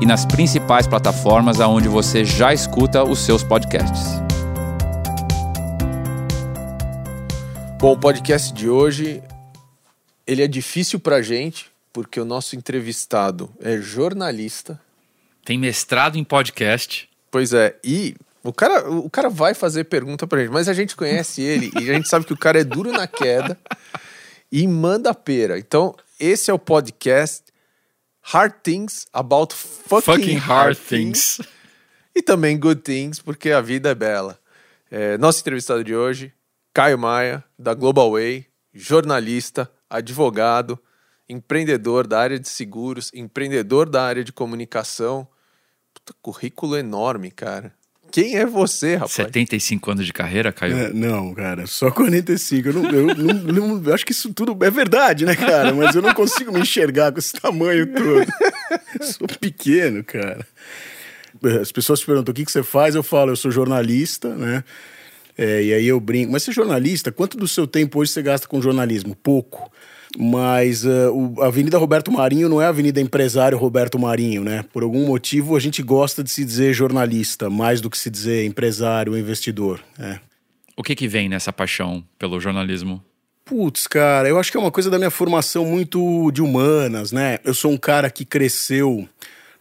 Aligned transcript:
e 0.00 0.06
nas 0.06 0.24
principais 0.24 0.86
plataformas 0.86 1.60
aonde 1.60 1.88
você 1.88 2.24
já 2.24 2.52
escuta 2.52 3.02
os 3.02 3.18
seus 3.18 3.42
podcasts. 3.42 4.20
Bom, 7.80 7.92
o 7.92 7.98
podcast 7.98 8.52
de 8.52 8.68
hoje 8.68 9.22
ele 10.26 10.42
é 10.42 10.48
difícil 10.48 11.00
pra 11.00 11.22
gente, 11.22 11.70
porque 11.92 12.20
o 12.20 12.24
nosso 12.24 12.54
entrevistado 12.54 13.50
é 13.60 13.78
jornalista. 13.78 14.80
Tem 15.44 15.58
mestrado 15.58 16.16
em 16.18 16.24
podcast. 16.24 17.08
Pois 17.30 17.52
é, 17.52 17.76
e 17.82 18.14
o 18.42 18.52
cara, 18.52 18.90
o 18.90 19.08
cara 19.08 19.28
vai 19.28 19.54
fazer 19.54 19.84
pergunta 19.84 20.26
pra 20.26 20.40
gente, 20.40 20.50
mas 20.50 20.68
a 20.68 20.74
gente 20.74 20.94
conhece 20.94 21.40
ele 21.42 21.70
e 21.80 21.90
a 21.90 21.94
gente 21.94 22.08
sabe 22.08 22.24
que 22.24 22.32
o 22.32 22.38
cara 22.38 22.60
é 22.60 22.64
duro 22.64 22.92
na 22.92 23.06
queda 23.06 23.58
e 24.50 24.66
manda 24.66 25.14
pera. 25.14 25.58
Então, 25.58 25.94
esse 26.18 26.50
é 26.50 26.54
o 26.54 26.58
podcast 26.58 27.47
Hard 28.30 28.56
Things 28.62 29.06
About 29.10 29.54
Fucking, 29.54 30.02
Fucking 30.02 30.36
Hard, 30.36 30.76
hard 30.76 30.76
things. 30.76 31.36
things. 31.38 31.48
E 32.14 32.20
também 32.20 32.58
Good 32.58 32.82
Things, 32.82 33.20
porque 33.20 33.50
a 33.50 33.62
vida 33.62 33.88
é 33.88 33.94
bela. 33.94 34.38
É, 34.90 35.16
nosso 35.16 35.40
entrevistado 35.40 35.82
de 35.82 35.96
hoje, 35.96 36.34
Caio 36.74 36.98
Maia, 36.98 37.42
da 37.58 37.72
Global 37.72 38.12
Way, 38.12 38.46
jornalista, 38.74 39.70
advogado, 39.88 40.78
empreendedor 41.26 42.06
da 42.06 42.20
área 42.20 42.38
de 42.38 42.50
seguros, 42.50 43.10
empreendedor 43.14 43.88
da 43.88 44.02
área 44.02 44.22
de 44.22 44.30
comunicação. 44.30 45.26
Puta, 45.94 46.12
currículo 46.20 46.76
enorme, 46.76 47.30
cara. 47.30 47.74
Quem 48.10 48.36
é 48.36 48.46
você, 48.46 48.94
rapaz? 48.94 49.12
75 49.12 49.90
anos 49.90 50.06
de 50.06 50.12
carreira, 50.12 50.50
Caio? 50.52 50.76
É, 50.76 50.92
não, 50.92 51.34
cara, 51.34 51.66
só 51.66 51.90
45. 51.90 52.68
Eu, 52.68 52.72
não, 52.74 52.90
eu 52.90 53.14
não- 53.14 53.34
não- 53.78 53.82
eu 53.84 53.94
acho 53.94 54.04
que 54.06 54.12
isso 54.12 54.32
tudo 54.32 54.56
é 54.64 54.70
verdade, 54.70 55.24
né, 55.24 55.34
cara? 55.36 55.72
Mas 55.74 55.94
eu 55.94 56.02
não 56.02 56.14
consigo 56.14 56.52
me 56.52 56.60
enxergar 56.60 57.12
com 57.12 57.18
esse 57.18 57.32
tamanho 57.34 57.86
todo. 57.92 58.26
Eu 59.00 59.06
sou 59.06 59.28
pequeno, 59.40 60.02
cara. 60.02 60.46
As 61.60 61.70
pessoas 61.70 62.00
te 62.00 62.06
perguntam 62.06 62.32
o 62.32 62.34
que, 62.34 62.44
que 62.44 62.50
você 62.50 62.62
faz, 62.62 62.94
eu 62.94 63.02
falo, 63.02 63.30
eu 63.32 63.36
sou 63.36 63.50
jornalista, 63.50 64.34
né? 64.34 64.64
É, 65.36 65.62
e 65.62 65.72
aí 65.72 65.86
eu 65.86 66.00
brinco. 66.00 66.32
Mas 66.32 66.42
você 66.42 66.50
é 66.50 66.54
jornalista, 66.54 67.12
quanto 67.12 67.36
do 67.36 67.46
seu 67.46 67.66
tempo 67.66 68.00
hoje 68.00 68.10
você 68.10 68.22
gasta 68.22 68.48
com 68.48 68.60
jornalismo? 68.60 69.14
Pouco. 69.14 69.70
Mas 70.16 70.84
eh, 70.84 71.08
o- 71.10 71.34
a 71.42 71.46
Avenida 71.46 71.76
Roberto 71.78 72.10
Marinho 72.10 72.48
não 72.48 72.62
é 72.62 72.66
a 72.66 72.68
Avenida 72.70 73.00
Empresário 73.00 73.58
Roberto 73.58 73.98
Marinho, 73.98 74.42
né? 74.42 74.64
Por 74.72 74.82
algum 74.82 75.04
motivo 75.06 75.56
a 75.56 75.60
gente 75.60 75.82
gosta 75.82 76.24
de 76.24 76.30
se 76.30 76.44
dizer 76.44 76.72
jornalista, 76.72 77.50
mais 77.50 77.80
do 77.80 77.90
que 77.90 77.98
se 77.98 78.08
dizer 78.10 78.44
empresário 78.46 79.12
ou 79.12 79.18
investidor. 79.18 79.80
É. 79.98 80.18
O 80.76 80.82
que 80.82 80.94
que 80.94 81.08
vem 81.08 81.28
nessa 81.28 81.52
paixão 81.52 82.02
pelo 82.18 82.40
jornalismo? 82.40 83.02
Putz, 83.44 83.86
cara, 83.86 84.28
eu 84.28 84.38
acho 84.38 84.50
que 84.50 84.56
é 84.56 84.60
uma 84.60 84.70
coisa 84.70 84.90
da 84.90 84.98
minha 84.98 85.10
formação 85.10 85.64
muito 85.64 86.30
de 86.32 86.40
humanas, 86.42 87.12
né? 87.12 87.38
Eu 87.44 87.54
sou 87.54 87.72
um 87.72 87.76
cara 87.78 88.10
que 88.10 88.24
cresceu 88.24 89.08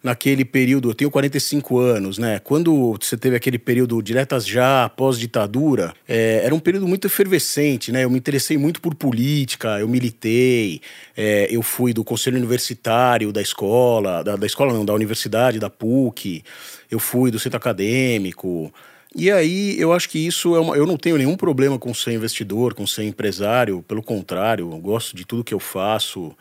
naquele 0.04 0.46
período, 0.46 0.90
eu 0.90 0.94
tenho 0.94 1.10
45 1.10 1.80
anos, 1.80 2.18
né? 2.18 2.40
Quando 2.40 2.98
você 3.02 3.18
teve 3.18 3.36
aquele 3.36 3.58
período 3.58 4.02
diretas 4.02 4.46
já, 4.46 4.88
pós-ditadura, 4.90 5.94
é, 6.08 6.42
era 6.44 6.54
um 6.54 6.60
período 6.60 6.88
muito 6.88 7.08
efervescente, 7.08 7.92
né? 7.92 8.04
Eu 8.04 8.10
me 8.10 8.18
interessei 8.18 8.58
muito 8.58 8.80
por 8.80 8.96
política, 8.96 9.80
eu 9.80 9.88
militei, 9.88 10.82
é, 11.16 11.48
eu 11.50 11.62
fui 11.62 11.94
do 11.94 12.04
conselho 12.04 12.38
universitário 12.38 13.32
da 13.32 13.42
escola, 13.42 14.24
da, 14.24 14.36
da 14.36 14.46
escola 14.46 14.74
não, 14.74 14.86
da 14.86 14.94
universidade, 14.94 15.60
da 15.60 15.70
PUC, 15.70 16.44
eu 16.90 17.00
fui 17.00 17.32
do 17.32 17.40
centro 17.40 17.58
acadêmico, 17.58 18.72
e 19.16 19.32
aí, 19.32 19.80
eu 19.80 19.94
acho 19.94 20.10
que 20.10 20.20
isso 20.20 20.56
é 20.56 20.60
uma. 20.60 20.76
Eu 20.76 20.86
não 20.86 20.98
tenho 20.98 21.18
nenhum 21.18 21.36
problema 21.36 21.80
com 21.80 21.94
ser 21.94 22.14
investidor, 22.14 22.74
com 22.74 22.86
ser 22.86 23.04
empresário, 23.04 23.84
pelo 23.88 24.04
contrário, 24.04 24.72
eu 24.72 24.78
gosto 24.80 25.16
de 25.16 25.26
tudo 25.26 25.44
que 25.44 25.54
eu 25.54 25.60
faço, 25.60 26.36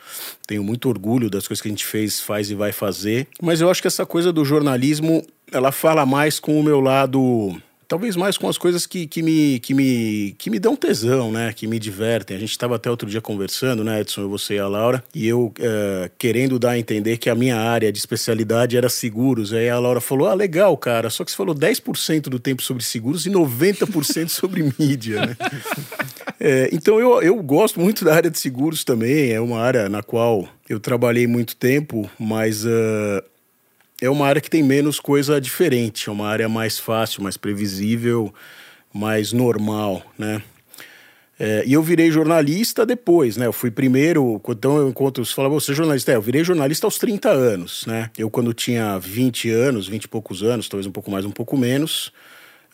tenho 0.46 0.62
muito 0.64 0.88
orgulho 0.88 1.30
das 1.30 1.46
coisas 1.46 1.62
que 1.62 1.68
a 1.68 1.70
gente 1.70 1.84
fez, 1.84 2.20
faz 2.20 2.50
e 2.50 2.54
vai 2.54 2.72
fazer. 2.72 3.28
Mas 3.40 3.60
eu 3.60 3.70
acho 3.70 3.80
que 3.80 3.88
essa 3.88 4.04
coisa 4.04 4.32
do 4.32 4.44
jornalismo, 4.44 5.24
ela 5.52 5.70
fala 5.72 6.04
mais 6.04 6.40
com 6.40 6.58
o 6.58 6.62
meu 6.62 6.80
lado. 6.80 7.60
Talvez 7.88 8.16
mais 8.16 8.36
com 8.36 8.48
as 8.48 8.58
coisas 8.58 8.84
que, 8.84 9.06
que, 9.06 9.22
me, 9.22 9.60
que, 9.60 9.72
me, 9.72 10.34
que 10.38 10.50
me 10.50 10.58
dão 10.58 10.74
tesão, 10.74 11.30
né? 11.30 11.52
Que 11.52 11.68
me 11.68 11.78
divertem. 11.78 12.36
A 12.36 12.40
gente 12.40 12.50
estava 12.50 12.74
até 12.76 12.90
outro 12.90 13.08
dia 13.08 13.20
conversando, 13.20 13.84
né, 13.84 14.00
Edson, 14.00 14.28
você 14.28 14.54
e 14.54 14.58
a 14.58 14.66
Laura, 14.66 15.04
e 15.14 15.26
eu 15.26 15.52
eh, 15.60 16.10
querendo 16.18 16.58
dar 16.58 16.70
a 16.70 16.78
entender 16.78 17.16
que 17.16 17.30
a 17.30 17.34
minha 17.34 17.56
área 17.56 17.92
de 17.92 17.98
especialidade 17.98 18.76
era 18.76 18.88
seguros. 18.88 19.52
Aí 19.52 19.68
a 19.68 19.78
Laura 19.78 20.00
falou: 20.00 20.28
Ah, 20.28 20.34
legal, 20.34 20.76
cara, 20.76 21.10
só 21.10 21.24
que 21.24 21.30
você 21.30 21.36
falou 21.36 21.54
10% 21.54 22.22
do 22.22 22.40
tempo 22.40 22.62
sobre 22.62 22.82
seguros 22.82 23.24
e 23.24 23.30
90% 23.30 24.28
sobre 24.30 24.72
mídia, 24.78 25.24
né? 25.24 25.36
É, 26.40 26.68
então 26.74 26.98
eu, 26.98 27.22
eu 27.22 27.40
gosto 27.42 27.80
muito 27.80 28.04
da 28.04 28.14
área 28.14 28.30
de 28.30 28.38
seguros 28.38 28.82
também, 28.82 29.30
é 29.30 29.40
uma 29.40 29.60
área 29.60 29.88
na 29.88 30.02
qual 30.02 30.48
eu 30.68 30.80
trabalhei 30.80 31.26
muito 31.28 31.54
tempo, 31.54 32.10
mas 32.18 32.66
ah, 32.66 33.22
é 34.00 34.10
uma 34.10 34.26
área 34.26 34.40
que 34.40 34.50
tem 34.50 34.62
menos 34.62 35.00
coisa 35.00 35.40
diferente, 35.40 36.08
é 36.08 36.12
uma 36.12 36.28
área 36.28 36.48
mais 36.48 36.78
fácil, 36.78 37.22
mais 37.22 37.36
previsível, 37.36 38.32
mais 38.92 39.32
normal, 39.32 40.02
né? 40.18 40.42
É, 41.38 41.64
e 41.66 41.74
eu 41.74 41.82
virei 41.82 42.10
jornalista 42.10 42.86
depois, 42.86 43.36
né? 43.36 43.46
Eu 43.46 43.52
fui 43.52 43.70
primeiro, 43.70 44.40
então 44.48 44.78
eu 44.78 44.88
encontro, 44.88 45.24
você 45.24 45.34
fala, 45.34 45.50
você 45.50 45.72
é 45.72 45.74
jornalista? 45.74 46.12
É, 46.12 46.16
eu 46.16 46.22
virei 46.22 46.42
jornalista 46.42 46.86
aos 46.86 46.96
30 46.98 47.30
anos, 47.30 47.84
né? 47.86 48.10
Eu 48.16 48.30
quando 48.30 48.54
tinha 48.54 48.98
20 48.98 49.50
anos, 49.50 49.86
20 49.86 50.04
e 50.04 50.08
poucos 50.08 50.42
anos, 50.42 50.68
talvez 50.68 50.86
um 50.86 50.92
pouco 50.92 51.10
mais, 51.10 51.26
um 51.26 51.30
pouco 51.30 51.56
menos, 51.56 52.10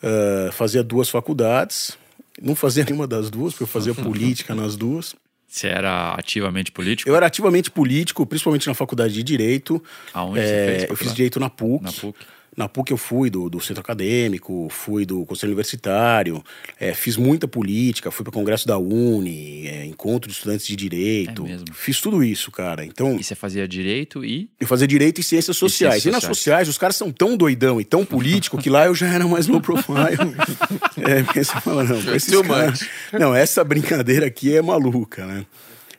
ah, 0.03 0.51
fazia 0.51 0.83
duas 0.83 1.09
faculdades, 1.09 1.97
não 2.41 2.55
fazia 2.55 2.83
nenhuma 2.83 3.07
das 3.07 3.29
duas, 3.29 3.53
porque 3.53 3.63
eu 3.63 3.67
fazia 3.67 3.95
política 3.95 4.53
nas 4.53 4.75
duas. 4.75 5.15
Você 5.53 5.67
era 5.67 6.15
ativamente 6.15 6.71
político? 6.71 7.07
Eu 7.07 7.15
era 7.15 7.27
ativamente 7.27 7.69
político, 7.69 8.25
principalmente 8.25 8.65
na 8.65 8.73
faculdade 8.73 9.13
de 9.13 9.21
Direito. 9.21 9.81
Aonde 10.11 10.39
você 10.39 10.45
É, 10.47 10.65
fez 10.79 10.89
Eu 10.89 10.95
fiz? 10.95 11.13
Direito 11.13 11.39
na 11.39 11.47
PUC. 11.47 11.83
Na 11.83 11.91
PUC. 11.91 12.17
Na 12.55 12.69
PUC 12.69 12.91
eu 12.91 12.97
fui 12.97 13.29
do, 13.29 13.49
do 13.49 13.59
centro 13.59 13.81
acadêmico, 13.81 14.67
fui 14.69 15.05
do 15.05 15.25
conselho 15.25 15.51
universitário, 15.51 16.43
é, 16.79 16.93
fiz 16.93 17.17
muita 17.17 17.47
política, 17.47 18.11
fui 18.11 18.23
para 18.23 18.29
o 18.29 18.33
congresso 18.33 18.67
da 18.67 18.77
Uni, 18.77 19.67
é, 19.67 19.85
encontro 19.85 20.29
de 20.29 20.35
estudantes 20.35 20.67
de 20.67 20.75
direito. 20.75 21.45
É? 21.47 21.57
Fiz 21.73 21.99
tudo 21.99 22.23
isso, 22.23 22.51
cara. 22.51 22.85
Então, 22.85 23.17
E 23.19 23.23
você 23.23 23.33
fazia 23.35 23.67
direito 23.67 24.23
e. 24.23 24.49
eu 24.59 24.67
fazia 24.67 24.87
direito 24.87 25.19
e 25.19 25.23
ciências 25.23 25.57
sociais. 25.57 25.95
E, 25.97 26.01
ciências 26.01 26.13
nas 26.13 26.23
sociais. 26.23 26.37
sociais, 26.37 26.69
os 26.69 26.77
caras 26.77 26.95
são 26.95 27.11
tão 27.11 27.35
doidão 27.35 27.81
e 27.81 27.85
tão 27.85 28.05
político 28.05 28.57
que 28.57 28.69
lá 28.69 28.85
eu 28.85 28.93
já 28.93 29.07
era 29.07 29.27
mais 29.27 29.47
low 29.47 29.59
profile. 29.59 30.17
é, 31.01 31.23
você 31.43 31.59
fala, 31.59 31.83
não, 31.83 32.01
caras- 32.43 32.87
Não, 33.11 33.35
essa 33.35 33.63
brincadeira 33.63 34.27
aqui 34.27 34.55
é 34.55 34.61
maluca, 34.61 35.25
né? 35.25 35.45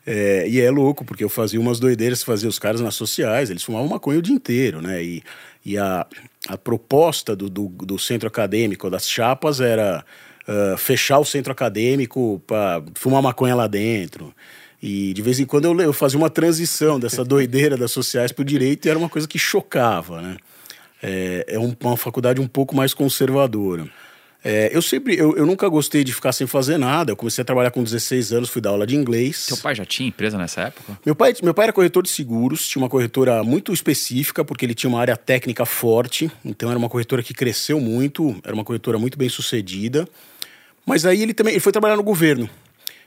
É, 0.06 0.46
e 0.48 0.60
é 0.60 0.70
louco, 0.70 1.02
porque 1.04 1.24
eu 1.24 1.30
fazia 1.30 1.58
umas 1.58 1.80
doideiras, 1.80 2.22
fazia 2.22 2.48
os 2.48 2.58
caras 2.58 2.80
nas 2.82 2.94
sociais, 2.94 3.48
eles 3.48 3.62
fumavam 3.62 3.88
maconha 3.88 4.18
o 4.18 4.22
dia 4.22 4.34
inteiro, 4.34 4.82
né? 4.82 5.02
E, 5.02 5.22
e 5.64 5.78
a, 5.78 6.06
a 6.48 6.56
proposta 6.58 7.34
do, 7.34 7.48
do, 7.48 7.68
do 7.68 7.98
centro 7.98 8.28
acadêmico, 8.28 8.90
das 8.90 9.08
chapas, 9.08 9.60
era 9.60 10.04
ah, 10.46 10.76
fechar 10.76 11.18
o 11.18 11.24
centro 11.24 11.52
acadêmico 11.52 12.42
para 12.46 12.82
fumar 12.94 13.22
maconha 13.22 13.54
lá 13.54 13.66
dentro. 13.66 14.34
E 14.82 15.14
de 15.14 15.22
vez 15.22 15.40
em 15.40 15.46
quando 15.46 15.64
eu, 15.64 15.80
eu 15.80 15.92
fazia 15.92 16.18
uma 16.18 16.28
transição 16.28 17.00
dessa 17.00 17.24
doideira 17.24 17.76
das 17.76 17.90
sociais 17.92 18.30
para 18.32 18.42
o 18.42 18.44
direito 18.44 18.84
e 18.86 18.90
era 18.90 18.98
uma 18.98 19.08
coisa 19.08 19.26
que 19.26 19.38
chocava, 19.38 20.20
né? 20.20 20.36
É, 21.02 21.44
é 21.48 21.58
um- 21.58 21.74
uma 21.82 21.96
faculdade 21.96 22.40
um 22.40 22.46
pouco 22.46 22.74
mais 22.76 22.92
conservadora. 22.94 23.88
É, 24.44 24.68
eu 24.72 24.82
sempre, 24.82 25.16
eu, 25.16 25.34
eu 25.38 25.46
nunca 25.46 25.66
gostei 25.70 26.04
de 26.04 26.12
ficar 26.12 26.32
sem 26.32 26.46
fazer 26.46 26.76
nada. 26.76 27.12
Eu 27.12 27.16
comecei 27.16 27.40
a 27.40 27.44
trabalhar 27.44 27.70
com 27.70 27.82
16 27.82 28.32
anos, 28.32 28.50
fui 28.50 28.60
dar 28.60 28.70
aula 28.70 28.86
de 28.86 28.94
inglês. 28.94 29.38
Seu 29.38 29.56
pai 29.56 29.74
já 29.74 29.86
tinha 29.86 30.08
empresa 30.08 30.36
nessa 30.36 30.60
época? 30.62 30.98
Meu 31.04 31.14
pai, 31.14 31.34
meu 31.42 31.54
pai 31.54 31.64
era 31.64 31.72
corretor 31.72 32.02
de 32.02 32.10
seguros, 32.10 32.68
tinha 32.68 32.82
uma 32.82 32.88
corretora 32.90 33.42
muito 33.42 33.72
específica, 33.72 34.44
porque 34.44 34.66
ele 34.66 34.74
tinha 34.74 34.90
uma 34.90 35.00
área 35.00 35.16
técnica 35.16 35.64
forte, 35.64 36.30
então 36.44 36.68
era 36.68 36.78
uma 36.78 36.90
corretora 36.90 37.22
que 37.22 37.32
cresceu 37.32 37.80
muito, 37.80 38.36
era 38.44 38.52
uma 38.54 38.64
corretora 38.64 38.98
muito 38.98 39.16
bem 39.16 39.30
sucedida. 39.30 40.06
Mas 40.84 41.06
aí 41.06 41.22
ele 41.22 41.32
também 41.32 41.54
ele 41.54 41.60
foi 41.60 41.72
trabalhar 41.72 41.96
no 41.96 42.02
governo. 42.02 42.48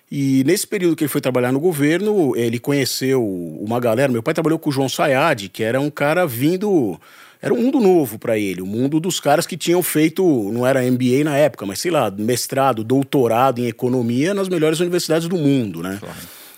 E 0.09 0.43
nesse 0.45 0.65
período 0.65 0.95
que 0.95 1.03
ele 1.03 1.09
foi 1.09 1.21
trabalhar 1.21 1.51
no 1.51 1.59
governo, 1.59 2.35
ele 2.35 2.59
conheceu 2.59 3.23
uma 3.23 3.79
galera. 3.79 4.11
Meu 4.11 4.23
pai 4.23 4.33
trabalhou 4.33 4.57
com 4.57 4.69
o 4.69 4.73
João 4.73 4.87
Sayad, 4.89 5.49
que 5.49 5.61
era 5.61 5.79
um 5.79 5.89
cara 5.89 6.25
vindo. 6.25 6.99
Era 7.41 7.53
um 7.53 7.61
mundo 7.61 7.79
novo 7.79 8.17
para 8.17 8.37
ele, 8.37 8.61
o 8.61 8.65
mundo 8.65 8.99
dos 8.99 9.19
caras 9.19 9.45
que 9.45 9.55
tinham 9.55 9.83
feito, 9.83 10.23
não 10.51 10.65
era 10.65 10.81
MBA 10.81 11.23
na 11.23 11.37
época, 11.37 11.65
mas 11.65 11.79
sei 11.79 11.91
lá, 11.91 12.09
mestrado, 12.09 12.83
doutorado 12.83 13.59
em 13.59 13.67
economia 13.67 14.33
nas 14.33 14.49
melhores 14.49 14.79
universidades 14.79 15.27
do 15.27 15.37
mundo, 15.37 15.83
né? 15.83 15.97
Claro. 15.99 16.15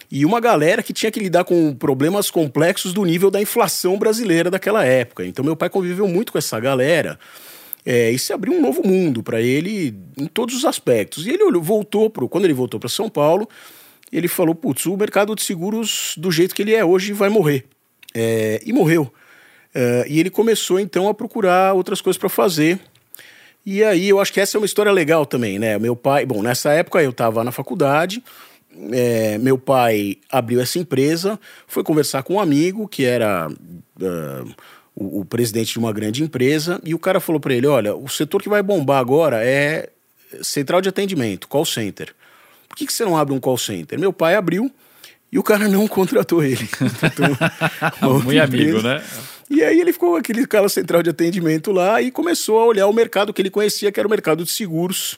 e 0.09 0.25
uma 0.25 0.39
galera 0.39 0.81
que 0.81 0.93
tinha 0.93 1.11
que 1.11 1.19
lidar 1.19 1.43
com 1.43 1.75
problemas 1.75 2.31
complexos 2.31 2.93
do 2.93 3.03
nível 3.03 3.29
da 3.29 3.41
inflação 3.41 3.97
brasileira 3.97 4.49
daquela 4.49 4.85
época. 4.85 5.25
Então 5.25 5.43
meu 5.43 5.55
pai 5.55 5.69
conviveu 5.69 6.07
muito 6.07 6.31
com 6.31 6.37
essa 6.37 6.59
galera. 6.59 7.19
É, 7.85 8.11
e 8.11 8.19
se 8.19 8.33
abriu 8.33 8.53
um 8.53 8.61
novo 8.61 8.85
mundo 8.85 9.23
para 9.23 9.41
ele 9.41 9.95
em 10.17 10.27
todos 10.27 10.55
os 10.55 10.65
aspectos. 10.65 11.25
E 11.25 11.31
ele 11.31 11.43
olhou, 11.43 11.61
voltou 11.61 12.09
pro, 12.09 12.27
quando 12.27 12.45
ele 12.45 12.53
voltou 12.53 12.79
para 12.79 12.89
São 12.89 13.09
Paulo, 13.09 13.47
ele 14.11 14.27
falou: 14.27 14.53
putz, 14.53 14.85
o 14.85 14.97
mercado 14.97 15.33
de 15.35 15.43
seguros, 15.43 16.13
do 16.17 16.31
jeito 16.31 16.53
que 16.53 16.61
ele 16.61 16.73
é 16.73 16.83
hoje, 16.83 17.13
vai 17.13 17.29
morrer. 17.29 17.65
É, 18.13 18.61
e 18.65 18.73
morreu. 18.73 19.11
É, 19.73 20.05
e 20.07 20.19
ele 20.19 20.29
começou 20.29 20.79
então 20.79 21.07
a 21.07 21.13
procurar 21.13 21.73
outras 21.73 22.01
coisas 22.01 22.17
para 22.17 22.29
fazer. 22.29 22.79
E 23.65 23.83
aí 23.83 24.09
eu 24.09 24.19
acho 24.19 24.33
que 24.33 24.39
essa 24.39 24.57
é 24.57 24.59
uma 24.59 24.65
história 24.65 24.91
legal 24.91 25.25
também, 25.25 25.59
né? 25.59 25.77
Meu 25.77 25.95
pai, 25.95 26.25
bom, 26.25 26.41
nessa 26.41 26.71
época 26.71 27.03
eu 27.03 27.11
estava 27.11 27.43
na 27.43 27.51
faculdade, 27.51 28.23
é, 28.91 29.37
meu 29.37 29.57
pai 29.57 30.17
abriu 30.31 30.61
essa 30.61 30.79
empresa, 30.79 31.39
foi 31.67 31.83
conversar 31.83 32.23
com 32.23 32.35
um 32.35 32.39
amigo 32.39 32.87
que 32.87 33.03
era 33.03 33.49
uh, 33.49 34.55
o, 34.95 35.21
o, 35.21 35.25
presidente 35.25 35.73
de 35.73 35.79
uma 35.79 35.91
grande 35.91 36.23
empresa, 36.23 36.79
e 36.83 36.95
o 36.95 36.99
cara 36.99 37.19
falou 37.19 37.39
para 37.39 37.53
ele: 37.53 37.67
olha, 37.67 37.95
o 37.95 38.07
setor 38.07 38.41
que 38.41 38.49
vai 38.49 38.63
bombar 38.63 38.99
agora 38.99 39.43
é 39.43 39.89
central 40.41 40.81
de 40.81 40.89
atendimento, 40.89 41.47
call 41.47 41.65
center. 41.65 42.15
Por 42.67 42.77
que, 42.77 42.85
que 42.85 42.93
você 42.93 43.03
não 43.03 43.17
abre 43.17 43.33
um 43.33 43.39
call 43.39 43.57
center? 43.57 43.99
Meu 43.99 44.13
pai 44.13 44.35
abriu 44.35 44.71
e 45.31 45.37
o 45.37 45.43
cara 45.43 45.67
não 45.67 45.85
contratou 45.89 46.43
ele. 46.43 46.69
Muito 48.23 48.41
amigo, 48.41 48.81
né? 48.81 49.03
E 49.49 49.63
aí 49.63 49.81
ele 49.81 49.91
ficou 49.91 50.15
aquele 50.15 50.45
cara 50.45 50.69
central 50.69 51.01
de 51.01 51.09
atendimento 51.09 51.71
lá 51.71 52.01
e 52.01 52.11
começou 52.11 52.59
a 52.59 52.65
olhar 52.65 52.87
o 52.87 52.93
mercado 52.93 53.33
que 53.33 53.41
ele 53.41 53.49
conhecia, 53.49 53.91
que 53.91 53.99
era 53.99 54.07
o 54.07 54.11
mercado 54.11 54.43
de 54.43 54.51
seguros, 54.51 55.17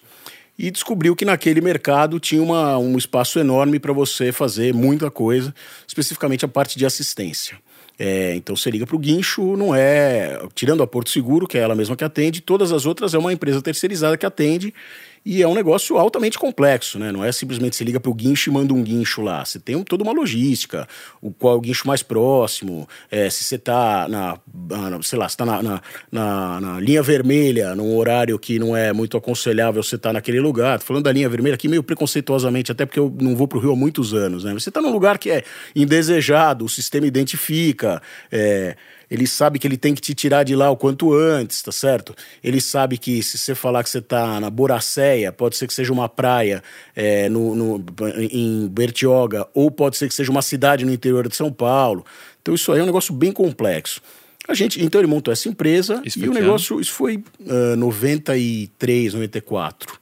e 0.57 0.71
descobriu 0.71 1.15
que 1.15 1.25
naquele 1.25 1.59
mercado 1.59 2.19
tinha 2.19 2.41
uma, 2.41 2.77
um 2.77 2.97
espaço 2.97 3.39
enorme 3.39 3.79
para 3.79 3.91
você 3.91 4.31
fazer 4.31 4.73
muita 4.73 5.11
coisa, 5.11 5.53
especificamente 5.85 6.45
a 6.45 6.47
parte 6.47 6.77
de 6.77 6.85
assistência. 6.85 7.57
É, 7.99 8.33
então 8.35 8.55
você 8.55 8.71
liga 8.71 8.87
para 8.87 8.95
o 8.95 8.99
guincho, 8.99 9.55
não 9.57 9.75
é. 9.75 10.39
Tirando 10.55 10.81
a 10.81 10.87
Porto 10.87 11.09
Seguro, 11.09 11.45
que 11.45 11.57
é 11.57 11.61
ela 11.61 11.75
mesma 11.75 11.95
que 11.95 12.03
atende, 12.03 12.41
todas 12.41 12.71
as 12.71 12.85
outras 12.85 13.13
é 13.13 13.17
uma 13.17 13.33
empresa 13.33 13.61
terceirizada 13.61 14.17
que 14.17 14.25
atende 14.25 14.73
e 15.23 15.43
é 15.43 15.47
um 15.47 15.53
negócio 15.53 15.97
altamente 15.97 16.37
complexo, 16.37 16.97
né? 16.97 17.11
Não 17.11 17.23
é 17.23 17.31
simplesmente 17.31 17.75
você 17.75 17.83
liga 17.83 17.99
para 17.99 18.09
o 18.09 18.13
guincho 18.13 18.49
e 18.49 18.53
manda 18.53 18.73
um 18.73 18.81
guincho 18.81 19.21
lá. 19.21 19.45
Você 19.45 19.59
tem 19.59 19.81
toda 19.83 20.03
uma 20.03 20.11
logística, 20.11 20.87
o 21.21 21.31
qual 21.31 21.53
é 21.53 21.57
o 21.57 21.61
guincho 21.61 21.87
mais 21.87 22.01
próximo, 22.01 22.87
é, 23.09 23.29
se 23.29 23.43
você 23.43 23.55
está 23.55 24.07
na, 24.07 24.39
na, 24.51 25.01
sei 25.03 25.19
lá, 25.19 25.27
está 25.27 25.45
na, 25.45 25.61
na, 25.61 25.81
na, 26.11 26.61
na, 26.61 26.79
linha 26.79 27.03
vermelha, 27.03 27.75
num 27.75 27.95
horário 27.95 28.39
que 28.39 28.57
não 28.57 28.75
é 28.75 28.91
muito 28.91 29.15
aconselhável 29.15 29.83
você 29.83 29.95
estar 29.95 30.09
tá 30.09 30.13
naquele 30.13 30.39
lugar. 30.39 30.79
Tô 30.79 30.85
falando 30.85 31.03
da 31.03 31.11
linha 31.11 31.29
vermelha 31.29 31.53
aqui 31.53 31.67
meio 31.67 31.83
preconceituosamente, 31.83 32.71
até 32.71 32.85
porque 32.85 32.99
eu 32.99 33.15
não 33.21 33.35
vou 33.35 33.47
para 33.47 33.59
o 33.59 33.61
Rio 33.61 33.73
há 33.73 33.75
muitos 33.75 34.15
anos, 34.15 34.43
né? 34.43 34.53
Você 34.53 34.69
está 34.69 34.81
num 34.81 34.91
lugar 34.91 35.19
que 35.19 35.29
é 35.29 35.43
indesejado, 35.75 36.65
o 36.65 36.69
sistema 36.69 37.05
identifica, 37.05 38.01
é, 38.31 38.75
ele 39.11 39.27
sabe 39.27 39.59
que 39.59 39.67
ele 39.67 39.75
tem 39.75 39.93
que 39.93 39.99
te 39.99 40.15
tirar 40.15 40.43
de 40.43 40.55
lá 40.55 40.69
o 40.69 40.77
quanto 40.77 41.13
antes, 41.13 41.61
tá 41.61 41.71
certo? 41.71 42.15
Ele 42.41 42.61
sabe 42.61 42.97
que 42.97 43.21
se 43.21 43.37
você 43.37 43.53
falar 43.53 43.83
que 43.83 43.89
você 43.89 43.99
tá 43.99 44.39
na 44.39 44.49
Boracéia, 44.49 45.33
pode 45.33 45.57
ser 45.57 45.67
que 45.67 45.73
seja 45.73 45.91
uma 45.91 46.07
praia 46.07 46.63
é, 46.95 47.27
no, 47.27 47.53
no, 47.53 47.85
em 48.31 48.69
Bertioga, 48.69 49.45
ou 49.53 49.69
pode 49.69 49.97
ser 49.97 50.07
que 50.07 50.15
seja 50.15 50.31
uma 50.31 50.41
cidade 50.41 50.85
no 50.85 50.93
interior 50.93 51.27
de 51.27 51.35
São 51.35 51.51
Paulo. 51.51 52.05
Então 52.41 52.55
isso 52.55 52.71
aí 52.71 52.79
é 52.79 52.83
um 52.83 52.85
negócio 52.85 53.13
bem 53.13 53.33
complexo. 53.33 54.01
A 54.47 54.53
gente, 54.53 54.81
então 54.81 55.01
ele 55.01 55.09
montou 55.09 55.31
essa 55.31 55.49
empresa 55.49 56.01
isso 56.05 56.17
e 56.17 56.29
o 56.29 56.33
negócio, 56.33 56.75
ano? 56.75 56.81
isso 56.81 56.93
foi 56.93 57.17
uh, 57.41 57.75
93, 57.75 59.13
94. 59.13 59.99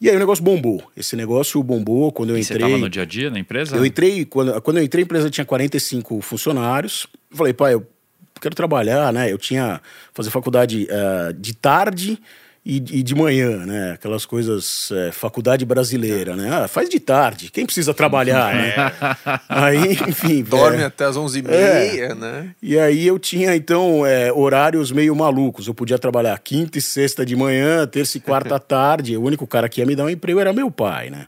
E 0.00 0.08
aí 0.08 0.14
o 0.14 0.18
negócio 0.20 0.44
bombou. 0.44 0.84
Esse 0.96 1.16
negócio 1.16 1.60
bombou 1.64 2.12
quando 2.12 2.30
eu 2.30 2.38
e 2.38 2.40
entrei. 2.40 2.60
Você 2.60 2.64
estava 2.64 2.78
no 2.78 2.88
dia 2.88 3.02
a 3.02 3.04
dia 3.04 3.28
na 3.28 3.40
empresa? 3.40 3.76
Eu 3.76 3.84
entrei, 3.84 4.24
quando, 4.24 4.62
quando 4.62 4.76
eu 4.76 4.84
entrei, 4.84 5.02
a 5.02 5.04
empresa 5.04 5.28
tinha 5.28 5.44
45 5.44 6.20
funcionários. 6.20 7.08
Falei, 7.30 7.52
pai, 7.52 7.74
eu 7.74 7.86
quero 8.40 8.54
trabalhar, 8.54 9.12
né? 9.12 9.32
Eu 9.32 9.38
tinha 9.38 9.80
fazer 10.12 10.30
faculdade 10.30 10.88
uh, 10.90 11.32
de 11.32 11.54
tarde 11.54 12.20
e, 12.68 12.76
e, 12.76 13.02
de 13.02 13.14
manhã, 13.14 13.64
né? 13.64 13.92
Aquelas 13.92 14.26
coisas, 14.26 14.90
é, 14.92 15.10
faculdade 15.10 15.64
brasileira, 15.64 16.36
né? 16.36 16.50
Ah, 16.52 16.68
faz 16.68 16.90
de 16.90 17.00
tarde, 17.00 17.50
quem 17.50 17.64
precisa 17.64 17.94
trabalhar, 17.94 18.54
né? 18.54 18.74
aí, 19.48 19.92
enfim. 19.92 20.42
Dorme 20.42 20.82
é, 20.82 20.84
até 20.84 21.06
as 21.06 21.16
11h30, 21.16 21.48
é, 21.48 22.14
né? 22.14 22.54
E 22.60 22.78
aí 22.78 23.06
eu 23.06 23.18
tinha, 23.18 23.56
então, 23.56 24.04
é, 24.04 24.30
horários 24.30 24.92
meio 24.92 25.16
malucos. 25.16 25.66
Eu 25.66 25.72
podia 25.72 25.98
trabalhar 25.98 26.38
quinta 26.40 26.76
e 26.76 26.82
sexta 26.82 27.24
de 27.24 27.34
manhã, 27.34 27.86
terça 27.86 28.18
e 28.18 28.20
quarta 28.20 28.56
à 28.56 28.58
tarde. 28.58 29.16
O 29.16 29.22
único 29.22 29.46
cara 29.46 29.66
que 29.66 29.80
ia 29.80 29.86
me 29.86 29.96
dar 29.96 30.04
um 30.04 30.10
emprego 30.10 30.38
era 30.38 30.52
meu 30.52 30.70
pai, 30.70 31.08
né? 31.08 31.26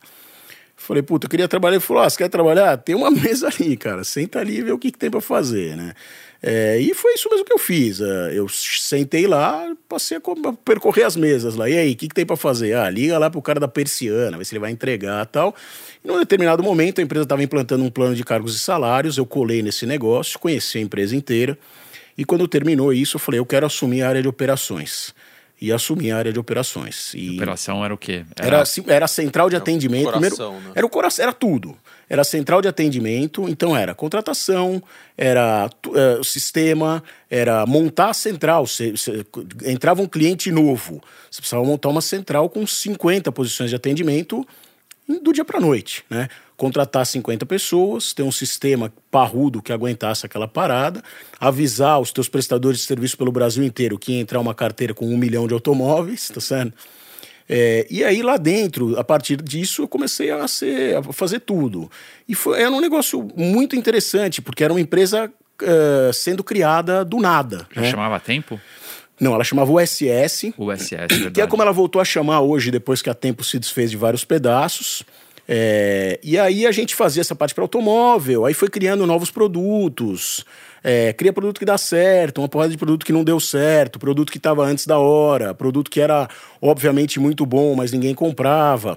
Falei, 0.91 1.05
puta, 1.05 1.27
eu 1.27 1.31
queria 1.31 1.47
trabalhar. 1.47 1.77
Ele 1.77 1.85
falou, 1.85 2.03
ah, 2.03 2.11
você 2.11 2.19
quer 2.19 2.29
trabalhar? 2.29 2.77
Tem 2.77 2.97
uma 2.97 3.13
mesa 3.15 3.47
ali, 3.47 3.77
cara. 3.77 4.03
Senta 4.03 4.41
ali 4.41 4.59
e 4.59 4.63
vê 4.63 4.73
o 4.73 4.79
que, 4.79 4.91
que 4.91 4.99
tem 4.99 5.09
para 5.09 5.21
fazer, 5.21 5.77
né? 5.77 5.93
É, 6.43 6.81
e 6.81 6.93
foi 6.95 7.15
isso 7.15 7.29
mesmo 7.31 7.45
que 7.45 7.53
eu 7.53 7.59
fiz. 7.59 8.01
É, 8.01 8.33
eu 8.35 8.49
sentei 8.49 9.25
lá, 9.29 9.73
passei 9.89 10.17
a 10.17 10.21
percorrer 10.65 11.05
as 11.05 11.15
mesas 11.15 11.55
lá. 11.55 11.71
E 11.71 11.79
aí, 11.79 11.93
o 11.93 11.97
que, 11.97 12.09
que 12.09 12.15
tem 12.17 12.27
para 12.27 12.37
fazer? 12.37 12.75
Ah, 12.75 12.91
liga 12.91 13.17
lá 13.21 13.31
pro 13.31 13.41
cara 13.41 13.61
da 13.61 13.69
persiana, 13.69 14.37
ver 14.37 14.45
se 14.45 14.53
ele 14.53 14.59
vai 14.59 14.73
entregar 14.73 15.25
tal. 15.27 15.55
E 16.05 16.09
num 16.09 16.19
determinado 16.19 16.61
momento, 16.61 17.01
a 17.01 17.05
empresa 17.05 17.23
estava 17.23 17.45
implantando 17.45 17.85
um 17.85 17.91
plano 17.91 18.17
de 18.17 18.25
cargos 18.25 18.57
e 18.57 18.59
salários. 18.59 19.17
Eu 19.17 19.25
colei 19.25 19.63
nesse 19.63 19.87
negócio, 19.87 20.41
conheci 20.41 20.79
a 20.79 20.81
empresa 20.81 21.15
inteira. 21.15 21.57
E 22.19 22.25
quando 22.25 22.49
terminou 22.49 22.93
isso, 22.93 23.15
eu 23.15 23.21
falei, 23.21 23.39
eu 23.39 23.47
quero 23.47 23.65
assumir 23.65 24.03
a 24.03 24.09
área 24.09 24.23
de 24.23 24.27
operações 24.27 25.15
e 25.61 25.71
assumir 25.71 26.11
a 26.11 26.17
área 26.17 26.33
de 26.33 26.39
operações. 26.39 27.13
E 27.15 27.37
operação 27.37 27.85
era 27.85 27.93
o 27.93 27.99
quê? 27.99 28.25
Era, 28.37 28.59
era, 28.59 28.65
era 28.87 29.07
central 29.07 29.51
de 29.51 29.57
atendimento. 29.57 30.05
Coração, 30.05 30.53
primeiro, 30.55 30.69
né? 30.69 30.73
Era 30.75 30.87
o 30.87 30.89
coração, 30.89 31.23
era 31.23 31.33
tudo. 31.33 31.77
Era 32.09 32.25
central 32.25 32.63
de 32.63 32.69
atendimento, 32.69 33.49
então 33.49 33.77
era 33.77 33.95
contratação, 33.95 34.83
era 35.17 35.71
uh, 35.87 36.25
sistema, 36.25 37.05
era 37.29 37.67
montar 37.67 38.11
a 38.11 38.15
central. 38.15 38.67
Cê, 38.67 38.97
cê, 38.97 39.25
entrava 39.67 40.01
um 40.01 40.09
cliente 40.09 40.51
novo, 40.51 41.03
você 41.31 41.41
precisava 41.41 41.65
montar 41.65 41.91
uma 41.91 42.01
central 42.01 42.49
com 42.49 42.67
50 42.67 43.31
posições 43.31 43.71
de 43.71 43.77
atendimento 43.77 44.47
do 45.23 45.33
dia 45.33 45.45
para 45.45 45.61
noite, 45.61 46.05
né? 46.09 46.29
Contratar 46.61 47.07
50 47.07 47.47
pessoas, 47.47 48.13
ter 48.13 48.23
um 48.23 48.31
sistema 48.31 48.93
parrudo 49.11 49.63
que 49.63 49.73
aguentasse 49.73 50.27
aquela 50.27 50.47
parada, 50.47 51.03
avisar 51.41 51.99
os 51.99 52.13
teus 52.13 52.29
prestadores 52.29 52.81
de 52.81 52.87
serviço 52.87 53.17
pelo 53.17 53.33
Brasil 53.33 53.65
inteiro 53.65 53.99
que 53.99 54.13
ia 54.13 54.21
entrar 54.21 54.39
uma 54.39 54.55
carteira 54.55 54.93
com 54.93 55.07
um 55.07 55.17
milhão 55.17 55.49
de 55.49 55.55
automóveis, 55.55 56.29
tá 56.29 56.39
certo? 56.39 56.75
É, 57.49 57.87
e 57.89 58.05
aí 58.05 58.23
lá 58.23 58.37
dentro, 58.37 58.99
a 58.99 59.03
partir 59.03 59.41
disso, 59.41 59.85
eu 59.85 59.89
comecei 59.89 60.31
a, 60.31 60.47
ser, 60.47 60.99
a 60.99 61.03
fazer 61.03 61.41
tudo. 61.41 61.91
E 62.29 62.35
foi, 62.35 62.61
era 62.61 62.71
um 62.71 62.81
negócio 62.81 63.27
muito 63.35 63.75
interessante, 63.75 64.43
porque 64.43 64.63
era 64.63 64.71
uma 64.71 64.83
empresa 64.83 65.33
uh, 65.63 66.13
sendo 66.13 66.45
criada 66.45 67.07
do 67.07 67.17
nada. 67.17 67.67
Já 67.75 67.81
né? 67.81 67.91
chamava 67.91 68.21
Tempo? 68.21 68.61
Não, 69.19 69.35
ela 69.35 69.45
chamava 69.45 69.73
USS. 69.73 70.53
USS, 70.59 70.91
verdade. 70.91 71.31
Que 71.31 71.41
é 71.41 71.47
como 71.47 71.63
ela 71.63 71.73
voltou 71.73 72.03
a 72.03 72.05
chamar 72.05 72.43
hoje, 72.43 72.71
depois 72.71 73.01
que 73.01 73.09
a 73.09 73.15
Tempo 73.15 73.43
se 73.43 73.59
desfez 73.59 73.91
de 73.91 73.97
vários 73.97 74.27
pedaços. 74.27 75.05
É, 75.53 76.21
e 76.23 76.39
aí 76.39 76.65
a 76.65 76.71
gente 76.71 76.95
fazia 76.95 77.23
essa 77.23 77.35
parte 77.35 77.57
para 77.57 77.65
automóvel, 77.65 78.47
aí 78.47 78.55
foi 78.55 78.69
criando 78.69 79.05
novos 79.05 79.33
produtos, 79.33 80.45
é, 80.81 81.13
cria 81.13 81.33
produto 81.33 81.59
que 81.59 81.65
dá 81.65 81.77
certo, 81.77 82.41
uma 82.41 82.49
porrada 82.49 82.71
de 82.71 82.79
produto 82.79 83.05
que 83.05 83.13
não 83.13 83.25
deu 83.25 83.41
certo, 83.41 83.99
produto 83.99 84.31
que 84.31 84.39
estava 84.39 84.65
antes 84.65 84.87
da 84.87 85.01
hora, 85.01 85.53
produto 85.53 85.91
que 85.91 86.01
era 86.01 86.29
obviamente 86.63 87.19
muito 87.19 87.45
bom, 87.45 87.75
mas 87.75 87.91
ninguém 87.91 88.15
comprava 88.15 88.97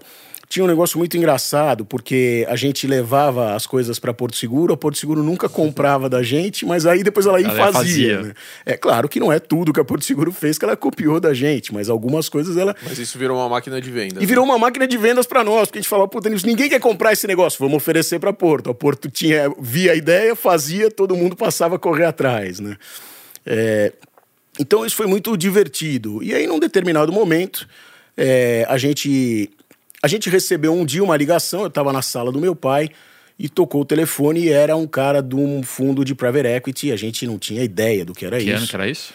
tinha 0.49 0.63
um 0.63 0.67
negócio 0.67 0.97
muito 0.97 1.17
engraçado, 1.17 1.85
porque 1.85 2.45
a 2.49 2.55
gente 2.55 2.85
levava 2.85 3.55
as 3.55 3.65
coisas 3.65 3.97
para 3.97 4.13
Porto 4.13 4.35
Seguro, 4.35 4.73
a 4.73 4.77
Porto 4.77 4.97
Seguro 4.97 5.23
nunca 5.23 5.47
comprava 5.47 6.09
da 6.09 6.21
gente, 6.21 6.65
mas 6.65 6.85
aí 6.85 7.03
depois 7.03 7.25
ela 7.25 7.39
ia 7.39 7.47
ela 7.47 7.53
e 7.69 7.73
fazia. 7.73 8.17
fazia. 8.17 8.21
Né? 8.21 8.33
É 8.65 8.77
claro 8.77 9.07
que 9.07 9.19
não 9.19 9.31
é 9.31 9.39
tudo 9.39 9.73
que 9.73 9.79
a 9.79 9.85
Porto 9.85 10.03
Seguro 10.03 10.31
fez 10.31 10.57
que 10.57 10.65
ela 10.65 10.75
copiou 10.75 11.19
da 11.19 11.33
gente, 11.33 11.73
mas 11.73 11.89
algumas 11.89 12.29
coisas 12.29 12.57
ela. 12.57 12.75
Mas 12.83 12.99
isso 12.99 13.17
virou 13.17 13.37
uma 13.37 13.49
máquina 13.49 13.81
de 13.81 13.89
vendas. 13.89 14.21
E 14.21 14.25
virou 14.25 14.45
né? 14.45 14.51
uma 14.51 14.59
máquina 14.59 14.85
de 14.85 14.97
vendas 14.97 15.25
para 15.25 15.43
nós, 15.43 15.67
porque 15.67 15.79
a 15.79 15.81
gente 15.81 15.89
falou, 15.89 16.07
puta, 16.07 16.29
ninguém 16.29 16.69
quer 16.69 16.79
comprar 16.79 17.13
esse 17.13 17.25
negócio, 17.25 17.57
vamos 17.57 17.77
oferecer 17.77 18.19
para 18.19 18.33
Porto. 18.33 18.69
A 18.69 18.73
Porto 18.73 19.09
tinha, 19.09 19.51
via 19.59 19.93
a 19.93 19.95
ideia, 19.95 20.35
fazia, 20.35 20.91
todo 20.91 21.15
mundo 21.15 21.35
passava 21.35 21.77
a 21.77 21.79
correr 21.79 22.05
atrás, 22.05 22.59
né? 22.59 22.77
É... 23.45 23.91
Então 24.59 24.85
isso 24.85 24.95
foi 24.95 25.07
muito 25.07 25.35
divertido. 25.35 26.21
E 26.21 26.33
aí, 26.33 26.45
num 26.45 26.59
determinado 26.59 27.11
momento, 27.11 27.67
é, 28.15 28.65
a 28.69 28.77
gente 28.77 29.49
a 30.03 30.07
gente 30.09 30.29
recebeu 30.29 30.73
um 30.73 30.85
dia 30.85 31.01
uma 31.01 31.15
ligação, 31.15 31.61
eu 31.61 31.67
estava 31.67 31.93
na 31.93 32.01
sala 32.01 32.29
do 32.29 32.37
meu 32.37 32.53
pai 32.53 32.89
e 33.39 33.47
tocou 33.47 33.81
o 33.81 33.85
telefone 33.85 34.41
e 34.41 34.49
era 34.49 34.75
um 34.75 34.85
cara 34.85 35.23
de 35.23 35.33
um 35.33 35.63
fundo 35.63 36.03
de 36.03 36.13
private 36.13 36.45
equity. 36.49 36.91
A 36.91 36.97
gente 36.97 37.25
não 37.25 37.39
tinha 37.39 37.63
ideia 37.63 38.03
do 38.03 38.13
que 38.13 38.25
era 38.25 38.37
que 38.37 38.43
isso. 38.43 38.51
Que 38.51 38.57
ano 38.57 38.67
que 38.67 38.75
era 38.75 38.89
isso? 38.89 39.13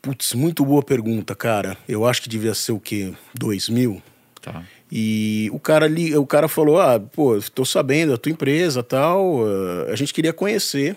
Putz, 0.00 0.32
muito 0.32 0.64
boa 0.64 0.82
pergunta, 0.82 1.34
cara. 1.34 1.76
Eu 1.86 2.06
acho 2.06 2.22
que 2.22 2.30
devia 2.30 2.54
ser 2.54 2.72
o 2.72 2.80
quê? 2.80 3.12
2000? 3.34 4.02
Tá. 4.40 4.62
E 4.90 5.50
o 5.52 5.60
cara 5.60 5.84
ali, 5.84 6.16
o 6.16 6.24
cara 6.24 6.48
falou: 6.48 6.80
"Ah, 6.80 6.98
pô, 6.98 7.38
tô 7.54 7.62
sabendo 7.62 8.12
da 8.12 8.16
tua 8.16 8.32
empresa, 8.32 8.82
tal, 8.82 9.46
eh, 9.46 9.92
a 9.92 9.96
gente 9.96 10.14
queria 10.14 10.32
conhecer". 10.32 10.96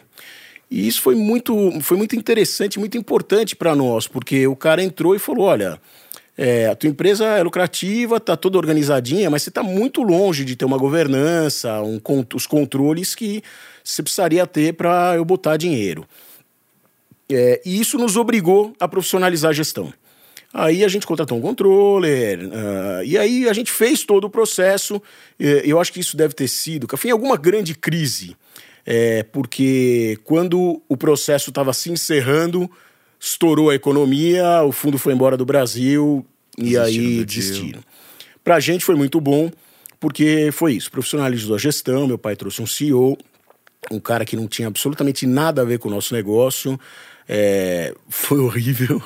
E 0.69 0.87
isso 0.87 1.01
foi 1.01 1.15
muito, 1.15 1.81
foi 1.81 1.97
muito 1.97 2.15
interessante, 2.15 2.79
muito 2.79 2.97
importante 2.97 3.53
para 3.53 3.75
nós, 3.75 4.07
porque 4.07 4.47
o 4.47 4.55
cara 4.55 4.81
entrou 4.81 5.13
e 5.13 5.19
falou: 5.19 5.47
"Olha, 5.47 5.77
é, 6.37 6.67
a 6.67 6.75
tua 6.75 6.89
empresa 6.89 7.25
é 7.25 7.43
lucrativa, 7.43 8.17
está 8.17 8.37
toda 8.37 8.57
organizadinha, 8.57 9.29
mas 9.29 9.43
você 9.43 9.49
está 9.49 9.61
muito 9.61 10.01
longe 10.01 10.45
de 10.45 10.55
ter 10.55 10.65
uma 10.65 10.77
governança, 10.77 11.81
um, 11.81 11.99
os 12.33 12.47
controles 12.47 13.13
que 13.13 13.43
você 13.83 14.01
precisaria 14.01 14.47
ter 14.47 14.73
para 14.73 15.15
eu 15.15 15.25
botar 15.25 15.57
dinheiro. 15.57 16.05
É, 17.29 17.61
e 17.65 17.79
isso 17.79 17.97
nos 17.97 18.17
obrigou 18.17 18.73
a 18.79 18.87
profissionalizar 18.87 19.51
a 19.51 19.53
gestão. 19.53 19.93
Aí 20.53 20.83
a 20.83 20.87
gente 20.89 21.07
contratou 21.07 21.37
um 21.37 21.41
controller, 21.41 22.39
uh, 22.39 23.03
e 23.05 23.17
aí 23.17 23.47
a 23.47 23.53
gente 23.53 23.71
fez 23.71 24.03
todo 24.03 24.25
o 24.25 24.29
processo. 24.29 25.01
eu 25.39 25.79
acho 25.79 25.93
que 25.93 26.01
isso 26.01 26.17
deve 26.17 26.33
ter 26.33 26.49
sido, 26.49 26.87
foi 26.97 27.09
em 27.09 27.13
alguma 27.13 27.37
grande 27.37 27.73
crise, 27.73 28.35
é, 28.85 29.23
porque 29.23 30.19
quando 30.25 30.81
o 30.89 30.97
processo 30.97 31.51
estava 31.51 31.71
se 31.71 31.89
encerrando, 31.89 32.69
estourou 33.21 33.69
a 33.69 33.75
economia, 33.75 34.63
o 34.63 34.71
fundo 34.71 34.97
foi 34.97 35.13
embora 35.13 35.37
do 35.37 35.45
Brasil 35.45 36.25
e 36.57 36.75
aí 36.75 37.23
desistiram. 37.23 37.81
Para 38.43 38.55
a 38.55 38.59
gente 38.59 38.83
foi 38.83 38.95
muito 38.95 39.21
bom, 39.21 39.51
porque 39.99 40.49
foi 40.51 40.73
isso, 40.73 40.89
profissionalizou 40.89 41.55
a 41.55 41.59
gestão, 41.59 42.07
meu 42.07 42.17
pai 42.17 42.35
trouxe 42.35 42.63
um 42.63 42.65
CEO, 42.65 43.15
um 43.91 43.99
cara 43.99 44.25
que 44.25 44.35
não 44.35 44.47
tinha 44.47 44.67
absolutamente 44.67 45.27
nada 45.27 45.61
a 45.61 45.65
ver 45.65 45.77
com 45.77 45.87
o 45.87 45.91
nosso 45.91 46.15
negócio, 46.15 46.79
é, 47.29 47.93
foi 48.09 48.39
horrível. 48.39 48.97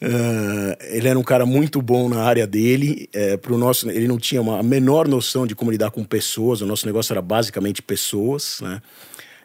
Uh, 0.00 0.76
ele 0.90 1.08
era 1.08 1.18
um 1.18 1.24
cara 1.24 1.44
muito 1.44 1.82
bom 1.82 2.08
na 2.08 2.22
área 2.22 2.46
dele. 2.46 3.08
É, 3.12 3.36
pro 3.36 3.58
nosso, 3.58 3.90
ele 3.90 4.06
não 4.06 4.18
tinha 4.18 4.40
uma, 4.40 4.60
a 4.60 4.62
menor 4.62 5.08
noção 5.08 5.44
de 5.44 5.56
como 5.56 5.72
lidar 5.72 5.90
com 5.90 6.04
pessoas. 6.04 6.60
O 6.60 6.66
nosso 6.66 6.86
negócio 6.86 7.12
era 7.12 7.20
basicamente 7.20 7.82
pessoas, 7.82 8.60
né? 8.62 8.80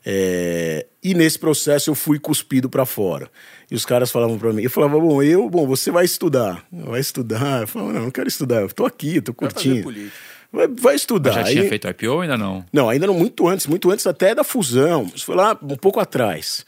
É, 0.05 0.85
e 1.01 1.13
nesse 1.13 1.39
processo 1.39 1.89
eu 1.89 1.95
fui 1.95 2.19
cuspido 2.19 2.69
para 2.69 2.85
fora. 2.85 3.29
E 3.71 3.75
os 3.75 3.85
caras 3.85 4.11
falavam 4.11 4.37
para 4.37 4.51
mim, 4.51 4.63
eu 4.63 4.69
falava, 4.69 4.99
bom, 4.99 5.23
eu, 5.23 5.49
bom, 5.49 5.65
você 5.65 5.89
vai 5.91 6.05
estudar, 6.05 6.65
vai 6.71 6.99
estudar. 6.99 7.61
Eu 7.61 7.67
falava, 7.67 7.93
não, 7.93 8.01
não 8.03 8.11
quero 8.11 8.27
estudar, 8.27 8.61
eu 8.61 8.69
tô 8.69 8.85
aqui, 8.85 9.21
tô 9.21 9.33
curtindo. 9.33 9.91
Vai, 10.51 10.67
vai, 10.67 10.95
estudar. 10.95 11.33
Mas 11.33 11.47
já 11.47 11.53
tinha 11.53 11.67
feito 11.67 11.87
IPO 11.87 12.11
ou 12.11 12.21
ainda 12.21 12.37
não? 12.37 12.63
Não, 12.71 12.87
ainda 12.87 13.07
não, 13.07 13.15
muito 13.15 13.47
antes, 13.47 13.65
muito 13.65 13.89
antes 13.89 14.05
até 14.05 14.35
da 14.35 14.43
fusão. 14.43 15.11
Isso 15.15 15.25
foi 15.25 15.35
lá 15.35 15.57
um 15.59 15.75
pouco 15.75 15.99
atrás. 15.99 16.63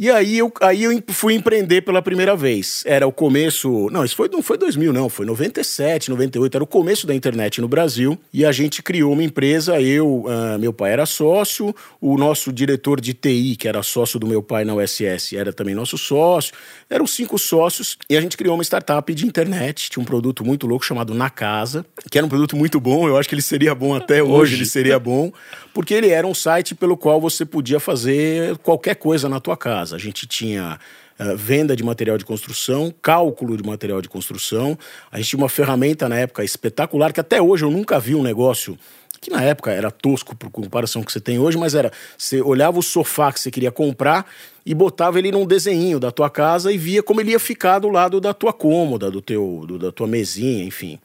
E 0.00 0.08
aí 0.08 0.38
eu, 0.38 0.52
aí 0.60 0.84
eu 0.84 1.02
fui 1.08 1.34
empreender 1.34 1.80
pela 1.80 2.00
primeira 2.00 2.36
vez. 2.36 2.84
Era 2.86 3.04
o 3.04 3.10
começo. 3.10 3.88
Não, 3.90 4.04
isso 4.04 4.14
foi, 4.14 4.28
não 4.28 4.40
foi 4.40 4.56
2000, 4.56 4.92
não. 4.92 5.08
Foi 5.08 5.26
97, 5.26 6.10
98. 6.10 6.54
Era 6.54 6.62
o 6.62 6.66
começo 6.68 7.04
da 7.04 7.12
internet 7.12 7.60
no 7.60 7.66
Brasil. 7.66 8.16
E 8.32 8.44
a 8.44 8.52
gente 8.52 8.80
criou 8.80 9.12
uma 9.12 9.24
empresa. 9.24 9.80
Eu, 9.80 10.24
uh, 10.26 10.56
meu 10.60 10.72
pai 10.72 10.92
era 10.92 11.04
sócio. 11.04 11.74
O 12.00 12.16
nosso 12.16 12.52
diretor 12.52 13.00
de 13.00 13.12
TI, 13.12 13.56
que 13.56 13.66
era 13.66 13.82
sócio 13.82 14.20
do 14.20 14.26
meu 14.28 14.40
pai 14.40 14.64
na 14.64 14.72
USS, 14.72 15.32
era 15.32 15.52
também 15.52 15.74
nosso 15.74 15.98
sócio. 15.98 16.54
Eram 16.88 17.04
cinco 17.04 17.36
sócios. 17.36 17.98
E 18.08 18.16
a 18.16 18.20
gente 18.20 18.36
criou 18.36 18.54
uma 18.54 18.62
startup 18.62 19.12
de 19.12 19.26
internet. 19.26 19.90
Tinha 19.90 20.00
um 20.00 20.06
produto 20.06 20.44
muito 20.44 20.64
louco 20.64 20.84
chamado 20.84 21.12
Na 21.12 21.28
Casa, 21.28 21.84
que 22.08 22.16
era 22.16 22.24
um 22.24 22.30
produto 22.30 22.56
muito 22.56 22.78
bom. 22.78 23.08
Eu 23.08 23.16
acho 23.16 23.28
que 23.28 23.34
ele 23.34 23.42
seria 23.42 23.74
bom 23.74 23.96
até 23.96 24.22
hoje. 24.22 24.32
hoje 24.32 24.54
ele 24.54 24.66
seria 24.66 24.96
bom. 25.00 25.32
Porque 25.74 25.92
ele 25.92 26.10
era 26.10 26.24
um 26.24 26.34
site 26.34 26.72
pelo 26.72 26.96
qual 26.96 27.20
você 27.20 27.44
podia 27.44 27.80
fazer 27.80 28.56
qualquer 28.58 28.94
coisa 28.94 29.28
na 29.28 29.40
tua 29.40 29.56
casa 29.56 29.87
casa. 29.88 29.96
A 29.96 29.98
gente 29.98 30.26
tinha 30.26 30.78
uh, 31.18 31.36
venda 31.36 31.74
de 31.74 31.82
material 31.82 32.18
de 32.18 32.24
construção, 32.24 32.92
cálculo 33.00 33.56
de 33.56 33.62
material 33.62 34.02
de 34.02 34.08
construção. 34.08 34.78
A 35.10 35.16
gente 35.16 35.30
tinha 35.30 35.38
uma 35.38 35.48
ferramenta 35.48 36.08
na 36.08 36.18
época 36.18 36.44
espetacular, 36.44 37.12
que 37.12 37.20
até 37.20 37.40
hoje 37.40 37.64
eu 37.64 37.70
nunca 37.70 37.98
vi 37.98 38.14
um 38.14 38.22
negócio 38.22 38.78
que 39.20 39.30
na 39.30 39.42
época 39.42 39.72
era 39.72 39.90
tosco 39.90 40.36
por 40.36 40.48
comparação 40.48 41.02
que 41.02 41.10
você 41.10 41.18
tem 41.18 41.40
hoje, 41.40 41.58
mas 41.58 41.74
era 41.74 41.90
você 42.16 42.40
olhava 42.40 42.78
o 42.78 42.82
sofá 42.82 43.32
que 43.32 43.40
você 43.40 43.50
queria 43.50 43.72
comprar 43.72 44.24
e 44.64 44.72
botava 44.72 45.18
ele 45.18 45.32
num 45.32 45.44
desenho 45.44 45.98
da 45.98 46.12
tua 46.12 46.30
casa 46.30 46.70
e 46.70 46.78
via 46.78 47.02
como 47.02 47.20
ele 47.20 47.32
ia 47.32 47.40
ficar 47.40 47.80
do 47.80 47.88
lado 47.88 48.20
da 48.20 48.32
tua 48.32 48.52
cômoda, 48.52 49.10
do 49.10 49.20
teu, 49.20 49.64
do, 49.66 49.76
da 49.76 49.90
tua 49.90 50.06
mesinha, 50.06 50.62
enfim. 50.62 51.00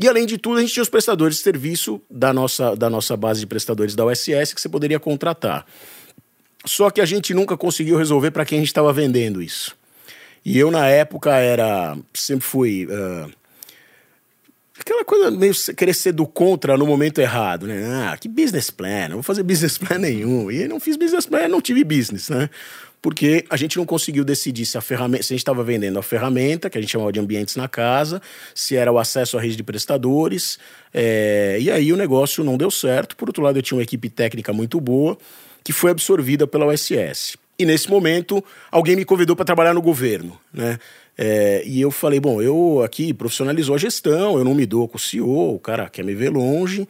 E 0.00 0.08
além 0.08 0.26
de 0.26 0.36
tudo, 0.36 0.58
a 0.58 0.60
gente 0.60 0.72
tinha 0.72 0.82
os 0.82 0.88
prestadores 0.88 1.36
de 1.36 1.42
serviço 1.42 2.00
da 2.10 2.32
nossa, 2.32 2.74
da 2.74 2.90
nossa 2.90 3.16
base 3.16 3.40
de 3.40 3.46
prestadores 3.46 3.94
da 3.94 4.04
USS 4.04 4.52
que 4.52 4.60
você 4.60 4.68
poderia 4.68 4.98
contratar. 4.98 5.64
Só 6.64 6.90
que 6.90 7.00
a 7.00 7.06
gente 7.06 7.32
nunca 7.32 7.56
conseguiu 7.56 7.96
resolver 7.96 8.30
para 8.30 8.44
quem 8.44 8.58
a 8.58 8.60
gente 8.60 8.68
estava 8.68 8.92
vendendo 8.92 9.40
isso. 9.40 9.76
E 10.44 10.58
eu, 10.58 10.70
na 10.70 10.86
época, 10.88 11.36
era. 11.36 11.96
Sempre 12.14 12.46
fui. 12.46 12.86
Uh, 12.86 13.30
aquela 14.78 15.04
coisa 15.04 15.30
meio 15.30 15.52
querer 15.76 15.94
ser 15.94 16.12
do 16.12 16.26
contra 16.26 16.76
no 16.76 16.86
momento 16.86 17.20
errado, 17.20 17.66
né? 17.66 17.84
Ah, 17.86 18.16
que 18.16 18.28
business 18.28 18.70
plan? 18.70 19.08
Não 19.08 19.16
vou 19.16 19.22
fazer 19.22 19.42
business 19.42 19.78
plan 19.78 19.98
nenhum. 19.98 20.50
E 20.50 20.66
não 20.66 20.80
fiz 20.80 20.96
business 20.96 21.26
plan, 21.26 21.48
não 21.48 21.60
tive 21.60 21.84
business, 21.84 22.28
né? 22.28 22.48
Porque 23.00 23.44
a 23.48 23.56
gente 23.56 23.76
não 23.76 23.86
conseguiu 23.86 24.24
decidir 24.24 24.66
se 24.66 24.76
a 24.76 24.80
ferramenta, 24.80 25.22
se 25.22 25.32
a 25.32 25.34
gente 25.34 25.42
estava 25.42 25.62
vendendo 25.62 25.98
a 26.00 26.02
ferramenta, 26.02 26.68
que 26.68 26.76
a 26.76 26.80
gente 26.80 26.90
chamava 26.90 27.12
de 27.12 27.20
ambientes 27.20 27.54
na 27.54 27.68
casa, 27.68 28.20
se 28.52 28.74
era 28.74 28.90
o 28.90 28.98
acesso 28.98 29.38
à 29.38 29.40
rede 29.40 29.54
de 29.54 29.62
prestadores. 29.62 30.58
É, 30.92 31.58
e 31.60 31.70
aí 31.70 31.92
o 31.92 31.96
negócio 31.96 32.42
não 32.42 32.56
deu 32.56 32.70
certo. 32.70 33.14
Por 33.16 33.28
outro 33.28 33.42
lado, 33.42 33.56
eu 33.58 33.62
tinha 33.62 33.76
uma 33.76 33.84
equipe 33.84 34.10
técnica 34.10 34.52
muito 34.52 34.80
boa 34.80 35.16
que 35.68 35.72
foi 35.74 35.90
absorvida 35.90 36.46
pela 36.46 36.64
OSS. 36.64 37.36
E 37.58 37.66
nesse 37.66 37.90
momento, 37.90 38.42
alguém 38.72 38.96
me 38.96 39.04
convidou 39.04 39.36
para 39.36 39.44
trabalhar 39.44 39.74
no 39.74 39.82
governo, 39.82 40.40
né? 40.50 40.78
É, 41.18 41.62
e 41.66 41.78
eu 41.78 41.90
falei, 41.90 42.18
bom, 42.18 42.40
eu 42.40 42.82
aqui 42.82 43.12
profissionalizou 43.12 43.74
a 43.74 43.78
gestão, 43.78 44.38
eu 44.38 44.44
não 44.44 44.54
me 44.54 44.64
dou 44.64 44.88
com 44.88 44.96
o 44.96 44.98
CEO, 44.98 45.56
o 45.56 45.58
cara 45.58 45.90
quer 45.90 46.02
me 46.06 46.14
ver 46.14 46.30
longe, 46.30 46.88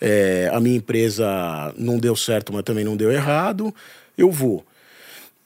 é, 0.00 0.48
a 0.54 0.58
minha 0.58 0.74
empresa 0.74 1.74
não 1.76 1.98
deu 1.98 2.16
certo, 2.16 2.50
mas 2.50 2.62
também 2.62 2.82
não 2.82 2.96
deu 2.96 3.12
errado, 3.12 3.74
eu 4.16 4.30
vou. 4.30 4.64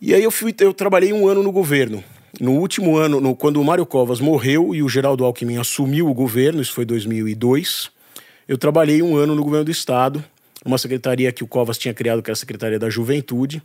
E 0.01 0.15
aí 0.15 0.23
eu 0.23 0.31
fui, 0.31 0.55
eu 0.61 0.73
trabalhei 0.73 1.13
um 1.13 1.27
ano 1.27 1.43
no 1.43 1.51
governo. 1.51 2.05
No 2.41 2.53
último 2.61 2.97
ano, 2.97 3.21
no, 3.21 3.35
quando 3.35 3.61
o 3.61 3.65
Mário 3.65 3.85
Covas 3.85 4.21
morreu 4.21 4.73
e 4.73 4.85
o 4.85 4.89
Geraldo 4.89 5.25
Alckmin 5.25 5.57
assumiu 5.57 6.09
o 6.09 6.15
governo, 6.15 6.63
isso 6.63 6.75
foi 6.75 6.85
2002, 6.85 7.91
eu 8.47 8.57
trabalhei 8.57 9.03
um 9.03 9.17
ano 9.17 9.35
no 9.35 9.43
governo 9.43 9.65
do 9.65 9.73
estado, 9.73 10.25
uma 10.65 10.79
secretaria 10.79 11.33
que 11.33 11.45
o 11.45 11.47
Covas 11.47 11.79
tinha 11.79 11.95
criado, 11.95 12.23
que 12.23 12.31
era 12.31 12.35
a 12.35 12.37
Secretaria 12.37 12.79
da 12.79 12.91
Juventude, 12.91 13.63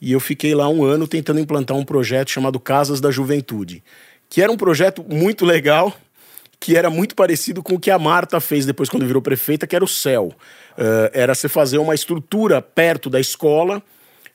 e 0.00 0.12
eu 0.12 0.20
fiquei 0.20 0.54
lá 0.54 0.68
um 0.68 0.84
ano 0.84 1.06
tentando 1.06 1.40
implantar 1.40 1.76
um 1.76 1.84
projeto 1.84 2.30
chamado 2.30 2.60
Casas 2.60 3.00
da 3.00 3.10
Juventude, 3.10 3.82
que 4.28 4.42
era 4.42 4.52
um 4.52 4.56
projeto 4.56 5.04
muito 5.08 5.44
legal, 5.44 5.96
que 6.60 6.76
era 6.76 6.90
muito 6.90 7.14
parecido 7.14 7.62
com 7.62 7.74
o 7.74 7.80
que 7.80 7.90
a 7.90 7.98
Marta 7.98 8.40
fez 8.40 8.66
depois 8.66 8.88
quando 8.88 9.06
virou 9.06 9.22
prefeita, 9.22 9.66
que 9.66 9.76
era 9.76 9.84
o 9.84 9.88
CEL. 9.88 10.26
Uh, 10.26 11.10
era 11.12 11.34
você 11.34 11.48
fazer 11.48 11.78
uma 11.78 11.94
estrutura 11.94 12.60
perto 12.60 13.08
da 13.08 13.20
escola, 13.20 13.82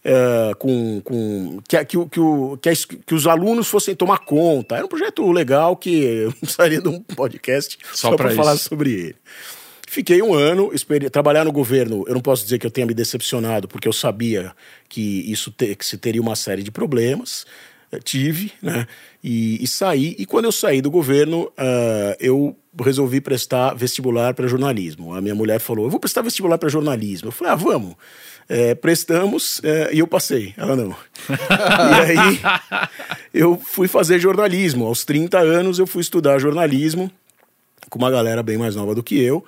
uh, 0.05 0.55
com, 0.58 1.01
com 1.01 1.60
que, 1.67 1.86
que, 1.86 1.98
que, 2.05 2.20
que, 2.62 2.98
que, 3.05 3.15
os 3.15 3.27
alunos 3.27 3.67
fossem 3.67 3.96
tomar 3.96 4.20
conta. 4.20 4.75
Era 4.75 4.86
um 4.86 4.89
projeto 4.89 5.29
legal 5.31 5.75
que 5.75 6.03
eu 6.25 6.31
precisaria 6.34 6.81
de 6.81 6.89
um 6.89 7.00
podcast 7.01 7.77
só, 7.93 8.10
só 8.12 8.15
para 8.15 8.31
falar 8.31 8.58
sobre 8.58 8.91
ele. 8.91 9.15
Fiquei 9.91 10.21
um 10.21 10.33
ano, 10.33 10.71
espere, 10.74 11.10
trabalhar 11.10 11.43
no 11.43 11.51
governo. 11.51 12.05
Eu 12.07 12.13
não 12.13 12.21
posso 12.21 12.45
dizer 12.45 12.57
que 12.57 12.65
eu 12.65 12.71
tenha 12.71 12.88
me 12.88 12.93
decepcionado, 12.93 13.67
porque 13.67 13.89
eu 13.89 13.91
sabia 13.91 14.53
que 14.88 15.29
isso 15.29 15.51
te, 15.51 15.75
que 15.75 15.86
se 15.86 15.98
teria 15.98 16.21
uma 16.21 16.33
série 16.33 16.63
de 16.63 16.71
problemas. 16.71 17.45
Eu 17.91 18.01
tive, 18.01 18.53
né? 18.62 18.88
E, 19.21 19.62
e, 19.62 19.67
saí. 19.67 20.15
E 20.17 20.25
quando 20.25 20.45
eu 20.45 20.51
saí 20.53 20.81
do 20.81 20.89
governo, 20.89 21.41
uh, 21.41 22.15
eu 22.21 22.55
resolvi 22.81 23.19
prestar 23.19 23.74
vestibular 23.74 24.33
para 24.33 24.48
jornalismo. 24.48 25.13
A 25.13 25.19
minha 25.19 25.36
mulher 25.36 25.60
falou: 25.60 25.88
Eu 25.88 25.91
vou 25.91 26.00
prestar 26.00 26.21
vestibular 26.21 26.57
para 26.57 26.69
jornalismo. 26.69 27.27
Eu 27.27 27.33
falei: 27.33 27.51
Ah, 27.51 27.57
vamos. 27.57 27.95
É, 28.48 28.74
prestamos 28.74 29.60
é, 29.62 29.89
e 29.93 30.00
eu 30.00 30.07
passei. 30.07 30.53
Ela 30.55 30.74
não. 30.74 30.95
e 31.27 32.21
aí 32.21 32.39
eu 33.33 33.60
fui 33.62 33.89
fazer 33.89 34.19
jornalismo. 34.19 34.86
Aos 34.86 35.03
30 35.03 35.38
anos 35.38 35.79
eu 35.79 35.86
fui 35.86 36.00
estudar 36.01 36.39
jornalismo 36.39 37.12
com 37.89 38.00
uma 38.00 38.10
galera 38.10 38.41
bem 38.41 38.57
mais 38.57 38.74
nova 38.74 38.95
do 38.95 39.03
que 39.03 39.19
eu. 39.21 39.43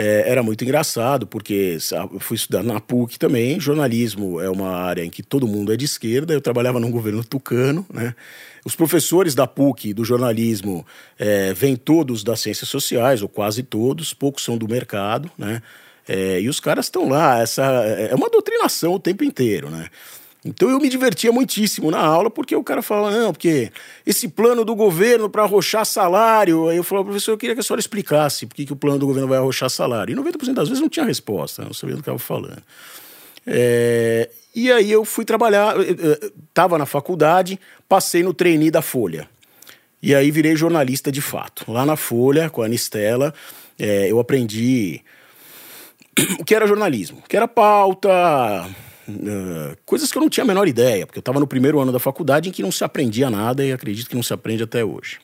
É, 0.00 0.30
era 0.30 0.44
muito 0.44 0.62
engraçado, 0.62 1.26
porque 1.26 1.76
fui 2.20 2.36
estudar 2.36 2.62
na 2.62 2.78
PUC 2.78 3.18
também. 3.18 3.58
Jornalismo 3.58 4.40
é 4.40 4.48
uma 4.48 4.70
área 4.70 5.04
em 5.04 5.10
que 5.10 5.24
todo 5.24 5.44
mundo 5.44 5.72
é 5.72 5.76
de 5.76 5.86
esquerda. 5.86 6.32
Eu 6.32 6.40
trabalhava 6.40 6.78
num 6.78 6.88
governo 6.88 7.24
tucano, 7.24 7.84
né? 7.92 8.14
Os 8.64 8.76
professores 8.76 9.34
da 9.34 9.44
PUC 9.44 9.92
do 9.92 10.04
jornalismo 10.04 10.86
é, 11.18 11.52
vêm 11.52 11.74
todos 11.74 12.22
das 12.22 12.38
ciências 12.38 12.68
sociais, 12.68 13.22
ou 13.22 13.28
quase 13.28 13.64
todos, 13.64 14.14
poucos 14.14 14.44
são 14.44 14.56
do 14.56 14.68
mercado, 14.68 15.28
né? 15.36 15.60
É, 16.06 16.40
e 16.40 16.48
os 16.48 16.60
caras 16.60 16.86
estão 16.86 17.08
lá. 17.08 17.40
Essa 17.40 17.64
é 17.64 18.14
uma 18.14 18.30
doutrinação 18.30 18.94
o 18.94 19.00
tempo 19.00 19.24
inteiro, 19.24 19.68
né? 19.68 19.88
Então 20.44 20.70
eu 20.70 20.78
me 20.78 20.88
divertia 20.88 21.32
muitíssimo 21.32 21.90
na 21.90 21.98
aula, 21.98 22.30
porque 22.30 22.54
o 22.54 22.62
cara 22.62 22.80
falava, 22.80 23.16
não, 23.16 23.32
porque 23.32 23.72
esse 24.06 24.28
plano 24.28 24.64
do 24.64 24.74
governo 24.74 25.28
para 25.28 25.42
arrochar 25.42 25.84
salário. 25.84 26.68
Aí 26.68 26.76
eu 26.76 26.84
falava, 26.84 27.06
professor, 27.06 27.32
eu 27.32 27.38
queria 27.38 27.54
que 27.54 27.60
a 27.60 27.62
senhora 27.62 27.80
explicasse 27.80 28.46
por 28.46 28.54
que, 28.54 28.72
o 28.72 28.76
plano 28.76 28.98
do 28.98 29.06
governo 29.06 29.28
vai 29.28 29.38
arrochar 29.38 29.68
salário. 29.68 30.12
E 30.12 30.16
90% 30.16 30.54
das 30.54 30.68
vezes 30.68 30.80
não 30.80 30.88
tinha 30.88 31.04
resposta, 31.04 31.64
não 31.64 31.74
sabia 31.74 31.96
do 31.96 32.02
que 32.02 32.02
estava 32.02 32.18
falando. 32.18 32.62
É, 33.46 34.30
e 34.54 34.70
aí 34.70 34.90
eu 34.90 35.04
fui 35.04 35.24
trabalhar, 35.24 35.74
estava 36.48 36.78
na 36.78 36.86
faculdade, 36.86 37.58
passei 37.88 38.22
no 38.22 38.32
trainee 38.32 38.70
da 38.70 38.80
Folha. 38.80 39.28
E 40.00 40.14
aí 40.14 40.30
virei 40.30 40.54
jornalista 40.54 41.10
de 41.10 41.20
fato. 41.20 41.70
Lá 41.70 41.84
na 41.84 41.96
Folha, 41.96 42.48
com 42.48 42.62
a 42.62 42.66
Anistela, 42.66 43.34
é, 43.76 44.10
eu 44.10 44.20
aprendi 44.20 45.00
o 46.38 46.44
que 46.44 46.54
era 46.54 46.66
jornalismo, 46.66 47.18
o 47.18 47.28
que 47.28 47.36
era 47.36 47.48
pauta 47.48 48.08
Uh, 49.08 49.74
coisas 49.86 50.12
que 50.12 50.18
eu 50.18 50.22
não 50.22 50.28
tinha 50.28 50.44
a 50.44 50.46
menor 50.46 50.68
ideia, 50.68 51.06
porque 51.06 51.18
eu 51.18 51.20
estava 51.20 51.40
no 51.40 51.46
primeiro 51.46 51.80
ano 51.80 51.90
da 51.90 51.98
faculdade 51.98 52.48
em 52.48 52.52
que 52.52 52.62
não 52.62 52.70
se 52.70 52.84
aprendia 52.84 53.30
nada 53.30 53.64
e 53.64 53.72
acredito 53.72 54.08
que 54.08 54.14
não 54.14 54.22
se 54.22 54.34
aprende 54.34 54.62
até 54.62 54.84
hoje. 54.84 55.18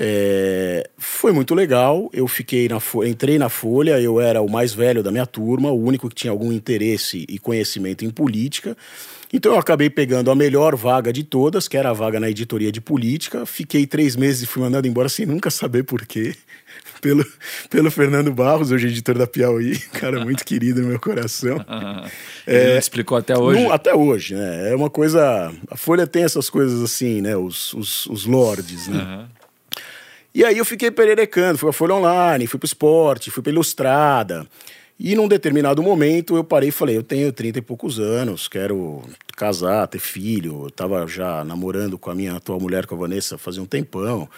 É, 0.00 0.88
foi 0.96 1.32
muito 1.32 1.56
legal. 1.56 2.08
Eu 2.12 2.28
fiquei 2.28 2.68
na 2.68 2.78
entrei 3.04 3.36
na 3.36 3.48
Folha, 3.48 3.98
eu 4.00 4.20
era 4.20 4.40
o 4.40 4.48
mais 4.48 4.72
velho 4.72 5.02
da 5.02 5.10
minha 5.10 5.26
turma, 5.26 5.72
o 5.72 5.82
único 5.82 6.08
que 6.08 6.14
tinha 6.14 6.30
algum 6.30 6.52
interesse 6.52 7.26
e 7.28 7.38
conhecimento 7.38 8.04
em 8.04 8.10
política. 8.10 8.76
Então 9.32 9.52
eu 9.52 9.58
acabei 9.58 9.90
pegando 9.90 10.30
a 10.30 10.36
melhor 10.36 10.76
vaga 10.76 11.12
de 11.12 11.24
todas, 11.24 11.66
que 11.66 11.76
era 11.76 11.90
a 11.90 11.92
vaga 11.92 12.20
na 12.20 12.30
editoria 12.30 12.70
de 12.70 12.80
política. 12.80 13.44
Fiquei 13.44 13.86
três 13.86 14.14
meses 14.14 14.42
e 14.42 14.46
fui 14.46 14.62
mandado 14.62 14.86
embora 14.86 15.08
sem 15.08 15.26
nunca 15.26 15.50
saber 15.50 15.82
por 15.82 16.06
quê. 16.06 16.34
Pelo, 17.00 17.24
pelo 17.70 17.90
Fernando 17.90 18.32
Barros, 18.32 18.70
hoje 18.70 18.88
editor 18.88 19.16
da 19.16 19.26
Piauí, 19.26 19.78
cara 19.94 20.24
muito 20.24 20.44
querido 20.44 20.82
no 20.82 20.88
meu 20.88 21.00
coração. 21.00 21.64
Ele 22.46 22.72
é, 22.72 22.78
explicou 22.78 23.16
até 23.16 23.36
hoje? 23.36 23.62
Não, 23.62 23.72
até 23.72 23.94
hoje, 23.94 24.34
né? 24.34 24.72
É 24.72 24.76
uma 24.76 24.90
coisa. 24.90 25.52
A 25.70 25.76
Folha 25.76 26.06
tem 26.06 26.24
essas 26.24 26.50
coisas 26.50 26.82
assim, 26.82 27.20
né? 27.20 27.36
Os, 27.36 27.72
os, 27.74 28.06
os 28.06 28.26
lords, 28.26 28.88
né? 28.88 28.98
Uhum. 28.98 29.26
E 30.34 30.44
aí 30.44 30.58
eu 30.58 30.64
fiquei 30.64 30.90
pererecando, 30.90 31.58
fui 31.58 31.66
pra 31.66 31.72
Folha 31.72 31.94
Online, 31.94 32.46
fui 32.46 32.58
pro 32.58 32.66
esporte, 32.66 33.30
fui 33.30 33.42
pra 33.42 33.52
Ilustrada. 33.52 34.46
E 35.00 35.14
num 35.14 35.28
determinado 35.28 35.82
momento 35.82 36.36
eu 36.36 36.42
parei 36.42 36.70
e 36.70 36.72
falei: 36.72 36.96
eu 36.96 37.02
tenho 37.02 37.32
30 37.32 37.60
e 37.60 37.62
poucos 37.62 38.00
anos, 38.00 38.48
quero 38.48 39.02
casar, 39.36 39.86
ter 39.86 40.00
filho. 40.00 40.64
Eu 40.64 40.70
tava 40.70 41.06
já 41.06 41.44
namorando 41.44 41.96
com 41.98 42.10
a 42.10 42.14
minha 42.14 42.34
atual 42.34 42.58
mulher, 42.60 42.86
com 42.86 42.94
a 42.96 42.98
Vanessa, 42.98 43.38
fazia 43.38 43.62
um 43.62 43.66
tempão. 43.66 44.28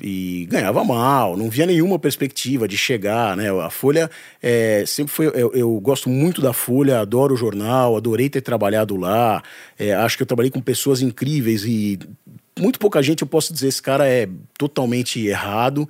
E 0.00 0.46
ganhava 0.50 0.84
mal, 0.84 1.36
não 1.36 1.48
via 1.48 1.64
nenhuma 1.64 1.98
perspectiva 1.98 2.68
de 2.68 2.76
chegar, 2.76 3.36
né? 3.36 3.50
A 3.50 3.70
Folha 3.70 4.10
é, 4.42 4.84
sempre 4.86 5.12
foi. 5.12 5.26
Eu, 5.26 5.52
eu, 5.52 5.80
gosto 5.80 6.08
muito 6.08 6.40
da 6.40 6.52
Folha, 6.52 7.00
adoro 7.00 7.34
o 7.34 7.36
jornal, 7.36 7.96
adorei 7.96 8.28
ter 8.28 8.40
trabalhado 8.40 8.96
lá. 8.96 9.42
É, 9.78 9.94
acho 9.94 10.16
que 10.16 10.22
eu 10.22 10.26
trabalhei 10.26 10.50
com 10.50 10.60
pessoas 10.60 11.00
incríveis 11.00 11.64
e 11.64 11.98
muito 12.58 12.78
pouca 12.78 13.02
gente 13.02 13.22
eu 13.22 13.28
posso 13.28 13.52
dizer 13.52 13.68
esse 13.68 13.82
cara 13.82 14.08
é 14.08 14.28
totalmente 14.58 15.24
errado 15.26 15.88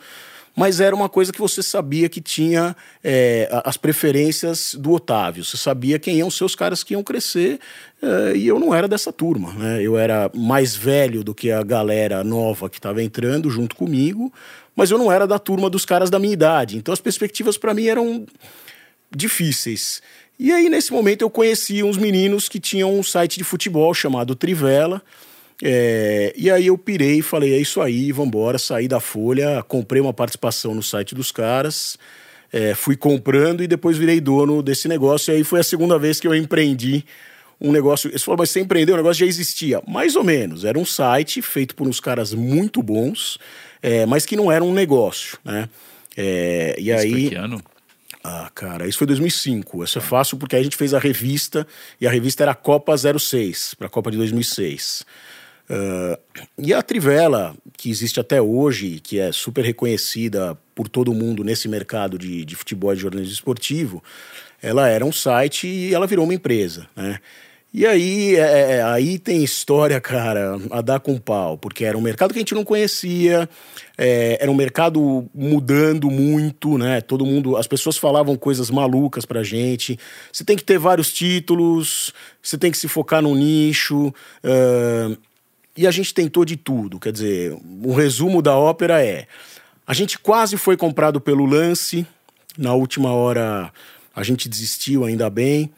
mas 0.56 0.80
era 0.80 0.96
uma 0.96 1.08
coisa 1.08 1.30
que 1.30 1.38
você 1.38 1.62
sabia 1.62 2.08
que 2.08 2.18
tinha 2.18 2.74
é, 3.04 3.46
as 3.62 3.76
preferências 3.76 4.74
do 4.74 4.92
Otávio. 4.92 5.44
Você 5.44 5.58
sabia 5.58 5.98
quem 5.98 6.16
iam 6.16 6.30
ser 6.30 6.44
os 6.44 6.54
caras 6.54 6.82
que 6.82 6.94
iam 6.94 7.02
crescer 7.02 7.60
é, 8.00 8.34
e 8.34 8.46
eu 8.46 8.58
não 8.58 8.74
era 8.74 8.88
dessa 8.88 9.12
turma. 9.12 9.52
Né? 9.52 9.82
Eu 9.82 9.98
era 9.98 10.30
mais 10.34 10.74
velho 10.74 11.22
do 11.22 11.34
que 11.34 11.50
a 11.50 11.62
galera 11.62 12.24
nova 12.24 12.70
que 12.70 12.78
estava 12.78 13.02
entrando 13.02 13.50
junto 13.50 13.76
comigo, 13.76 14.32
mas 14.74 14.90
eu 14.90 14.96
não 14.96 15.12
era 15.12 15.26
da 15.26 15.38
turma 15.38 15.68
dos 15.68 15.84
caras 15.84 16.08
da 16.08 16.18
minha 16.18 16.32
idade. 16.32 16.78
Então 16.78 16.94
as 16.94 17.00
perspectivas 17.00 17.58
para 17.58 17.74
mim 17.74 17.88
eram 17.88 18.26
difíceis. 19.14 20.00
E 20.38 20.52
aí, 20.52 20.68
nesse 20.68 20.92
momento, 20.92 21.22
eu 21.22 21.30
conheci 21.30 21.82
uns 21.82 21.96
meninos 21.96 22.48
que 22.48 22.60
tinham 22.60 22.98
um 22.98 23.02
site 23.02 23.38
de 23.38 23.44
futebol 23.44 23.92
chamado 23.94 24.34
Trivela. 24.34 25.02
É, 25.62 26.34
e 26.36 26.50
aí 26.50 26.66
eu 26.66 26.76
pirei 26.76 27.18
e 27.18 27.22
falei, 27.22 27.54
é 27.54 27.58
isso 27.58 27.80
aí, 27.80 28.12
vambora, 28.12 28.58
saí 28.58 28.86
da 28.86 29.00
Folha, 29.00 29.62
comprei 29.66 30.00
uma 30.00 30.12
participação 30.12 30.74
no 30.74 30.82
site 30.82 31.14
dos 31.14 31.32
caras, 31.32 31.96
é, 32.52 32.74
fui 32.74 32.96
comprando 32.96 33.62
e 33.62 33.66
depois 33.66 33.96
virei 33.96 34.20
dono 34.20 34.62
desse 34.62 34.88
negócio. 34.88 35.32
E 35.32 35.36
aí 35.36 35.44
foi 35.44 35.60
a 35.60 35.64
segunda 35.64 35.98
vez 35.98 36.20
que 36.20 36.28
eu 36.28 36.34
empreendi 36.34 37.04
um 37.60 37.72
negócio. 37.72 38.10
Você 38.10 38.18
falou, 38.18 38.38
mas 38.38 38.50
você 38.50 38.60
empreendeu, 38.60 38.94
o 38.94 38.98
negócio 38.98 39.20
já 39.20 39.26
existia. 39.26 39.82
Mais 39.86 40.14
ou 40.14 40.24
menos. 40.24 40.64
Era 40.64 40.78
um 40.78 40.84
site 40.84 41.40
feito 41.40 41.74
por 41.74 41.88
uns 41.88 42.00
caras 42.00 42.34
muito 42.34 42.82
bons, 42.82 43.38
é, 43.82 44.04
mas 44.06 44.26
que 44.26 44.36
não 44.36 44.52
era 44.52 44.62
um 44.62 44.72
negócio, 44.72 45.38
né? 45.44 45.68
É, 46.16 46.76
e 46.78 46.92
aí. 46.92 47.10
Foi 47.10 47.28
que 47.30 47.34
ano? 47.34 47.62
Ah, 48.22 48.50
cara, 48.52 48.88
isso 48.88 48.98
foi 48.98 49.06
2005. 49.06 49.84
Isso 49.84 49.98
é 49.98 50.00
fácil 50.00 50.36
porque 50.36 50.56
a 50.56 50.62
gente 50.62 50.76
fez 50.76 50.92
a 50.92 50.98
revista 50.98 51.64
e 52.00 52.08
a 52.08 52.10
revista 52.10 52.42
era 52.42 52.54
Copa 52.54 52.92
06, 52.96 53.74
para 53.74 53.86
a 53.86 53.90
Copa 53.90 54.10
de 54.10 54.16
2006. 54.16 55.04
Uh, 55.68 56.18
e 56.58 56.72
a 56.72 56.80
Trivela, 56.80 57.56
que 57.76 57.90
existe 57.90 58.20
até 58.20 58.40
hoje, 58.40 59.00
que 59.00 59.18
é 59.18 59.32
super 59.32 59.64
reconhecida 59.64 60.56
por 60.74 60.88
todo 60.88 61.12
mundo 61.12 61.42
nesse 61.42 61.68
mercado 61.68 62.18
de, 62.18 62.44
de 62.44 62.54
futebol 62.54 62.92
e 62.92 62.96
de 62.96 63.02
jornalismo 63.02 63.34
esportivo, 63.34 64.02
ela 64.62 64.88
era 64.88 65.04
um 65.04 65.12
site 65.12 65.66
e 65.66 65.94
ela 65.94 66.06
virou 66.06 66.24
uma 66.24 66.34
empresa, 66.34 66.86
né? 66.94 67.18
E 67.74 67.84
aí, 67.84 68.36
é, 68.36 68.76
é, 68.76 68.82
aí 68.82 69.18
tem 69.18 69.44
história, 69.44 70.00
cara, 70.00 70.58
a 70.70 70.80
dar 70.80 70.98
com 70.98 71.18
pau, 71.18 71.58
porque 71.58 71.84
era 71.84 71.98
um 71.98 72.00
mercado 72.00 72.32
que 72.32 72.38
a 72.38 72.40
gente 72.40 72.54
não 72.54 72.64
conhecia, 72.64 73.46
é, 73.98 74.38
era 74.40 74.50
um 74.50 74.54
mercado 74.54 75.28
mudando 75.34 76.10
muito, 76.10 76.78
né? 76.78 77.02
Todo 77.02 77.26
mundo, 77.26 77.56
as 77.56 77.66
pessoas 77.66 77.98
falavam 77.98 78.34
coisas 78.34 78.70
malucas 78.70 79.26
pra 79.26 79.42
gente. 79.42 79.98
Você 80.32 80.42
tem 80.42 80.56
que 80.56 80.64
ter 80.64 80.78
vários 80.78 81.12
títulos, 81.12 82.14
você 82.40 82.56
tem 82.56 82.70
que 82.70 82.78
se 82.78 82.88
focar 82.88 83.20
no 83.20 83.34
nicho. 83.34 84.06
Uh, 84.42 85.18
e 85.76 85.86
a 85.86 85.90
gente 85.90 86.14
tentou 86.14 86.44
de 86.44 86.56
tudo. 86.56 86.98
Quer 86.98 87.12
dizer, 87.12 87.52
o 87.52 87.90
um 87.90 87.94
resumo 87.94 88.40
da 88.40 88.56
ópera 88.56 89.04
é: 89.04 89.26
a 89.86 89.92
gente 89.92 90.18
quase 90.18 90.56
foi 90.56 90.76
comprado 90.76 91.20
pelo 91.20 91.44
lance, 91.44 92.06
na 92.56 92.72
última 92.74 93.12
hora 93.12 93.72
a 94.14 94.22
gente 94.22 94.48
desistiu, 94.48 95.04
ainda 95.04 95.28
bem. 95.28 95.70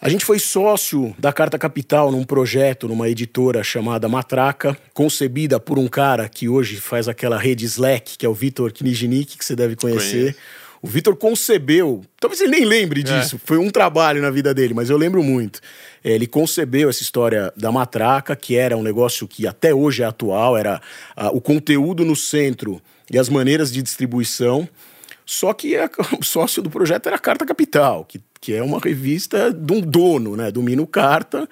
A 0.00 0.08
gente 0.08 0.24
foi 0.24 0.40
sócio 0.40 1.14
da 1.16 1.32
Carta 1.32 1.56
Capital 1.56 2.10
num 2.10 2.24
projeto, 2.24 2.88
numa 2.88 3.08
editora 3.08 3.62
chamada 3.62 4.08
Matraca, 4.08 4.76
concebida 4.92 5.60
por 5.60 5.78
um 5.78 5.86
cara 5.86 6.28
que 6.28 6.48
hoje 6.48 6.80
faz 6.80 7.06
aquela 7.06 7.38
rede 7.38 7.64
Slack, 7.66 8.18
que 8.18 8.26
é 8.26 8.28
o 8.28 8.34
Vitor 8.34 8.72
Knijnik, 8.72 9.38
que 9.38 9.44
você 9.44 9.54
deve 9.54 9.76
conhecer. 9.76 10.32
Conheço. 10.32 10.61
O 10.82 10.88
Vitor 10.88 11.14
concebeu, 11.14 12.02
talvez 12.18 12.40
ele 12.40 12.50
nem 12.50 12.64
lembre 12.64 13.00
é. 13.00 13.04
disso, 13.04 13.36
é. 13.36 13.38
foi 13.44 13.56
um 13.56 13.70
trabalho 13.70 14.20
na 14.20 14.30
vida 14.30 14.52
dele, 14.52 14.74
mas 14.74 14.90
eu 14.90 14.96
lembro 14.96 15.22
muito. 15.22 15.60
É, 16.02 16.10
ele 16.10 16.26
concebeu 16.26 16.90
essa 16.90 17.02
história 17.02 17.52
da 17.56 17.70
matraca, 17.70 18.34
que 18.34 18.56
era 18.56 18.76
um 18.76 18.82
negócio 18.82 19.28
que 19.28 19.46
até 19.46 19.72
hoje 19.72 20.02
é 20.02 20.06
atual, 20.06 20.58
era 20.58 20.82
a, 21.14 21.30
o 21.30 21.40
conteúdo 21.40 22.04
no 22.04 22.16
centro 22.16 22.82
e 23.08 23.16
as 23.16 23.28
maneiras 23.28 23.72
de 23.72 23.80
distribuição. 23.80 24.68
Só 25.24 25.52
que 25.52 25.76
a, 25.76 25.88
o 26.20 26.24
sócio 26.24 26.60
do 26.60 26.68
projeto 26.68 27.06
era 27.06 27.14
a 27.14 27.20
Carta 27.20 27.46
Capital, 27.46 28.04
que, 28.04 28.20
que 28.40 28.52
é 28.52 28.60
uma 28.60 28.80
revista 28.80 29.52
de 29.52 29.72
um 29.72 29.80
dono, 29.80 30.36
né, 30.36 30.50
do 30.50 30.60
Mino 30.64 30.84
Carta, 30.84 31.48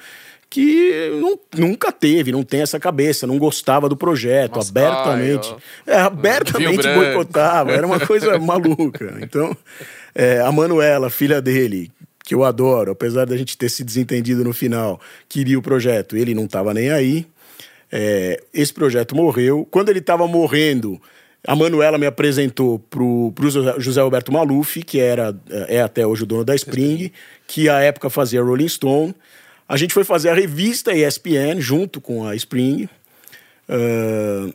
que 0.50 1.20
não, 1.20 1.38
nunca 1.56 1.92
teve, 1.92 2.32
não 2.32 2.42
tem 2.42 2.60
essa 2.60 2.80
cabeça, 2.80 3.24
não 3.24 3.38
gostava 3.38 3.88
do 3.88 3.96
projeto, 3.96 4.56
Nossa, 4.56 4.70
abertamente. 4.70 5.54
Ai, 5.86 5.94
é, 5.94 6.00
abertamente 6.00 6.88
boicotava, 6.92 7.70
era 7.70 7.86
uma 7.86 8.00
coisa 8.00 8.36
maluca. 8.40 9.16
Então, 9.22 9.56
é, 10.12 10.40
a 10.40 10.50
Manuela, 10.50 11.08
filha 11.08 11.40
dele, 11.40 11.92
que 12.24 12.34
eu 12.34 12.42
adoro, 12.42 12.90
apesar 12.90 13.26
da 13.26 13.36
gente 13.36 13.56
ter 13.56 13.68
se 13.68 13.84
desentendido 13.84 14.42
no 14.42 14.52
final, 14.52 15.00
queria 15.28 15.56
o 15.56 15.62
projeto, 15.62 16.16
ele 16.16 16.34
não 16.34 16.44
estava 16.44 16.74
nem 16.74 16.90
aí. 16.90 17.26
É, 17.92 18.42
esse 18.52 18.74
projeto 18.74 19.14
morreu. 19.14 19.66
Quando 19.70 19.88
ele 19.88 20.00
estava 20.00 20.26
morrendo, 20.26 21.00
a 21.46 21.54
Manuela 21.54 21.96
me 21.96 22.06
apresentou 22.06 22.80
pro, 22.90 23.32
pro 23.36 23.50
José 23.80 24.00
Alberto 24.00 24.32
Maluf, 24.32 24.82
que 24.82 24.98
era, 24.98 25.34
é 25.68 25.80
até 25.80 26.04
hoje 26.04 26.24
o 26.24 26.26
dono 26.26 26.44
da 26.44 26.56
Spring, 26.56 27.12
que 27.46 27.68
à 27.68 27.80
época 27.80 28.10
fazia 28.10 28.42
Rolling 28.42 28.68
Stone. 28.68 29.14
A 29.70 29.76
gente 29.76 29.94
foi 29.94 30.02
fazer 30.02 30.30
a 30.30 30.34
revista 30.34 30.92
ESPN 30.92 31.60
junto 31.60 32.00
com 32.00 32.26
a 32.26 32.34
Spring. 32.34 32.88
Uh, 33.68 34.52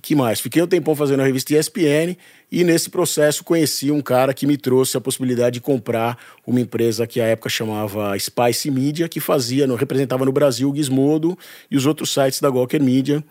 que 0.00 0.14
mais? 0.14 0.40
Fiquei 0.40 0.62
um 0.62 0.66
tempão 0.66 0.96
fazendo 0.96 1.20
a 1.20 1.26
revista 1.26 1.54
ESPN 1.54 2.16
e 2.50 2.64
nesse 2.64 2.88
processo 2.88 3.44
conheci 3.44 3.90
um 3.90 4.00
cara 4.00 4.32
que 4.32 4.46
me 4.46 4.56
trouxe 4.56 4.96
a 4.96 5.02
possibilidade 5.02 5.54
de 5.54 5.60
comprar 5.60 6.16
uma 6.46 6.58
empresa 6.58 7.06
que 7.06 7.20
à 7.20 7.26
época 7.26 7.50
chamava 7.50 8.18
Spice 8.18 8.70
Media, 8.70 9.06
que 9.06 9.20
fazia, 9.20 9.66
representava 9.76 10.24
no 10.24 10.32
Brasil 10.32 10.70
o 10.70 10.74
Gizmodo 10.74 11.38
e 11.70 11.76
os 11.76 11.84
outros 11.84 12.10
sites 12.10 12.40
da 12.40 12.48
Gawker 12.48 12.82
Media. 12.82 13.22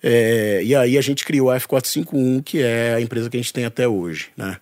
É, 0.00 0.60
e 0.62 0.72
aí 0.76 0.96
a 0.96 1.00
gente 1.00 1.24
criou 1.24 1.50
a 1.50 1.58
F451, 1.58 2.44
que 2.44 2.62
é 2.62 2.94
a 2.94 3.00
empresa 3.00 3.28
que 3.28 3.36
a 3.36 3.40
gente 3.40 3.52
tem 3.52 3.64
até 3.64 3.88
hoje, 3.88 4.28
né? 4.36 4.58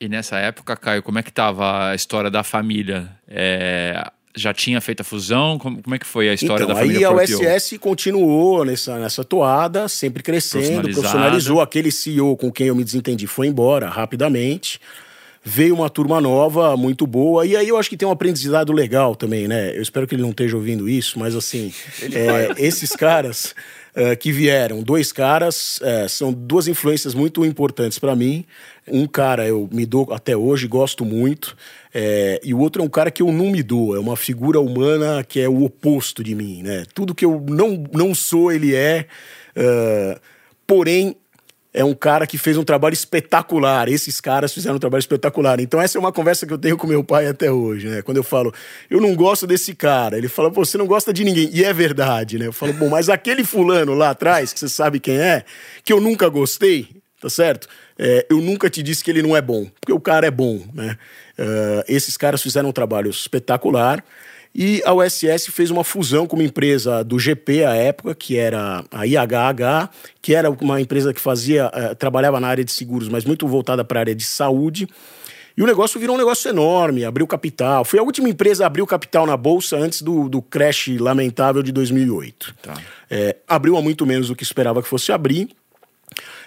E 0.00 0.08
nessa 0.08 0.38
época, 0.38 0.74
Caio, 0.76 1.02
como 1.02 1.18
é 1.18 1.22
que 1.22 1.28
estava 1.28 1.90
a 1.90 1.94
história 1.94 2.30
da 2.30 2.42
família? 2.42 3.10
É, 3.28 4.10
já 4.36 4.52
tinha 4.52 4.80
feito 4.80 5.00
a 5.00 5.04
fusão? 5.04 5.58
Como, 5.58 5.82
como 5.82 5.94
é 5.94 5.98
que 5.98 6.06
foi 6.06 6.28
a 6.28 6.34
história 6.34 6.64
então, 6.64 6.74
da 6.74 6.80
família 6.80 7.08
Aí 7.08 7.14
a 7.14 7.22
USS 7.22 7.78
continuou 7.78 8.64
nessa, 8.64 8.98
nessa 8.98 9.24
toada, 9.24 9.88
sempre 9.88 10.22
crescendo, 10.22 10.90
profissionalizou. 10.90 11.60
Aquele 11.60 11.90
CEO 11.90 12.36
com 12.36 12.50
quem 12.50 12.68
eu 12.68 12.74
me 12.74 12.84
desentendi 12.84 13.26
foi 13.26 13.46
embora 13.46 13.88
rapidamente. 13.88 14.80
Veio 15.44 15.74
uma 15.74 15.88
turma 15.88 16.20
nova, 16.20 16.76
muito 16.76 17.06
boa, 17.06 17.46
e 17.46 17.56
aí 17.56 17.68
eu 17.68 17.78
acho 17.78 17.88
que 17.88 17.96
tem 17.96 18.06
um 18.06 18.10
aprendizado 18.10 18.72
legal 18.72 19.14
também, 19.14 19.46
né? 19.46 19.76
Eu 19.76 19.80
espero 19.80 20.06
que 20.06 20.14
ele 20.14 20.22
não 20.22 20.30
esteja 20.30 20.56
ouvindo 20.56 20.88
isso, 20.88 21.18
mas 21.18 21.34
assim, 21.34 21.72
é, 22.12 22.54
esses 22.58 22.90
caras 22.90 23.54
uh, 23.94 24.16
que 24.18 24.32
vieram, 24.32 24.82
dois 24.82 25.12
caras, 25.12 25.78
uh, 25.78 26.08
são 26.08 26.32
duas 26.32 26.68
influências 26.68 27.14
muito 27.14 27.44
importantes 27.44 27.98
para 27.98 28.16
mim. 28.16 28.44
Um 28.86 29.06
cara 29.06 29.46
eu 29.46 29.68
me 29.72 29.86
dou 29.86 30.12
até 30.12 30.36
hoje, 30.36 30.66
gosto 30.66 31.04
muito, 31.04 31.56
é, 31.94 32.40
e 32.42 32.52
o 32.52 32.58
outro 32.58 32.82
é 32.82 32.84
um 32.84 32.88
cara 32.88 33.10
que 33.10 33.22
eu 33.22 33.32
não 33.32 33.50
me 33.50 33.62
dou, 33.62 33.96
é 33.96 33.98
uma 33.98 34.16
figura 34.16 34.60
humana 34.60 35.24
que 35.24 35.40
é 35.40 35.48
o 35.48 35.64
oposto 35.64 36.22
de 36.22 36.34
mim, 36.34 36.62
né? 36.62 36.84
Tudo 36.94 37.14
que 37.14 37.24
eu 37.24 37.44
não, 37.48 37.84
não 37.92 38.14
sou, 38.14 38.52
ele 38.52 38.74
é. 38.74 39.06
Uh, 39.56 40.20
porém, 40.66 41.16
é 41.72 41.84
um 41.84 41.94
cara 41.94 42.26
que 42.26 42.38
fez 42.38 42.56
um 42.56 42.64
trabalho 42.64 42.94
espetacular. 42.94 43.88
Esses 43.88 44.20
caras 44.20 44.52
fizeram 44.52 44.76
um 44.76 44.78
trabalho 44.78 45.00
espetacular. 45.00 45.60
Então, 45.60 45.80
essa 45.80 45.98
é 45.98 46.00
uma 46.00 46.12
conversa 46.12 46.46
que 46.46 46.52
eu 46.52 46.58
tenho 46.58 46.76
com 46.76 46.86
meu 46.86 47.04
pai 47.04 47.26
até 47.26 47.50
hoje, 47.50 47.88
né? 47.88 48.02
Quando 48.02 48.16
eu 48.16 48.22
falo, 48.22 48.52
eu 48.90 49.00
não 49.00 49.14
gosto 49.14 49.46
desse 49.46 49.74
cara, 49.74 50.16
ele 50.16 50.28
fala, 50.28 50.48
você 50.48 50.78
não 50.78 50.86
gosta 50.86 51.12
de 51.12 51.24
ninguém. 51.24 51.50
E 51.52 51.62
é 51.64 51.72
verdade, 51.72 52.38
né? 52.38 52.46
Eu 52.46 52.52
falo, 52.52 52.72
bom, 52.72 52.88
mas 52.88 53.08
aquele 53.08 53.44
fulano 53.44 53.94
lá 53.94 54.10
atrás, 54.10 54.52
que 54.52 54.58
você 54.58 54.68
sabe 54.68 54.98
quem 54.98 55.18
é, 55.18 55.44
que 55.84 55.92
eu 55.92 56.00
nunca 56.00 56.28
gostei, 56.28 56.88
tá 57.20 57.28
certo? 57.28 57.68
É, 57.98 58.26
eu 58.30 58.40
nunca 58.40 58.70
te 58.70 58.82
disse 58.82 59.04
que 59.04 59.10
ele 59.10 59.22
não 59.22 59.36
é 59.36 59.42
bom, 59.42 59.66
porque 59.80 59.92
o 59.92 60.00
cara 60.00 60.26
é 60.26 60.30
bom, 60.30 60.62
né? 60.72 60.96
Uh, 61.38 61.84
esses 61.86 62.16
caras 62.16 62.42
fizeram 62.42 62.70
um 62.70 62.72
trabalho 62.72 63.10
espetacular. 63.10 64.02
E 64.60 64.82
a 64.84 64.92
USS 64.92 65.52
fez 65.52 65.70
uma 65.70 65.84
fusão 65.84 66.26
com 66.26 66.34
uma 66.34 66.42
empresa 66.42 67.04
do 67.04 67.16
GP 67.16 67.62
à 67.62 67.76
época, 67.76 68.12
que 68.12 68.36
era 68.36 68.84
a 68.90 69.06
IHH, 69.06 69.88
que 70.20 70.34
era 70.34 70.50
uma 70.50 70.80
empresa 70.80 71.14
que 71.14 71.20
fazia, 71.20 71.68
uh, 71.68 71.94
trabalhava 71.94 72.40
na 72.40 72.48
área 72.48 72.64
de 72.64 72.72
seguros, 72.72 73.08
mas 73.08 73.24
muito 73.24 73.46
voltada 73.46 73.84
para 73.84 74.00
a 74.00 74.02
área 74.02 74.16
de 74.16 74.24
saúde. 74.24 74.88
E 75.56 75.62
o 75.62 75.66
negócio 75.66 76.00
virou 76.00 76.16
um 76.16 76.18
negócio 76.18 76.48
enorme, 76.48 77.04
abriu 77.04 77.24
capital. 77.24 77.84
Foi 77.84 78.00
a 78.00 78.02
última 78.02 78.28
empresa 78.28 78.64
a 78.64 78.66
abrir 78.66 78.82
o 78.82 78.86
capital 78.86 79.26
na 79.26 79.36
Bolsa 79.36 79.76
antes 79.76 80.02
do, 80.02 80.28
do 80.28 80.42
crash 80.42 80.88
lamentável 80.98 81.62
de 81.62 81.70
2008. 81.70 82.56
Tá. 82.60 82.74
É, 83.08 83.36
abriu 83.46 83.76
a 83.76 83.80
muito 83.80 84.04
menos 84.04 84.26
do 84.26 84.34
que 84.34 84.42
esperava 84.42 84.82
que 84.82 84.88
fosse 84.88 85.12
abrir. 85.12 85.50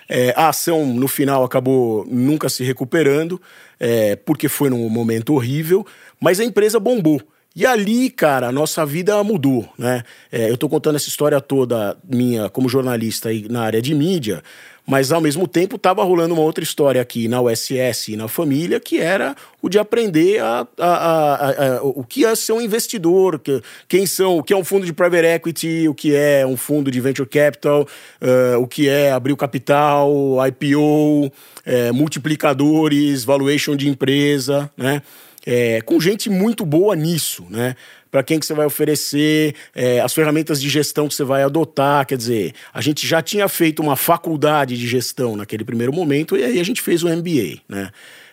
É, 0.10 0.34
a 0.36 0.50
ação, 0.50 0.86
no 0.86 1.08
final, 1.08 1.46
acabou 1.46 2.06
nunca 2.12 2.50
se 2.50 2.62
recuperando, 2.66 3.42
é, 3.80 4.18
porque 4.18 4.50
foi 4.50 4.70
num 4.70 4.90
momento 4.90 5.34
horrível, 5.34 5.88
mas 6.20 6.42
a 6.42 6.44
empresa 6.44 6.78
bombou. 6.78 7.22
E 7.54 7.66
ali, 7.66 8.10
cara, 8.10 8.48
a 8.48 8.52
nossa 8.52 8.86
vida 8.86 9.22
mudou, 9.26 9.68
né? 9.78 10.04
É, 10.32 10.50
eu 10.50 10.56
tô 10.56 10.70
contando 10.70 10.96
essa 10.96 11.10
história 11.10 11.42
toda 11.42 11.98
minha 12.08 12.50
como 12.50 12.70
jornalista 12.70 13.28
aí 13.28 13.46
na 13.50 13.62
área 13.64 13.82
de 13.82 13.94
mídia, 13.94 14.42
mas 14.88 15.12
ao 15.12 15.20
mesmo 15.20 15.46
tempo 15.46 15.76
estava 15.76 16.02
rolando 16.02 16.34
uma 16.34 16.44
outra 16.44 16.64
história 16.64 17.02
aqui 17.02 17.28
na 17.28 17.42
USS 17.42 18.10
e 18.10 18.16
na 18.16 18.30
família, 18.30 18.80
que 18.80 19.00
era 19.00 19.36
o 19.62 19.68
de 19.68 19.78
aprender 19.78 20.42
a, 20.42 20.66
a, 20.80 21.76
a, 21.78 21.84
o 21.84 22.06
que 22.06 22.24
é 22.24 22.34
ser 22.36 22.54
um 22.54 22.62
investidor, 22.62 23.38
que, 23.38 23.62
quem 23.88 24.06
são, 24.06 24.38
o 24.38 24.44
que 24.44 24.54
é 24.54 24.58
um 24.58 24.64
fundo 24.64 24.86
de 24.86 24.94
private 24.94 25.28
equity, 25.28 25.90
o 25.90 25.94
que 25.94 26.16
é 26.16 26.46
um 26.48 26.56
fundo 26.56 26.90
de 26.90 27.02
venture 27.02 27.28
capital, 27.28 27.86
uh, 28.22 28.60
o 28.60 28.66
que 28.68 28.88
é 28.88 29.12
abrir 29.12 29.34
o 29.34 29.38
capital, 29.38 30.38
IPO, 30.48 31.32
é, 31.66 31.92
multiplicadores, 31.92 33.26
valuation 33.26 33.76
de 33.76 33.90
empresa, 33.90 34.72
né? 34.78 35.02
É, 35.46 35.82
com 35.82 36.00
gente 36.00 36.30
muito 36.30 36.66
boa 36.66 36.96
nisso, 36.96 37.46
né? 37.50 37.76
Para 38.10 38.24
quem 38.24 38.40
que 38.40 38.46
você 38.46 38.54
vai 38.54 38.66
oferecer, 38.66 39.56
é, 39.74 40.02
as 40.02 40.14
ferramentas 40.14 40.62
de 40.62 40.68
gestão 40.68 41.08
que 41.08 41.16
você 41.16 41.24
vai 41.24 41.44
adotar, 41.44 42.06
quer 42.06 42.18
dizer, 42.18 42.54
a 42.74 42.82
gente 42.82 43.08
já 43.08 43.22
tinha 43.22 43.48
feito 43.48 43.82
uma 43.82 43.96
faculdade 43.96 44.78
de 44.78 44.88
gestão 44.88 45.36
naquele 45.36 45.64
primeiro 45.64 45.94
momento 45.94 46.36
e 46.36 46.44
aí 46.44 46.60
a 46.60 46.64
gente 46.64 46.82
fez 46.82 47.04
o 47.04 47.08
MBA, 47.08 47.62
né? 47.68 47.90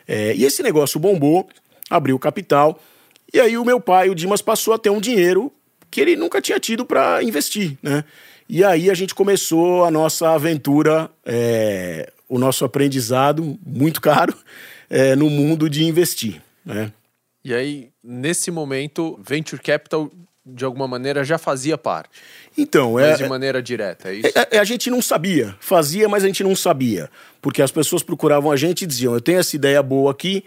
É, 0.06 0.34
e 0.34 0.44
esse 0.44 0.62
negócio 0.62 0.98
bombou, 0.98 1.48
abriu 1.90 2.18
capital 2.18 2.80
e 3.32 3.38
aí 3.38 3.58
o 3.58 3.64
meu 3.64 3.78
pai, 3.78 4.08
o 4.08 4.14
Dimas, 4.14 4.40
passou 4.40 4.72
a 4.72 4.78
ter 4.78 4.90
um 4.90 5.00
dinheiro 5.00 5.52
que 5.90 6.00
ele 6.00 6.16
nunca 6.16 6.40
tinha 6.40 6.58
tido 6.58 6.84
para 6.84 7.22
investir, 7.22 7.76
né? 7.82 8.04
E 8.48 8.64
aí 8.64 8.90
a 8.90 8.94
gente 8.94 9.14
começou 9.14 9.84
a 9.84 9.90
nossa 9.90 10.30
aventura, 10.30 11.10
é, 11.24 12.10
o 12.26 12.38
nosso 12.38 12.64
aprendizado 12.64 13.58
muito 13.64 14.00
caro 14.02 14.34
é, 14.88 15.14
no 15.14 15.28
mundo 15.28 15.68
de 15.68 15.84
investir, 15.84 16.40
né? 16.68 16.92
E 17.42 17.54
aí, 17.54 17.88
nesse 18.04 18.50
momento, 18.50 19.18
Venture 19.26 19.60
Capital, 19.60 20.10
de 20.44 20.64
alguma 20.64 20.86
maneira, 20.86 21.24
já 21.24 21.38
fazia 21.38 21.78
parte. 21.78 22.10
Então, 22.56 22.98
é. 22.98 23.10
Mas 23.10 23.18
de 23.18 23.28
maneira 23.28 23.62
direta, 23.62 24.10
é 24.10 24.14
isso? 24.16 24.38
É, 24.38 24.56
é, 24.56 24.58
a 24.58 24.64
gente 24.64 24.90
não 24.90 25.00
sabia. 25.00 25.56
Fazia, 25.58 26.08
mas 26.08 26.24
a 26.24 26.26
gente 26.26 26.44
não 26.44 26.54
sabia. 26.54 27.08
Porque 27.40 27.62
as 27.62 27.70
pessoas 27.70 28.02
procuravam 28.02 28.52
a 28.52 28.56
gente 28.56 28.82
e 28.82 28.86
diziam: 28.86 29.14
Eu 29.14 29.20
tenho 29.20 29.38
essa 29.38 29.56
ideia 29.56 29.82
boa 29.82 30.10
aqui, 30.10 30.44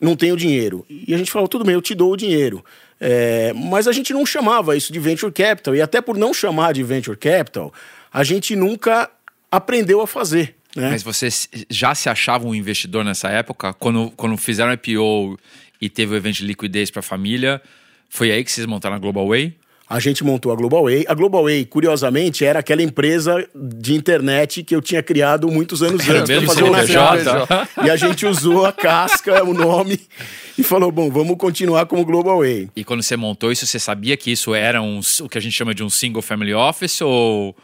não 0.00 0.16
tenho 0.16 0.36
dinheiro. 0.36 0.84
E 0.90 1.14
a 1.14 1.18
gente 1.18 1.30
falava: 1.30 1.48
Tudo 1.48 1.64
bem, 1.64 1.74
eu 1.74 1.82
te 1.82 1.94
dou 1.94 2.12
o 2.12 2.16
dinheiro. 2.16 2.64
É, 3.00 3.52
mas 3.52 3.86
a 3.86 3.92
gente 3.92 4.12
não 4.12 4.26
chamava 4.26 4.76
isso 4.76 4.92
de 4.92 4.98
venture 4.98 5.30
capital. 5.32 5.76
E 5.76 5.82
até 5.82 6.00
por 6.00 6.16
não 6.16 6.34
chamar 6.34 6.72
de 6.72 6.82
venture 6.82 7.16
capital, 7.16 7.72
a 8.12 8.24
gente 8.24 8.56
nunca 8.56 9.10
aprendeu 9.50 10.00
a 10.00 10.06
fazer. 10.06 10.56
Né? 10.74 10.90
Mas 10.90 11.02
vocês 11.02 11.48
já 11.70 11.94
se 11.94 12.08
achavam 12.08 12.50
um 12.50 12.54
investidor 12.54 13.04
nessa 13.04 13.28
época? 13.28 13.72
Quando, 13.74 14.10
quando 14.16 14.36
fizeram 14.36 14.72
IPO 14.72 15.38
e 15.80 15.88
teve 15.88 16.14
o 16.14 16.16
evento 16.16 16.36
de 16.36 16.46
liquidez 16.46 16.90
para 16.90 17.00
a 17.00 17.02
família. 17.02 17.60
Foi 18.08 18.30
aí 18.30 18.42
que 18.44 18.50
vocês 18.50 18.66
montaram 18.66 18.96
a 18.96 18.98
Global 18.98 19.28
Way? 19.28 19.54
A 19.88 20.00
gente 20.00 20.24
montou 20.24 20.50
a 20.50 20.56
Global 20.56 20.84
Way. 20.84 21.04
A 21.06 21.14
Global 21.14 21.44
Way, 21.44 21.66
curiosamente, 21.66 22.42
era 22.42 22.60
aquela 22.60 22.82
empresa 22.82 23.46
de 23.54 23.94
internet 23.94 24.62
que 24.62 24.74
eu 24.74 24.80
tinha 24.80 25.02
criado 25.02 25.46
muitos 25.48 25.82
anos 25.82 26.08
antes 26.08 26.34
para 26.34 26.46
fazer 26.46 26.64
o 26.64 27.86
E 27.86 27.90
a 27.90 27.96
gente 27.96 28.24
usou 28.24 28.64
a 28.64 28.72
casca, 28.72 29.44
o 29.44 29.52
nome, 29.52 30.00
e 30.56 30.62
falou: 30.62 30.90
bom, 30.90 31.10
vamos 31.10 31.36
continuar 31.36 31.84
como 31.84 32.02
Global 32.04 32.38
Way. 32.38 32.70
E 32.74 32.82
quando 32.82 33.02
você 33.02 33.14
montou 33.14 33.52
isso, 33.52 33.66
você 33.66 33.78
sabia 33.78 34.16
que 34.16 34.32
isso 34.32 34.54
era 34.54 34.80
um, 34.80 35.00
o 35.20 35.28
que 35.28 35.36
a 35.36 35.40
gente 35.40 35.52
chama 35.52 35.74
de 35.74 35.84
um 35.84 35.90
single 35.90 36.22
family 36.22 36.54
office 36.54 37.02
ou. 37.02 37.54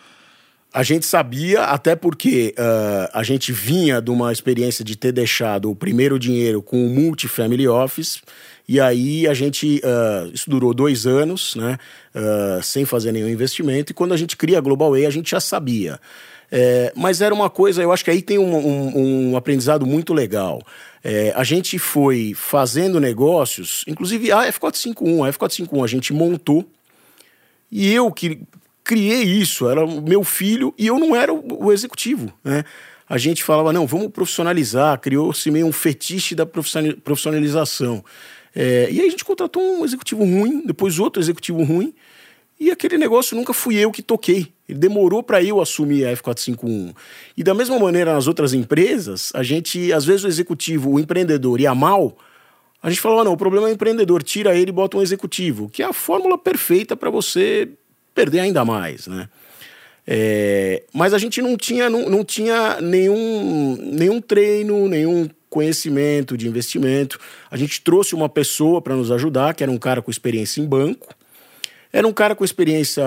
A 0.72 0.84
gente 0.84 1.04
sabia, 1.04 1.64
até 1.64 1.96
porque 1.96 2.54
uh, 2.56 3.10
a 3.12 3.24
gente 3.24 3.52
vinha 3.52 4.00
de 4.00 4.10
uma 4.10 4.32
experiência 4.32 4.84
de 4.84 4.96
ter 4.96 5.10
deixado 5.10 5.68
o 5.68 5.74
primeiro 5.74 6.16
dinheiro 6.16 6.62
com 6.62 6.86
o 6.86 6.88
multifamily 6.88 7.66
office, 7.66 8.22
e 8.68 8.80
aí 8.80 9.26
a 9.26 9.34
gente. 9.34 9.80
Uh, 9.84 10.30
isso 10.32 10.48
durou 10.48 10.72
dois 10.72 11.06
anos, 11.06 11.56
né? 11.56 11.76
Uh, 12.14 12.62
sem 12.62 12.84
fazer 12.84 13.10
nenhum 13.10 13.28
investimento, 13.28 13.90
e 13.90 13.94
quando 13.94 14.14
a 14.14 14.16
gente 14.16 14.36
cria 14.36 14.58
a 14.58 14.60
Global 14.60 14.92
Way, 14.92 15.06
a 15.06 15.10
gente 15.10 15.32
já 15.32 15.40
sabia. 15.40 15.98
É, 16.52 16.92
mas 16.96 17.20
era 17.20 17.32
uma 17.32 17.48
coisa, 17.48 17.80
eu 17.80 17.92
acho 17.92 18.04
que 18.04 18.10
aí 18.10 18.20
tem 18.20 18.36
um, 18.36 18.56
um, 18.56 19.30
um 19.30 19.36
aprendizado 19.36 19.86
muito 19.86 20.12
legal. 20.12 20.60
É, 21.02 21.32
a 21.36 21.44
gente 21.44 21.78
foi 21.78 22.32
fazendo 22.34 22.98
negócios, 22.98 23.84
inclusive 23.86 24.32
a 24.32 24.52
F451, 24.52 25.28
a 25.28 25.32
F451 25.32 25.84
a 25.84 25.86
gente 25.86 26.12
montou, 26.12 26.68
e 27.70 27.92
eu 27.92 28.10
que 28.10 28.40
criei 28.84 29.22
isso, 29.22 29.68
era 29.68 29.84
o 29.84 30.00
meu 30.02 30.24
filho 30.24 30.74
e 30.78 30.86
eu 30.86 30.98
não 30.98 31.14
era 31.14 31.32
o, 31.32 31.66
o 31.66 31.72
executivo, 31.72 32.32
né? 32.42 32.64
A 33.08 33.18
gente 33.18 33.42
falava, 33.42 33.72
não, 33.72 33.88
vamos 33.88 34.12
profissionalizar, 34.12 35.00
criou-se 35.00 35.50
meio 35.50 35.66
um 35.66 35.72
fetiche 35.72 36.32
da 36.36 36.46
profissionalização. 36.46 38.04
É, 38.54 38.88
e 38.88 39.00
aí 39.00 39.08
a 39.08 39.10
gente 39.10 39.24
contratou 39.24 39.60
um 39.60 39.84
executivo 39.84 40.22
ruim, 40.22 40.62
depois 40.64 40.96
outro 41.00 41.20
executivo 41.20 41.64
ruim, 41.64 41.92
e 42.58 42.70
aquele 42.70 42.96
negócio 42.96 43.36
nunca 43.36 43.52
fui 43.52 43.76
eu 43.76 43.90
que 43.90 44.00
toquei. 44.00 44.52
Ele 44.68 44.78
demorou 44.78 45.24
para 45.24 45.42
eu 45.42 45.60
assumir 45.60 46.06
a 46.06 46.12
F451. 46.14 46.94
E 47.36 47.42
da 47.42 47.52
mesma 47.52 47.78
maneira 47.80 48.14
nas 48.14 48.28
outras 48.28 48.54
empresas, 48.54 49.32
a 49.34 49.42
gente, 49.42 49.92
às 49.92 50.04
vezes 50.04 50.22
o 50.22 50.28
executivo, 50.28 50.90
o 50.90 51.00
empreendedor 51.00 51.60
ia 51.60 51.74
mal, 51.74 52.16
a 52.82 52.88
gente 52.88 53.00
falava, 53.00 53.24
não, 53.24 53.32
o 53.32 53.36
problema 53.36 53.66
é 53.66 53.70
o 53.70 53.74
empreendedor, 53.74 54.22
tira 54.22 54.54
ele 54.54 54.70
e 54.70 54.72
bota 54.72 54.96
um 54.96 55.02
executivo, 55.02 55.68
que 55.68 55.82
é 55.82 55.86
a 55.86 55.92
fórmula 55.92 56.38
perfeita 56.38 56.96
para 56.96 57.10
você 57.10 57.70
perder 58.14 58.40
ainda 58.40 58.64
mais, 58.64 59.06
né? 59.06 59.28
É, 60.06 60.82
mas 60.92 61.14
a 61.14 61.18
gente 61.18 61.40
não 61.40 61.56
tinha, 61.56 61.88
não, 61.88 62.08
não 62.08 62.24
tinha 62.24 62.80
nenhum, 62.80 63.76
nenhum 63.80 64.20
treino, 64.20 64.88
nenhum 64.88 65.28
conhecimento 65.48 66.36
de 66.36 66.48
investimento. 66.48 67.18
A 67.50 67.56
gente 67.56 67.80
trouxe 67.82 68.14
uma 68.14 68.28
pessoa 68.28 68.80
para 68.80 68.96
nos 68.96 69.10
ajudar, 69.10 69.54
que 69.54 69.62
era 69.62 69.70
um 69.70 69.78
cara 69.78 70.00
com 70.00 70.10
experiência 70.10 70.60
em 70.60 70.66
banco. 70.66 71.14
Era 71.92 72.06
um 72.06 72.12
cara 72.12 72.34
com 72.34 72.44
experiência, 72.44 73.02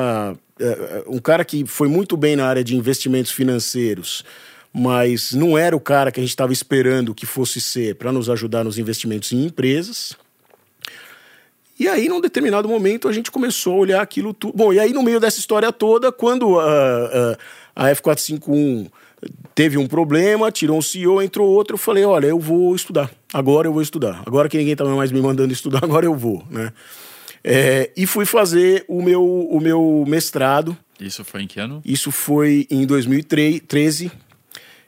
é, 0.59 0.65
é, 0.65 1.03
um 1.07 1.19
cara 1.19 1.45
que 1.45 1.65
foi 1.65 1.87
muito 1.87 2.17
bem 2.17 2.35
na 2.35 2.45
área 2.45 2.63
de 2.63 2.75
investimentos 2.75 3.31
financeiros, 3.31 4.25
mas 4.73 5.33
não 5.33 5.57
era 5.57 5.75
o 5.75 5.79
cara 5.79 6.11
que 6.11 6.19
a 6.19 6.23
gente 6.23 6.31
estava 6.31 6.51
esperando 6.51 7.15
que 7.15 7.25
fosse 7.25 7.61
ser 7.61 7.95
para 7.95 8.11
nos 8.11 8.29
ajudar 8.29 8.63
nos 8.63 8.77
investimentos 8.77 9.31
em 9.31 9.45
empresas. 9.45 10.15
E 11.79 11.87
aí, 11.87 12.07
num 12.07 12.21
determinado 12.21 12.67
momento, 12.69 13.07
a 13.07 13.11
gente 13.11 13.31
começou 13.31 13.73
a 13.73 13.77
olhar 13.77 14.01
aquilo 14.01 14.33
tudo. 14.33 14.55
Bom, 14.55 14.71
e 14.71 14.79
aí, 14.79 14.93
no 14.93 15.01
meio 15.01 15.19
dessa 15.19 15.39
história 15.39 15.71
toda, 15.71 16.11
quando 16.11 16.59
a, 16.59 17.37
a, 17.75 17.87
a 17.87 17.95
F451 17.95 18.89
teve 19.55 19.77
um 19.77 19.87
problema, 19.87 20.51
tirou 20.51 20.77
um 20.77 20.81
CEO, 20.81 21.21
entrou 21.21 21.49
outro, 21.49 21.75
eu 21.75 21.77
falei, 21.77 22.03
olha, 22.03 22.27
eu 22.27 22.39
vou 22.39 22.75
estudar. 22.75 23.09
Agora 23.33 23.67
eu 23.67 23.73
vou 23.73 23.81
estudar. 23.81 24.21
Agora 24.25 24.49
que 24.49 24.57
ninguém 24.57 24.73
estava 24.73 24.95
mais 24.95 25.11
me 25.11 25.21
mandando 25.21 25.53
estudar, 25.53 25.81
agora 25.83 26.05
eu 26.05 26.15
vou, 26.15 26.43
né? 26.49 26.71
É, 27.43 27.91
e 27.97 28.07
fui 28.07 28.25
fazer 28.25 28.85
o 28.87 29.01
meu, 29.01 29.23
o 29.23 29.59
meu 29.59 30.05
mestrado. 30.07 30.77
Isso 30.99 31.25
foi 31.25 31.41
em 31.41 31.47
que 31.47 31.59
ano? 31.59 31.81
Isso 31.83 32.09
foi 32.09 32.65
em 32.69 32.85
2013. 32.85 34.09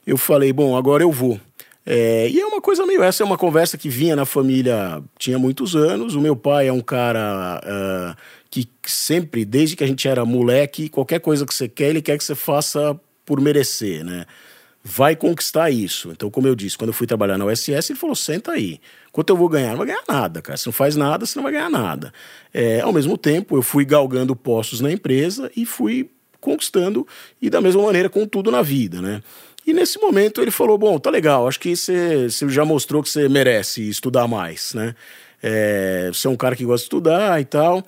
Eu 0.08 0.18
falei, 0.18 0.54
bom, 0.54 0.78
agora 0.78 1.04
eu 1.04 1.12
vou. 1.12 1.40
É, 1.86 2.28
e 2.30 2.40
é 2.40 2.46
uma 2.46 2.60
coisa 2.60 2.86
meio. 2.86 3.04
Essa 3.04 3.24
é 3.24 3.26
uma 3.26 3.38
conversa 3.38 3.78
que 3.78 3.90
vinha 3.90 4.16
na 4.16 4.26
família 4.26 5.04
tinha 5.20 5.38
muitos 5.38 5.76
anos. 5.76 6.16
O 6.16 6.22
meu 6.22 6.36
pai 6.36 6.68
é 6.68 6.74
um 6.74 6.82
cara 6.82 7.62
uh, 7.64 8.22
que 8.50 8.68
sempre, 8.86 9.46
desde 9.46 9.76
que 9.76 9.84
a 9.84 9.88
gente 9.88 10.08
era 10.08 10.26
moleque, 10.26 10.90
qualquer 10.90 11.20
coisa 11.20 11.46
que 11.46 11.54
você 11.54 11.68
quer, 11.68 11.90
ele 11.90 12.02
quer 12.02 12.18
que 12.18 12.24
você 12.24 12.34
faça 12.34 13.00
por 13.24 13.40
merecer, 13.40 14.04
né? 14.04 14.26
Vai 14.84 15.16
conquistar 15.16 15.72
isso. 15.72 16.12
Então, 16.12 16.30
como 16.30 16.48
eu 16.48 16.56
disse, 16.56 16.78
quando 16.78 16.90
eu 16.90 16.94
fui 16.94 17.08
trabalhar 17.08 17.38
na 17.38 17.46
USS, 17.46 17.90
ele 17.90 18.00
falou: 18.00 18.16
senta 18.16 18.52
aí. 18.52 18.80
Quanto 19.12 19.30
eu 19.30 19.38
vou 19.38 19.50
ganhar? 19.50 19.70
Não 19.72 19.78
vai 19.78 19.88
ganhar 19.88 20.04
nada, 20.08 20.42
cara. 20.42 20.58
Se 20.58 20.66
não 20.66 20.74
faz 20.74 20.96
nada, 20.96 21.26
você 21.26 21.38
não 21.38 21.44
vai 21.44 21.52
ganhar 21.52 21.70
nada. 21.70 22.14
É, 22.54 22.82
ao 22.82 22.94
mesmo 22.94 23.18
tempo, 23.18 23.58
eu 23.58 23.62
fui 23.62 23.86
galgando 23.86 24.36
postos 24.36 24.82
na 24.82 24.92
empresa 24.92 25.52
e 25.56 25.66
fui 25.66 26.10
conquistando, 26.40 27.08
e 27.42 27.50
da 27.50 27.60
mesma 27.60 27.82
maneira 27.82 28.08
com 28.08 28.28
tudo 28.28 28.52
na 28.52 28.62
vida, 28.62 29.02
né? 29.02 29.24
E 29.66 29.74
nesse 29.74 30.00
momento 30.00 30.42
ele 30.42 30.52
falou: 30.52 30.78
Bom, 30.78 31.00
tá 31.00 31.10
legal, 31.10 31.48
acho 31.48 31.60
que 31.60 31.76
você, 31.76 32.30
já 32.48 32.64
mostrou 32.64 33.02
que 33.02 33.10
você 33.10 33.28
merece 33.28 33.88
estudar 33.90 34.28
mais, 34.28 34.74
né? 34.74 34.96
É, 35.42 36.10
você 36.14 36.28
é 36.28 36.30
um 36.30 36.36
cara 36.36 36.56
que 36.56 36.66
gosta 36.66 36.84
de 36.84 36.86
estudar 36.86 37.42
e 37.42 37.46
tal. 37.46 37.84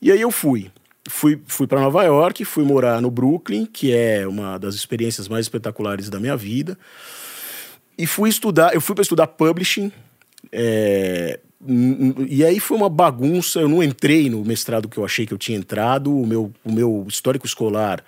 E 0.00 0.10
aí 0.10 0.20
eu 0.20 0.30
fui. 0.30 0.70
Fui, 1.08 1.40
fui 1.46 1.66
para 1.66 1.80
Nova 1.80 2.04
York, 2.04 2.44
fui 2.44 2.62
morar 2.62 3.00
no 3.00 3.10
Brooklyn, 3.10 3.66
que 3.66 3.92
é 3.92 4.26
uma 4.28 4.58
das 4.58 4.74
experiências 4.74 5.28
mais 5.28 5.46
espetaculares 5.46 6.08
da 6.08 6.20
minha 6.20 6.36
vida. 6.36 6.78
E 7.98 8.06
fui 8.06 8.30
estudar, 8.30 8.74
eu 8.74 8.80
fui 8.80 8.94
para 8.94 9.02
estudar 9.02 9.26
publishing. 9.26 9.90
É, 10.52 11.40
e 12.28 12.44
aí 12.44 12.58
foi 12.60 12.76
uma 12.76 12.88
bagunça, 12.88 13.60
eu 13.60 13.68
não 13.68 13.82
entrei 13.82 14.30
no 14.30 14.42
mestrado 14.44 14.88
que 14.88 14.98
eu 14.98 15.04
achei 15.04 15.26
que 15.26 15.34
eu 15.34 15.38
tinha 15.38 15.58
entrado, 15.58 16.14
o 16.14 16.26
meu, 16.26 16.52
o 16.64 16.72
meu 16.72 17.04
histórico 17.08 17.46
escolar 17.46 18.02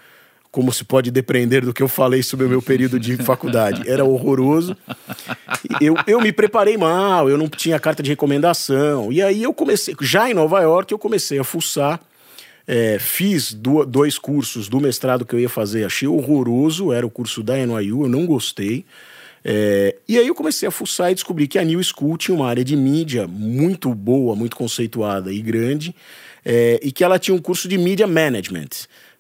como 0.53 0.71
se 0.71 0.85
pode 0.85 1.11
depender 1.11 1.63
do 1.63 1.73
que 1.73 1.83
eu 1.83 1.89
falei 1.89 2.23
sobre 2.23 2.45
o 2.45 2.49
meu 2.49 2.61
período 2.61 3.01
de 3.01 3.17
faculdade. 3.17 3.89
Era 3.91 4.05
horroroso. 4.05 4.77
Eu, 5.81 5.95
eu 6.07 6.21
me 6.21 6.31
preparei 6.31 6.77
mal, 6.77 7.31
eu 7.31 7.39
não 7.39 7.49
tinha 7.49 7.81
carta 7.81 8.03
de 8.03 8.11
recomendação. 8.11 9.11
E 9.11 9.23
aí 9.23 9.43
eu 9.43 9.55
comecei, 9.55 9.97
já 10.03 10.31
em 10.31 10.35
Nova 10.35 10.61
York, 10.61 10.93
eu 10.93 10.99
comecei 10.99 11.39
a 11.39 11.45
fuçar. 11.45 11.99
É, 12.67 12.99
fiz 13.01 13.55
do, 13.55 13.85
dois 13.85 14.19
cursos 14.19 14.69
do 14.69 14.79
mestrado 14.79 15.25
que 15.25 15.35
eu 15.35 15.41
ia 15.41 15.49
fazer, 15.49 15.85
achei 15.85 16.07
horroroso, 16.07 16.93
era 16.93 17.05
o 17.05 17.11
curso 17.11 17.43
da 17.43 17.57
NYU, 17.57 18.05
eu 18.05 18.09
não 18.09 18.25
gostei. 18.25 18.85
É, 19.45 19.97
e 20.07 20.19
aí 20.19 20.29
eu 20.29 20.35
comecei 20.35 20.69
a 20.69 20.71
fuçar 20.71 21.11
e 21.11 21.15
descobri 21.15 21.49
que 21.49 21.59
a 21.59 21.65
New 21.65 21.83
School 21.83 22.17
tinha 22.17 22.35
uma 22.35 22.49
área 22.49 22.65
de 22.65 22.77
mídia 22.77 23.27
muito 23.27 23.93
boa, 23.95 24.37
muito 24.37 24.55
conceituada 24.55 25.33
e 25.33 25.41
grande, 25.41 25.95
é, 26.45 26.79
e 26.83 26.93
que 26.93 27.03
ela 27.03 27.19
tinha 27.19 27.35
um 27.35 27.41
curso 27.41 27.67
de 27.67 27.79
Media 27.79 28.07
Management. 28.07 28.69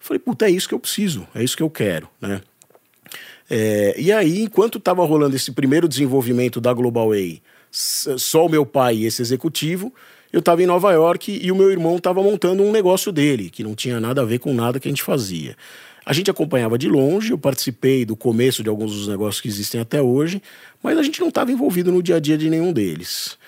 Falei, 0.02 0.18
puta, 0.18 0.46
é 0.46 0.50
isso 0.50 0.68
que 0.68 0.74
eu 0.74 0.80
preciso, 0.80 1.28
é 1.32 1.44
isso 1.44 1.56
que 1.56 1.62
eu 1.62 1.70
quero, 1.70 2.08
né? 2.20 2.40
É, 3.48 3.94
e 3.96 4.10
aí, 4.10 4.42
enquanto 4.42 4.78
estava 4.78 5.04
rolando 5.04 5.36
esse 5.36 5.52
primeiro 5.52 5.88
desenvolvimento 5.88 6.60
da 6.60 6.72
Global 6.72 7.10
Way, 7.10 7.40
só 7.70 8.46
o 8.46 8.48
meu 8.48 8.66
pai 8.66 8.96
e 8.96 9.06
esse 9.06 9.22
executivo, 9.22 9.94
eu 10.32 10.40
estava 10.40 10.60
em 10.60 10.66
Nova 10.66 10.90
York 10.92 11.38
e 11.40 11.52
o 11.52 11.54
meu 11.54 11.70
irmão 11.70 11.96
estava 11.98 12.20
montando 12.20 12.64
um 12.64 12.72
negócio 12.72 13.12
dele, 13.12 13.48
que 13.48 13.62
não 13.62 13.76
tinha 13.76 14.00
nada 14.00 14.22
a 14.22 14.24
ver 14.24 14.40
com 14.40 14.52
nada 14.52 14.80
que 14.80 14.88
a 14.88 14.90
gente 14.90 15.04
fazia. 15.04 15.56
A 16.04 16.12
gente 16.12 16.28
acompanhava 16.28 16.76
de 16.76 16.88
longe, 16.88 17.30
eu 17.30 17.38
participei 17.38 18.04
do 18.04 18.16
começo 18.16 18.60
de 18.60 18.68
alguns 18.68 18.92
dos 18.92 19.06
negócios 19.06 19.40
que 19.40 19.46
existem 19.46 19.80
até 19.80 20.02
hoje, 20.02 20.42
mas 20.82 20.98
a 20.98 21.02
gente 21.04 21.20
não 21.20 21.28
estava 21.28 21.52
envolvido 21.52 21.92
no 21.92 22.02
dia 22.02 22.16
a 22.16 22.20
dia 22.20 22.36
de 22.36 22.50
nenhum 22.50 22.72
deles. 22.72 23.38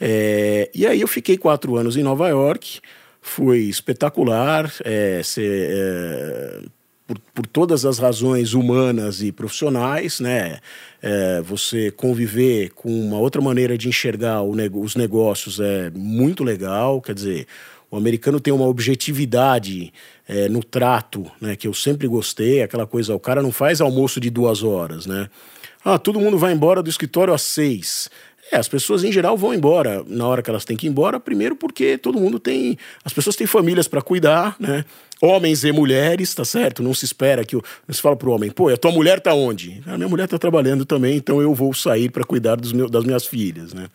É, 0.00 0.70
e 0.72 0.86
aí 0.86 1.00
eu 1.00 1.08
fiquei 1.08 1.36
quatro 1.36 1.76
anos 1.76 1.96
em 1.96 2.04
Nova 2.04 2.28
York, 2.28 2.80
foi 3.24 3.60
espetacular. 3.60 4.70
É, 4.84 5.22
ser, 5.24 5.68
é, 5.70 6.62
por, 7.06 7.18
por, 7.34 7.46
todas 7.46 7.86
as 7.86 7.98
razões 7.98 8.52
humanas 8.52 9.22
e 9.22 9.32
profissionais, 9.32 10.20
né? 10.20 10.58
É, 11.02 11.40
você 11.40 11.90
conviver 11.90 12.70
com 12.70 12.88
uma 12.88 13.18
outra 13.18 13.40
maneira 13.40 13.78
de 13.78 13.88
enxergar 13.88 14.42
os 14.42 14.94
negócios 14.94 15.58
é 15.58 15.90
muito 15.90 16.44
legal. 16.44 17.00
Quer 17.00 17.14
dizer, 17.14 17.46
o 17.90 17.96
americano 17.96 18.38
tem 18.38 18.52
uma 18.52 18.66
objetividade 18.66 19.92
é, 20.28 20.46
no 20.48 20.62
trato, 20.62 21.24
né? 21.40 21.56
Que 21.56 21.66
eu 21.66 21.72
sempre 21.72 22.06
gostei. 22.06 22.62
Aquela 22.62 22.86
coisa, 22.86 23.14
o 23.14 23.20
cara 23.20 23.42
não 23.42 23.50
faz 23.50 23.80
almoço 23.80 24.20
de 24.20 24.28
duas 24.28 24.62
horas, 24.62 25.06
né? 25.06 25.30
Ah, 25.82 25.98
todo 25.98 26.20
mundo 26.20 26.38
vai 26.38 26.52
embora 26.52 26.82
do 26.82 26.90
escritório 26.90 27.32
às 27.32 27.42
seis. 27.42 28.10
É, 28.52 28.56
as 28.56 28.68
pessoas 28.68 29.02
em 29.04 29.10
geral 29.10 29.36
vão 29.36 29.54
embora 29.54 30.04
na 30.06 30.26
hora 30.26 30.42
que 30.42 30.50
elas 30.50 30.64
têm 30.64 30.76
que 30.76 30.86
ir 30.86 30.90
embora, 30.90 31.18
primeiro 31.18 31.56
porque 31.56 31.96
todo 31.96 32.20
mundo 32.20 32.38
tem. 32.38 32.76
As 33.04 33.12
pessoas 33.12 33.36
têm 33.36 33.46
famílias 33.46 33.88
para 33.88 34.02
cuidar, 34.02 34.56
né? 34.60 34.84
Homens 35.20 35.64
e 35.64 35.72
mulheres, 35.72 36.34
tá 36.34 36.44
certo? 36.44 36.82
Não 36.82 36.92
se 36.92 37.04
espera 37.04 37.44
que. 37.44 37.56
O, 37.56 37.62
não 37.88 37.94
se 37.94 38.02
fala 38.02 38.16
pro 38.16 38.30
homem, 38.32 38.50
pô, 38.50 38.68
a 38.68 38.76
tua 38.76 38.92
mulher 38.92 39.20
tá 39.20 39.32
onde? 39.34 39.82
A 39.86 39.96
minha 39.96 40.08
mulher 40.08 40.28
tá 40.28 40.38
trabalhando 40.38 40.84
também, 40.84 41.16
então 41.16 41.40
eu 41.40 41.54
vou 41.54 41.72
sair 41.72 42.10
para 42.10 42.24
cuidar 42.24 42.56
dos 42.56 42.72
meus, 42.72 42.90
das 42.90 43.04
minhas 43.04 43.26
filhas, 43.26 43.72
né? 43.72 43.86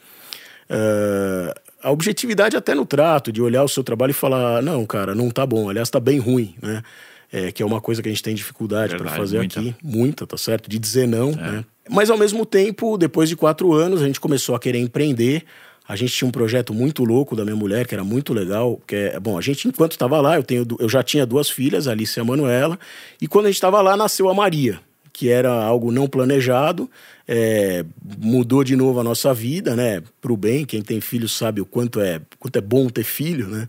Uh, 0.69 1.53
a 1.81 1.91
objetividade 1.91 2.57
até 2.57 2.75
no 2.75 2.85
trato, 2.85 3.31
de 3.31 3.41
olhar 3.41 3.63
o 3.63 3.69
seu 3.69 3.83
trabalho 3.83 4.11
e 4.11 4.13
falar, 4.13 4.61
não, 4.61 4.85
cara, 4.85 5.15
não 5.15 5.29
tá 5.29 5.45
bom, 5.45 5.69
aliás, 5.69 5.89
tá 5.89 5.99
bem 5.99 6.19
ruim, 6.19 6.55
né? 6.61 6.83
É, 7.31 7.51
que 7.51 7.61
é 7.61 7.65
uma 7.65 7.79
coisa 7.79 8.01
que 8.01 8.09
a 8.09 8.11
gente 8.11 8.23
tem 8.23 8.33
dificuldade 8.33 8.97
para 8.97 9.11
fazer 9.11 9.37
muita. 9.37 9.59
aqui, 9.59 9.75
muita, 9.83 10.25
tá 10.25 10.35
certo? 10.35 10.67
De 10.67 10.79
dizer 10.79 11.07
não, 11.07 11.29
é. 11.29 11.35
né? 11.35 11.65
Mas 11.89 12.09
ao 12.09 12.17
mesmo 12.17 12.45
tempo, 12.45 12.97
depois 12.97 13.27
de 13.27 13.35
quatro 13.35 13.73
anos, 13.73 14.01
a 14.01 14.05
gente 14.05 14.19
começou 14.19 14.55
a 14.55 14.59
querer 14.59 14.79
empreender. 14.79 15.43
A 15.87 15.95
gente 15.95 16.13
tinha 16.13 16.27
um 16.27 16.31
projeto 16.31 16.71
muito 16.71 17.03
louco 17.03 17.35
da 17.35 17.43
minha 17.43 17.55
mulher, 17.55 17.87
que 17.87 17.95
era 17.95 18.03
muito 18.03 18.31
legal. 18.31 18.79
Que 18.85 18.95
é, 18.95 19.19
bom, 19.19 19.37
a 19.37 19.41
gente, 19.41 19.67
enquanto 19.67 19.93
estava 19.93 20.21
lá, 20.21 20.35
eu, 20.35 20.43
tenho, 20.43 20.67
eu 20.79 20.87
já 20.87 21.01
tinha 21.01 21.25
duas 21.25 21.49
filhas, 21.49 21.87
a 21.87 21.91
Alice 21.91 22.17
e 22.17 22.21
a 22.21 22.23
Manuela. 22.23 22.77
E 23.19 23.27
quando 23.27 23.45
a 23.45 23.49
gente 23.49 23.55
estava 23.55 23.81
lá, 23.81 23.97
nasceu 23.97 24.29
a 24.29 24.33
Maria, 24.33 24.79
que 25.11 25.29
era 25.29 25.51
algo 25.51 25.91
não 25.91 26.07
planejado. 26.07 26.87
É, 27.27 27.83
mudou 28.19 28.63
de 28.63 28.75
novo 28.75 28.99
a 28.99 29.03
nossa 29.03 29.33
vida, 29.33 29.75
né? 29.75 30.03
Para 30.21 30.31
o 30.31 30.37
bem. 30.37 30.63
Quem 30.63 30.83
tem 30.83 31.01
filho 31.01 31.27
sabe 31.27 31.59
o 31.59 31.65
quanto 31.65 31.99
é, 31.99 32.21
quanto 32.37 32.55
é 32.55 32.61
bom 32.61 32.87
ter 32.87 33.03
filho, 33.03 33.47
né? 33.47 33.67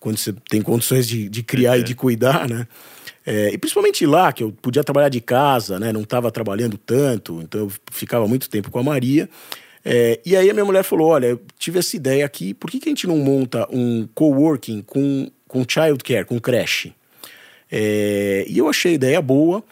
Quando 0.00 0.16
você 0.16 0.34
tem 0.50 0.60
condições 0.62 1.06
de, 1.06 1.28
de 1.28 1.44
criar 1.44 1.76
é. 1.76 1.80
e 1.80 1.82
de 1.84 1.94
cuidar, 1.94 2.48
né? 2.48 2.66
É, 3.24 3.50
e 3.52 3.58
principalmente 3.58 4.04
lá, 4.04 4.32
que 4.32 4.42
eu 4.42 4.52
podia 4.52 4.82
trabalhar 4.82 5.08
de 5.08 5.20
casa, 5.20 5.78
né? 5.78 5.92
Não 5.92 6.02
estava 6.02 6.30
trabalhando 6.30 6.76
tanto, 6.76 7.40
então 7.42 7.60
eu 7.60 7.72
ficava 7.90 8.26
muito 8.26 8.50
tempo 8.50 8.70
com 8.70 8.78
a 8.78 8.82
Maria. 8.82 9.28
É, 9.84 10.20
e 10.24 10.36
aí 10.36 10.50
a 10.50 10.52
minha 10.52 10.64
mulher 10.64 10.82
falou: 10.82 11.08
olha, 11.08 11.26
eu 11.26 11.40
tive 11.58 11.78
essa 11.78 11.96
ideia 11.96 12.24
aqui, 12.24 12.54
por 12.54 12.70
que, 12.70 12.78
que 12.78 12.88
a 12.88 12.90
gente 12.90 13.06
não 13.06 13.18
monta 13.18 13.66
um 13.70 14.08
coworking 14.14 14.82
com, 14.82 15.30
com 15.46 15.64
childcare, 15.68 16.24
com 16.24 16.40
creche? 16.40 16.92
É, 17.70 18.44
e 18.48 18.58
eu 18.58 18.68
achei 18.68 18.92
a 18.92 18.94
ideia 18.94 19.22
boa, 19.22 19.62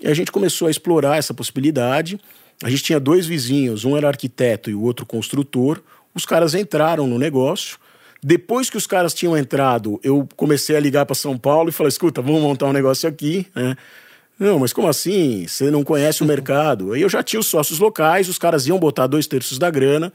e 0.00 0.06
a 0.06 0.14
gente 0.14 0.30
começou 0.30 0.68
a 0.68 0.70
explorar 0.70 1.16
essa 1.16 1.34
possibilidade. 1.34 2.20
A 2.62 2.70
gente 2.70 2.82
tinha 2.82 3.00
dois 3.00 3.26
vizinhos, 3.26 3.84
um 3.84 3.96
era 3.96 4.08
arquiteto 4.08 4.70
e 4.70 4.74
o 4.74 4.82
outro 4.82 5.06
construtor. 5.06 5.80
Os 6.14 6.26
caras 6.26 6.54
entraram 6.54 7.06
no 7.06 7.18
negócio. 7.18 7.78
Depois 8.22 8.68
que 8.68 8.76
os 8.76 8.86
caras 8.86 9.14
tinham 9.14 9.36
entrado, 9.36 10.00
eu 10.02 10.28
comecei 10.36 10.76
a 10.76 10.80
ligar 10.80 11.06
para 11.06 11.14
São 11.14 11.38
Paulo 11.38 11.68
e 11.68 11.72
falei: 11.72 11.88
escuta, 11.88 12.20
vamos 12.20 12.42
montar 12.42 12.66
um 12.66 12.72
negócio 12.72 13.08
aqui, 13.08 13.46
né? 13.54 13.76
Não, 14.38 14.58
mas 14.58 14.72
como 14.72 14.88
assim? 14.88 15.46
Você 15.46 15.70
não 15.70 15.82
conhece 15.82 16.22
o 16.22 16.26
mercado? 16.26 16.92
Aí 16.92 17.02
eu 17.02 17.08
já 17.08 17.22
tinha 17.22 17.40
os 17.40 17.46
sócios 17.46 17.78
locais, 17.78 18.28
os 18.28 18.38
caras 18.38 18.66
iam 18.66 18.78
botar 18.78 19.06
dois 19.06 19.26
terços 19.26 19.58
da 19.58 19.70
grana 19.70 20.12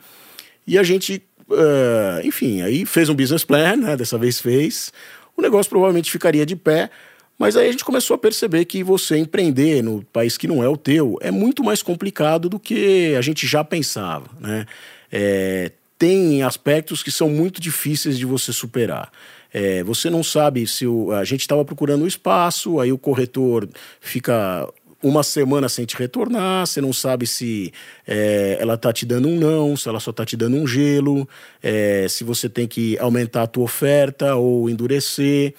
e 0.65 0.77
a 0.77 0.83
gente, 0.83 1.21
uh, 1.49 2.25
enfim, 2.25 2.61
aí 2.61 2.85
fez 2.85 3.09
um 3.09 3.15
business 3.15 3.43
plan, 3.43 3.77
né? 3.77 3.95
Dessa 3.95 4.17
vez 4.17 4.39
fez. 4.39 4.91
O 5.35 5.41
negócio 5.41 5.69
provavelmente 5.69 6.11
ficaria 6.11 6.45
de 6.45 6.55
pé, 6.55 6.89
mas 7.39 7.57
aí 7.57 7.67
a 7.67 7.71
gente 7.71 7.83
começou 7.83 8.15
a 8.15 8.17
perceber 8.17 8.65
que 8.65 8.83
você 8.83 9.17
empreender 9.17 9.81
no 9.81 10.03
país 10.11 10.37
que 10.37 10.47
não 10.47 10.63
é 10.63 10.67
o 10.67 10.77
teu 10.77 11.17
é 11.21 11.31
muito 11.31 11.63
mais 11.63 11.81
complicado 11.81 12.47
do 12.47 12.59
que 12.59 13.15
a 13.15 13.21
gente 13.21 13.47
já 13.47 13.63
pensava, 13.63 14.27
né? 14.39 14.65
É, 15.11 15.71
tem 16.03 16.43
aspectos 16.43 17.01
que 17.01 17.09
são 17.09 17.29
muito 17.29 17.61
difíceis 17.61 18.17
de 18.17 18.25
você 18.25 18.51
superar. 18.51 19.09
É, 19.53 19.81
você 19.83 20.09
não 20.09 20.21
sabe 20.21 20.67
se 20.67 20.85
o, 20.85 21.13
a 21.13 21.23
gente 21.23 21.39
estava 21.39 21.63
procurando 21.63 22.03
um 22.03 22.07
espaço, 22.07 22.77
aí 22.81 22.91
o 22.91 22.97
corretor 22.97 23.69
fica 24.01 24.67
uma 25.01 25.23
semana 25.23 25.69
sem 25.69 25.85
te 25.85 25.95
retornar, 25.95 26.67
você 26.67 26.81
não 26.81 26.91
sabe 26.91 27.25
se 27.25 27.71
é, 28.05 28.57
ela 28.59 28.73
está 28.73 28.91
te 28.91 29.05
dando 29.05 29.29
um 29.29 29.39
não, 29.39 29.77
se 29.77 29.87
ela 29.87 30.01
só 30.01 30.11
está 30.11 30.25
te 30.25 30.35
dando 30.35 30.57
um 30.57 30.67
gelo, 30.67 31.25
é, 31.61 32.05
se 32.09 32.25
você 32.25 32.49
tem 32.49 32.67
que 32.67 32.97
aumentar 32.99 33.43
a 33.43 33.47
tua 33.47 33.63
oferta 33.63 34.35
ou 34.35 34.69
endurecer. 34.69 35.53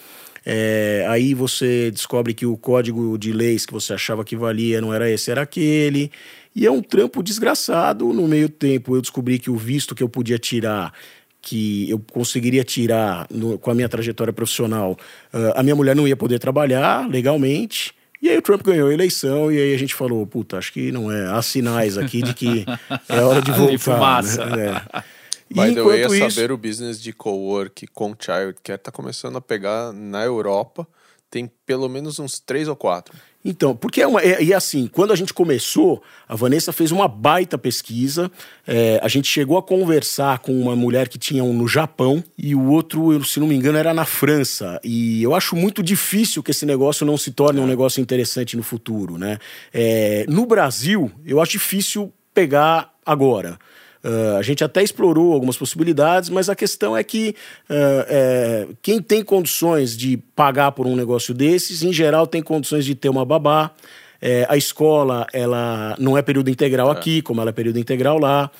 É, 0.47 1.07
aí 1.09 1.33
você 1.33 1.91
descobre 1.91 2.35
que 2.35 2.45
o 2.45 2.57
código 2.57 3.17
de 3.17 3.33
leis 3.33 3.65
que 3.65 3.73
você 3.73 3.95
achava 3.95 4.25
que 4.25 4.37
valia 4.37 4.81
não 4.81 4.93
era 4.93 5.11
esse, 5.11 5.31
era 5.31 5.43
aquele. 5.43 6.11
E 6.55 6.67
é 6.67 6.71
um 6.71 6.83
trampo 6.83 7.23
desgraçado. 7.23 8.13
No 8.13 8.29
meio 8.29 8.49
tempo, 8.49 8.95
eu 8.97 9.01
descobri 9.01 9.39
que 9.39 9.51
o 9.51 9.57
visto 9.57 9.95
que 9.95 10.03
eu 10.03 10.09
podia 10.09 10.39
tirar 10.39 10.93
que 11.45 11.91
eu 11.91 12.03
conseguiria 12.11 12.65
tirar 12.65 13.27
no, 13.31 13.59
com 13.59 13.71
a 13.71 13.75
minha 13.75 13.89
trajetória 13.89 14.33
profissional, 14.33 14.97
uh, 15.33 15.53
a 15.55 15.63
minha 15.63 15.77
mulher 15.77 15.95
não 15.95 16.09
ia 16.09 16.17
poder 16.17 16.39
trabalhar 16.39 17.07
legalmente. 17.07 17.93
E 18.23 18.31
aí 18.31 18.39
o 18.39 18.41
Trump 18.41 18.63
ganhou 18.63 18.89
a 18.89 18.95
eleição 18.95 19.53
e 19.53 19.59
aí 19.59 19.75
a 19.75 19.79
gente 19.79 19.95
falou, 19.95 20.27
puta, 20.27 20.57
acho 20.57 20.73
que 20.73 20.91
não 20.91 21.13
é. 21.13 21.27
Há 21.27 21.43
sinais 21.43 21.99
aqui 21.99 22.23
de 22.23 22.33
que 22.33 22.65
é 23.07 23.21
hora 23.21 23.43
de 23.43 23.51
voltar. 23.77 24.23
né? 24.57 24.83
é. 24.95 25.03
By 25.55 25.75
the 25.75 25.83
way, 25.83 26.03
a 26.03 26.31
saber 26.31 26.51
o 26.51 26.57
business 26.57 27.01
de 27.01 27.13
co-work 27.13 27.87
com 27.89 28.15
childcare 28.19 28.79
tá 28.79 28.91
começando 28.91 29.37
a 29.37 29.41
pegar 29.41 29.93
na 29.93 30.25
Europa. 30.25 30.87
Tem 31.31 31.51
pelo 31.67 31.89
menos 31.89 32.19
uns 32.19 32.39
três 32.39 32.69
ou 32.69 32.77
quatro. 32.77 33.17
Então, 33.45 33.77
porque 33.77 34.01
é 34.01 34.07
uma. 34.07 34.23
É, 34.23 34.43
e 34.43 34.55
assim, 34.55 34.87
quando 34.87 35.13
a 35.13 35.17
gente 35.17 35.35
começou, 35.35 36.03
a 36.27 36.35
Vanessa 36.35 36.73
fez 36.73 36.91
uma 36.91 37.07
baita 37.07 37.59
pesquisa. 37.59 38.31
É, 38.67 38.99
a 39.03 39.09
gente 39.09 39.29
chegou 39.29 39.59
a 39.59 39.63
conversar 39.63 40.39
com 40.39 40.59
uma 40.59 40.75
mulher 40.75 41.09
que 41.09 41.19
tinha 41.19 41.45
um 41.45 41.53
no 41.53 41.69
Japão 41.69 42.25
e 42.39 42.55
o 42.55 42.71
outro, 42.71 43.23
se 43.25 43.39
não 43.39 43.47
me 43.47 43.55
engano, 43.55 43.77
era 43.77 43.93
na 43.93 44.07
França. 44.07 44.81
E 44.83 45.23
eu 45.23 45.35
acho 45.35 45.55
muito 45.55 45.83
difícil 45.83 46.43
que 46.43 46.53
esse 46.53 46.65
negócio 46.65 47.05
não 47.05 47.19
se 47.19 47.33
torne 47.33 47.61
um 47.61 47.67
negócio 47.67 48.01
interessante 48.01 48.57
no 48.57 48.63
futuro, 48.63 49.19
né? 49.19 49.39
É, 49.73 50.25
no 50.27 50.47
Brasil, 50.47 51.13
eu 51.27 51.39
acho 51.41 51.53
difícil 51.53 52.11
pegar 52.33 52.95
agora. 53.05 53.59
Uh, 54.05 54.37
a 54.37 54.43
gente 54.43 54.63
até 54.63 54.83
explorou 54.83 55.33
algumas 55.33 55.57
possibilidades, 55.57 56.29
mas 56.29 56.51
a 56.51 56.55
questão 56.55 56.95
é 56.95 57.03
que 57.03 57.35
uh, 57.71 58.05
é, 58.07 58.67
quem 58.83 59.01
tem 59.01 59.25
condições 59.25 59.97
de 59.97 60.19
pagar 60.37 60.73
por 60.73 60.87
um 60.87 60.95
negócio 60.95 61.33
desses, 61.33 61.83
em 61.83 61.91
geral, 61.91 62.27
tem 62.27 62.43
condições 62.43 62.85
de 62.85 62.95
ter 62.95 63.09
uma 63.09 63.25
babá. 63.25 63.71
É, 64.21 64.47
a 64.49 64.59
escola, 64.59 65.27
ela 65.33 65.97
não 65.99 66.19
é 66.19 66.23
período 66.23 66.51
integral 66.51 66.89
é. 66.89 66.93
aqui, 66.93 67.23
como 67.23 67.41
ela 67.41 67.49
é 67.49 67.53
período 67.53 67.79
integral 67.79 68.19
lá. 68.19 68.51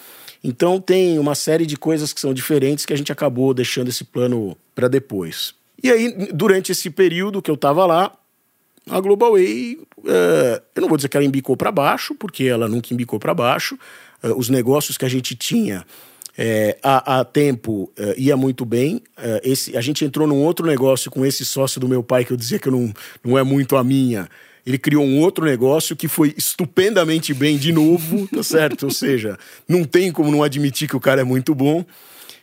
Então 0.43 0.81
tem 0.81 1.19
uma 1.19 1.35
série 1.35 1.67
de 1.67 1.77
coisas 1.77 2.13
que 2.13 2.21
são 2.21 2.33
diferentes 2.33 2.87
que 2.87 2.93
a 2.95 2.97
gente 2.97 3.13
acabou 3.13 3.53
deixando 3.53 3.89
esse 3.89 4.05
plano 4.05 4.57
para 4.75 4.89
depois. 4.89 5.55
E 5.83 5.91
aí, 5.91 6.29
durante 6.33 6.73
esse 6.73 6.89
período 6.89 7.43
que 7.43 7.51
eu 7.51 7.55
estava 7.55 7.85
lá, 7.85 8.13
a 8.89 9.01
Global 9.01 9.33
Way, 9.33 9.79
é, 10.07 10.63
eu 10.75 10.81
não 10.83 10.89
vou 10.89 10.97
dizer 10.97 11.09
que 11.09 11.17
ela 11.17 11.27
embicou 11.27 11.57
para 11.57 11.71
baixo, 11.71 12.15
porque 12.15 12.45
ela 12.45 12.69
nunca 12.69 12.93
embicou 12.93 13.19
para 13.19 13.35
baixo. 13.35 13.79
É, 14.25 14.33
os 14.33 14.49
negócios 14.49 14.97
que 14.97 15.05
a 15.05 15.09
gente 15.09 15.37
tinha 15.37 15.85
é, 16.37 16.79
há, 16.83 17.21
há, 17.21 17.25
tempo 17.25 17.93
é, 17.97 18.15
ia 18.17 18.37
muito 18.37 18.65
bem. 18.65 19.03
É, 19.19 19.43
esse, 19.45 19.77
a 19.77 19.83
gente 19.83 20.03
entrou 20.03 20.27
num 20.27 20.43
outro 20.43 20.67
negócio 20.67 21.11
com 21.11 21.27
esse 21.27 21.45
sócio 21.45 21.79
do 21.79 21.87
meu 21.87 22.03
pai, 22.03 22.25
que 22.25 22.33
eu 22.33 22.37
dizia 22.37 22.59
que 22.59 22.71
não, 22.71 22.93
não 23.23 23.39
é 23.39 23.43
muito 23.43 23.77
a 23.77 23.85
minha. 23.85 24.29
Ele 24.67 24.79
criou 24.79 25.05
um 25.05 25.21
outro 25.21 25.45
negócio 25.45 25.95
que 25.95 26.09
foi 26.09 26.35
estupendamente 26.39 27.35
bem 27.35 27.59
de 27.59 27.71
novo, 27.71 28.27
tá 28.29 28.43
certo? 28.43 28.85
Ou 28.85 28.91
seja, 28.91 29.39
não 29.69 29.85
tem 29.85 30.11
como 30.11 30.31
não 30.31 30.43
admitir 30.43 30.89
que 30.89 30.97
o 30.97 31.01
cara 31.01 31.21
é 31.21 31.25
muito 31.25 31.55
bom. 31.55 31.85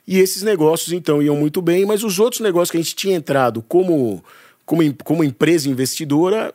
E 0.07 0.19
esses 0.19 0.43
negócios, 0.43 0.93
então, 0.93 1.21
iam 1.21 1.35
muito 1.35 1.61
bem, 1.61 1.85
mas 1.85 2.03
os 2.03 2.19
outros 2.19 2.41
negócios 2.41 2.69
que 2.69 2.77
a 2.77 2.81
gente 2.81 2.95
tinha 2.95 3.15
entrado 3.15 3.63
como, 3.67 4.23
como, 4.65 4.81
como 5.03 5.23
empresa 5.23 5.67
investidora 5.67 6.53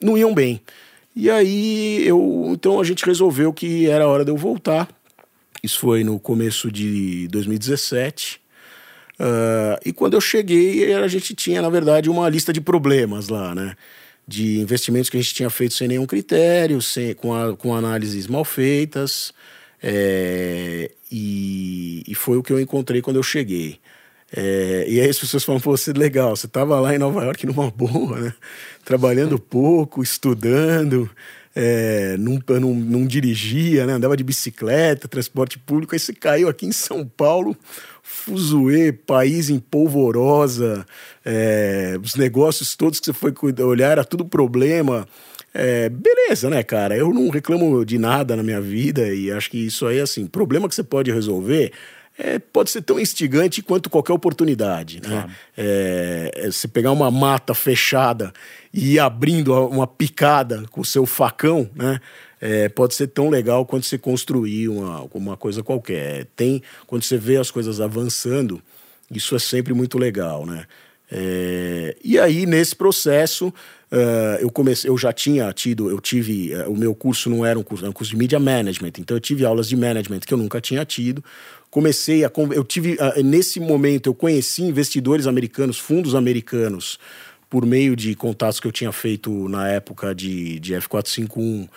não 0.00 0.16
iam 0.16 0.32
bem. 0.32 0.60
E 1.18 1.28
aí 1.28 2.06
eu, 2.06 2.50
então 2.52 2.80
a 2.80 2.84
gente 2.84 3.04
resolveu 3.04 3.52
que 3.52 3.88
era 3.90 4.06
hora 4.06 4.24
de 4.24 4.30
eu 4.30 4.36
voltar 4.36 4.88
isso 5.62 5.80
foi 5.80 6.04
no 6.04 6.18
começo 6.18 6.70
de 6.70 7.28
2017. 7.28 8.40
Uh, 9.18 9.20
ah, 9.20 9.80
e 9.84 9.92
quando 9.92 10.14
eu 10.14 10.20
cheguei, 10.20 10.92
a 10.94 11.08
gente 11.08 11.34
tinha, 11.34 11.60
na 11.60 11.68
verdade, 11.68 12.08
uma 12.08 12.28
lista 12.28 12.52
de 12.52 12.60
problemas 12.60 13.28
lá, 13.28 13.54
né? 13.54 13.74
De 14.26 14.60
investimentos 14.60 15.10
que 15.10 15.16
a 15.16 15.20
gente 15.20 15.34
tinha 15.34 15.50
feito 15.50 15.74
sem 15.74 15.88
nenhum 15.88 16.06
critério, 16.06 16.80
sem, 16.80 17.14
com, 17.14 17.34
a, 17.34 17.56
com 17.56 17.74
análises 17.74 18.26
mal 18.26 18.44
feitas. 18.44 19.32
É, 19.82 20.90
e, 21.10 22.04
e, 22.06 22.14
foi 22.14 22.36
o 22.36 22.42
que 22.42 22.52
eu 22.52 22.60
encontrei 22.60 23.00
quando 23.00 23.16
eu 23.16 23.22
cheguei. 23.22 23.78
É, 24.34 24.84
e 24.86 25.00
aí 25.00 25.08
as 25.08 25.18
pessoas 25.18 25.42
falam, 25.42 25.60
pô, 25.60 25.76
você 25.76 25.90
é 25.90 25.94
legal, 25.94 26.36
você 26.36 26.46
estava 26.46 26.78
lá 26.80 26.94
em 26.94 26.98
Nova 26.98 27.24
York 27.24 27.46
numa 27.46 27.70
boa, 27.72 28.20
né? 28.20 28.34
Trabalhando 28.84 29.38
pouco, 29.38 30.02
estudando, 30.02 31.10
é, 31.56 32.16
não, 32.18 32.38
não, 32.60 32.74
não, 32.74 33.06
dirigia, 33.06 33.86
né? 33.86 33.94
andava 33.94 34.16
de 34.16 34.22
bicicleta, 34.22 35.08
transporte 35.08 35.58
público, 35.58 35.94
aí 35.94 35.98
você 35.98 36.12
caiu 36.12 36.48
aqui 36.48 36.66
em 36.66 36.72
São 36.72 37.06
Paulo, 37.06 37.56
fuzuê, 38.02 38.92
país 38.92 39.48
em 39.48 39.58
polvorosa, 39.58 40.86
é, 41.24 41.98
os 42.02 42.14
negócios 42.14 42.76
todos 42.76 43.00
que 43.00 43.06
você 43.06 43.12
foi 43.12 43.32
olhar, 43.62 43.92
era 43.92 44.04
tudo 44.04 44.24
problema. 44.24 45.08
É, 45.54 45.88
beleza, 45.88 46.50
né, 46.50 46.62
cara? 46.62 46.94
Eu 46.94 47.12
não 47.12 47.30
reclamo 47.30 47.84
de 47.84 47.98
nada 47.98 48.36
na 48.36 48.42
minha 48.42 48.60
vida 48.60 49.12
e 49.12 49.32
acho 49.32 49.50
que 49.50 49.66
isso 49.66 49.86
aí, 49.86 49.98
assim, 49.98 50.26
problema 50.26 50.68
que 50.68 50.74
você 50.74 50.84
pode 50.84 51.10
resolver 51.10 51.72
é, 52.18 52.38
pode 52.40 52.70
ser 52.70 52.82
tão 52.82 52.98
instigante 52.98 53.62
quanto 53.62 53.88
qualquer 53.88 54.12
oportunidade. 54.12 55.00
Né? 55.00 55.08
Claro. 55.08 55.30
É, 55.56 56.30
é, 56.34 56.50
você 56.50 56.66
pegar 56.66 56.90
uma 56.90 57.10
mata 57.10 57.54
fechada 57.54 58.32
e 58.74 58.94
ir 58.94 58.98
abrindo 58.98 59.54
uma 59.68 59.86
picada 59.86 60.64
com 60.70 60.80
o 60.80 60.84
seu 60.84 61.06
facão, 61.06 61.70
né? 61.74 62.00
É, 62.40 62.68
pode 62.68 62.94
ser 62.94 63.08
tão 63.08 63.28
legal 63.28 63.66
quanto 63.66 63.84
você 63.84 63.98
construir 63.98 64.68
uma, 64.68 65.02
uma 65.12 65.36
coisa 65.36 65.60
qualquer. 65.60 66.26
Tem, 66.36 66.62
quando 66.86 67.02
você 67.02 67.16
vê 67.16 67.36
as 67.36 67.50
coisas 67.50 67.80
avançando, 67.80 68.62
isso 69.10 69.34
é 69.34 69.40
sempre 69.40 69.74
muito 69.74 69.98
legal, 69.98 70.46
né? 70.46 70.64
É, 71.10 71.96
e 72.04 72.18
aí, 72.18 72.46
nesse 72.46 72.76
processo, 72.76 73.52
Uh, 73.90 74.36
eu 74.40 74.50
comecei, 74.50 74.90
eu 74.90 74.98
já 74.98 75.14
tinha 75.14 75.50
tido, 75.50 75.88
eu 75.88 75.98
tive, 75.98 76.54
uh, 76.54 76.70
o 76.70 76.76
meu 76.76 76.94
curso 76.94 77.30
não 77.30 77.44
era 77.44 77.58
um 77.58 77.62
curso, 77.62 77.82
era 77.82 77.90
um 77.90 77.94
curso 77.94 78.10
de 78.10 78.18
media 78.18 78.38
management, 78.38 78.92
então 78.98 79.16
eu 79.16 79.20
tive 79.20 79.46
aulas 79.46 79.66
de 79.66 79.76
management 79.76 80.20
que 80.20 80.34
eu 80.34 80.36
nunca 80.36 80.60
tinha 80.60 80.84
tido. 80.84 81.24
Comecei 81.70 82.22
a, 82.22 82.30
eu 82.54 82.64
tive, 82.64 82.98
uh, 83.00 83.22
nesse 83.24 83.58
momento, 83.58 84.08
eu 84.08 84.14
conheci 84.14 84.62
investidores 84.62 85.26
americanos, 85.26 85.78
fundos 85.78 86.14
americanos, 86.14 86.98
por 87.48 87.64
meio 87.64 87.96
de 87.96 88.14
contatos 88.14 88.60
que 88.60 88.66
eu 88.66 88.72
tinha 88.72 88.92
feito 88.92 89.48
na 89.48 89.68
época 89.68 90.14
de, 90.14 90.60
de 90.60 90.74
F451, 90.74 91.64
uh, 91.64 91.68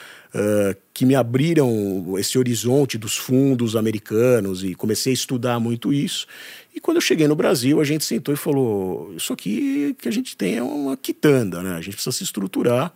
que 0.93 1.05
me 1.05 1.15
abriram 1.15 2.15
esse 2.17 2.37
horizonte 2.37 2.97
dos 2.97 3.15
fundos 3.15 3.75
americanos 3.75 4.63
e 4.63 4.75
comecei 4.75 5.11
a 5.11 5.13
estudar 5.13 5.59
muito 5.59 5.93
isso. 5.93 6.27
E 6.75 6.79
quando 6.79 6.97
eu 6.97 7.01
cheguei 7.01 7.27
no 7.27 7.35
Brasil, 7.35 7.79
a 7.79 7.83
gente 7.85 8.03
sentou 8.03 8.33
e 8.33 8.37
falou: 8.37 9.13
Isso 9.15 9.31
aqui 9.31 9.95
que 9.99 10.09
a 10.09 10.11
gente 10.11 10.35
tem 10.35 10.57
é 10.57 10.63
uma 10.63 10.97
quitanda, 10.97 11.61
né? 11.63 11.75
A 11.75 11.81
gente 11.81 11.93
precisa 11.93 12.15
se 12.15 12.23
estruturar. 12.23 12.93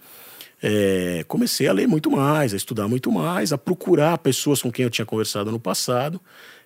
É, 0.61 1.23
comecei 1.27 1.67
a 1.67 1.73
ler 1.73 1.87
muito 1.87 2.09
mais, 2.09 2.53
a 2.53 2.57
estudar 2.57 2.87
muito 2.87 3.11
mais, 3.11 3.53
a 3.53 3.57
procurar 3.57 4.17
pessoas 4.17 4.61
com 4.61 4.71
quem 4.71 4.83
eu 4.83 4.89
tinha 4.89 5.05
conversado 5.05 5.51
no 5.51 5.59
passado. 5.59 6.19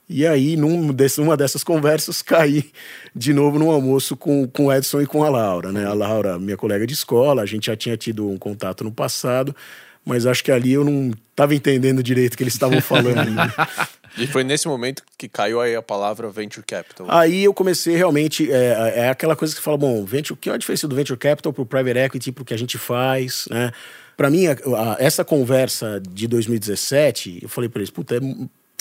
E 0.09 0.25
aí, 0.25 0.57
numa 0.57 1.37
dessas 1.37 1.63
conversas, 1.63 2.21
caí 2.23 2.71
de 3.15 3.31
novo 3.31 3.59
no 3.59 3.69
almoço 3.69 4.17
com, 4.17 4.47
com 4.47 4.65
o 4.65 4.73
Edson 4.73 5.01
e 5.01 5.05
com 5.05 5.23
a 5.23 5.29
Laura. 5.29 5.71
Né? 5.71 5.85
A 5.85 5.93
Laura, 5.93 6.39
minha 6.39 6.57
colega 6.57 6.87
de 6.87 6.93
escola, 6.93 7.43
a 7.43 7.45
gente 7.45 7.67
já 7.67 7.75
tinha 7.75 7.95
tido 7.95 8.27
um 8.27 8.37
contato 8.37 8.83
no 8.83 8.91
passado, 8.91 9.55
mas 10.03 10.25
acho 10.25 10.43
que 10.43 10.51
ali 10.51 10.73
eu 10.73 10.83
não 10.83 11.11
estava 11.29 11.53
entendendo 11.53 12.01
direito 12.01 12.33
o 12.33 12.37
que 12.37 12.43
eles 12.43 12.53
estavam 12.53 12.81
falando. 12.81 13.29
Né? 13.29 13.53
E 14.17 14.27
foi 14.27 14.43
nesse 14.43 14.67
momento 14.67 15.03
que 15.17 15.29
caiu 15.29 15.61
aí 15.61 15.75
a 15.75 15.81
palavra 15.81 16.29
venture 16.29 16.65
capital. 16.65 17.05
Aí 17.09 17.43
eu 17.43 17.53
comecei 17.53 17.95
realmente. 17.95 18.51
É, 18.51 18.93
é 18.95 19.09
aquela 19.09 19.35
coisa 19.35 19.55
que 19.55 19.61
fala, 19.61 19.77
bom, 19.77 20.03
venture, 20.03 20.33
o 20.33 20.35
que 20.35 20.49
é 20.49 20.53
a 20.53 20.57
diferença 20.57 20.87
do 20.87 20.95
venture 20.95 21.17
capital 21.17 21.53
para 21.53 21.61
o 21.61 21.65
private 21.65 21.99
equity, 21.99 22.31
para 22.31 22.41
o 22.41 22.45
que 22.45 22.53
a 22.53 22.57
gente 22.57 22.77
faz, 22.77 23.47
né? 23.49 23.71
Para 24.17 24.29
mim, 24.29 24.47
a, 24.47 24.51
a, 24.51 24.97
essa 24.99 25.23
conversa 25.23 26.01
de 26.09 26.27
2017, 26.27 27.39
eu 27.43 27.47
falei 27.47 27.69
para 27.69 27.79
eles, 27.79 27.89
puta, 27.89 28.17
é 28.17 28.19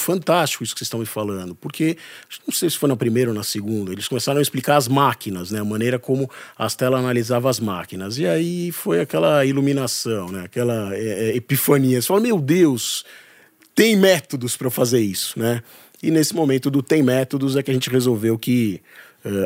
fantástico 0.02 0.64
isso 0.64 0.74
que 0.74 0.78
vocês 0.80 0.86
estão 0.86 1.00
me 1.00 1.06
falando, 1.06 1.54
porque 1.54 1.96
não 2.46 2.52
sei 2.52 2.70
se 2.70 2.78
foi 2.78 2.88
na 2.88 2.96
primeira 2.96 3.30
ou 3.30 3.36
na 3.36 3.42
segunda, 3.42 3.92
eles 3.92 4.08
começaram 4.08 4.38
a 4.38 4.42
explicar 4.42 4.76
as 4.76 4.88
máquinas, 4.88 5.50
né, 5.50 5.60
a 5.60 5.64
maneira 5.64 5.98
como 5.98 6.30
a 6.56 6.68
Stella 6.68 6.98
analisava 6.98 7.50
as 7.50 7.60
máquinas, 7.60 8.18
e 8.18 8.26
aí 8.26 8.72
foi 8.72 9.00
aquela 9.00 9.44
iluminação, 9.44 10.30
né, 10.30 10.42
aquela 10.44 10.94
é, 10.94 11.30
é, 11.30 11.36
epifania. 11.36 12.00
Você 12.00 12.08
fala, 12.08 12.20
meu 12.20 12.40
Deus, 12.40 13.04
tem 13.74 13.96
métodos 13.96 14.56
para 14.56 14.70
fazer 14.70 15.00
isso, 15.00 15.38
né? 15.38 15.62
E 16.02 16.10
nesse 16.10 16.34
momento 16.34 16.70
do 16.70 16.82
tem 16.82 17.02
métodos 17.02 17.56
é 17.56 17.62
que 17.62 17.70
a 17.70 17.74
gente 17.74 17.90
resolveu 17.90 18.38
que 18.38 18.80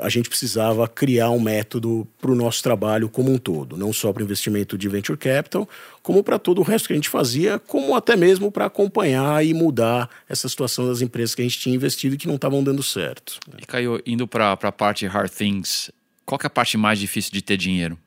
a 0.02 0.08
gente 0.08 0.28
precisava 0.28 0.87
criar 0.87 1.30
um 1.30 1.40
método 1.40 2.06
para 2.20 2.30
o 2.30 2.35
nosso 2.35 2.62
trabalho 2.62 3.08
como 3.08 3.32
um 3.32 3.38
todo, 3.38 3.76
não 3.76 3.92
só 3.92 4.12
para 4.12 4.20
o 4.20 4.24
investimento 4.24 4.76
de 4.76 4.88
venture 4.88 5.18
capital, 5.18 5.68
como 6.02 6.22
para 6.22 6.38
todo 6.38 6.61
o 6.61 6.62
resto 6.62 6.88
que 6.88 6.92
a 6.92 6.96
gente 6.96 7.08
fazia, 7.08 7.58
como 7.58 7.94
até 7.94 8.14
mesmo 8.14 8.50
para 8.52 8.66
acompanhar 8.66 9.44
e 9.44 9.54
mudar 9.54 10.08
essa 10.28 10.48
situação 10.48 10.87
das 10.87 11.00
empresas 11.00 11.35
que 11.35 11.42
a 11.42 11.44
gente 11.44 11.58
tinha 11.58 11.74
investido 11.74 12.14
e 12.14 12.18
que 12.18 12.28
não 12.28 12.37
estavam 12.37 12.62
dando 12.62 12.82
certo. 12.82 13.38
E 13.58 13.64
caiu 13.64 14.00
indo 14.06 14.26
para 14.26 14.52
a 14.52 14.72
parte 14.72 15.06
hard 15.06 15.30
things, 15.30 15.90
qual 16.24 16.38
é 16.42 16.46
a 16.46 16.50
parte 16.50 16.76
mais 16.76 16.98
difícil 16.98 17.32
de 17.32 17.42
ter 17.42 17.56
dinheiro? 17.56 17.98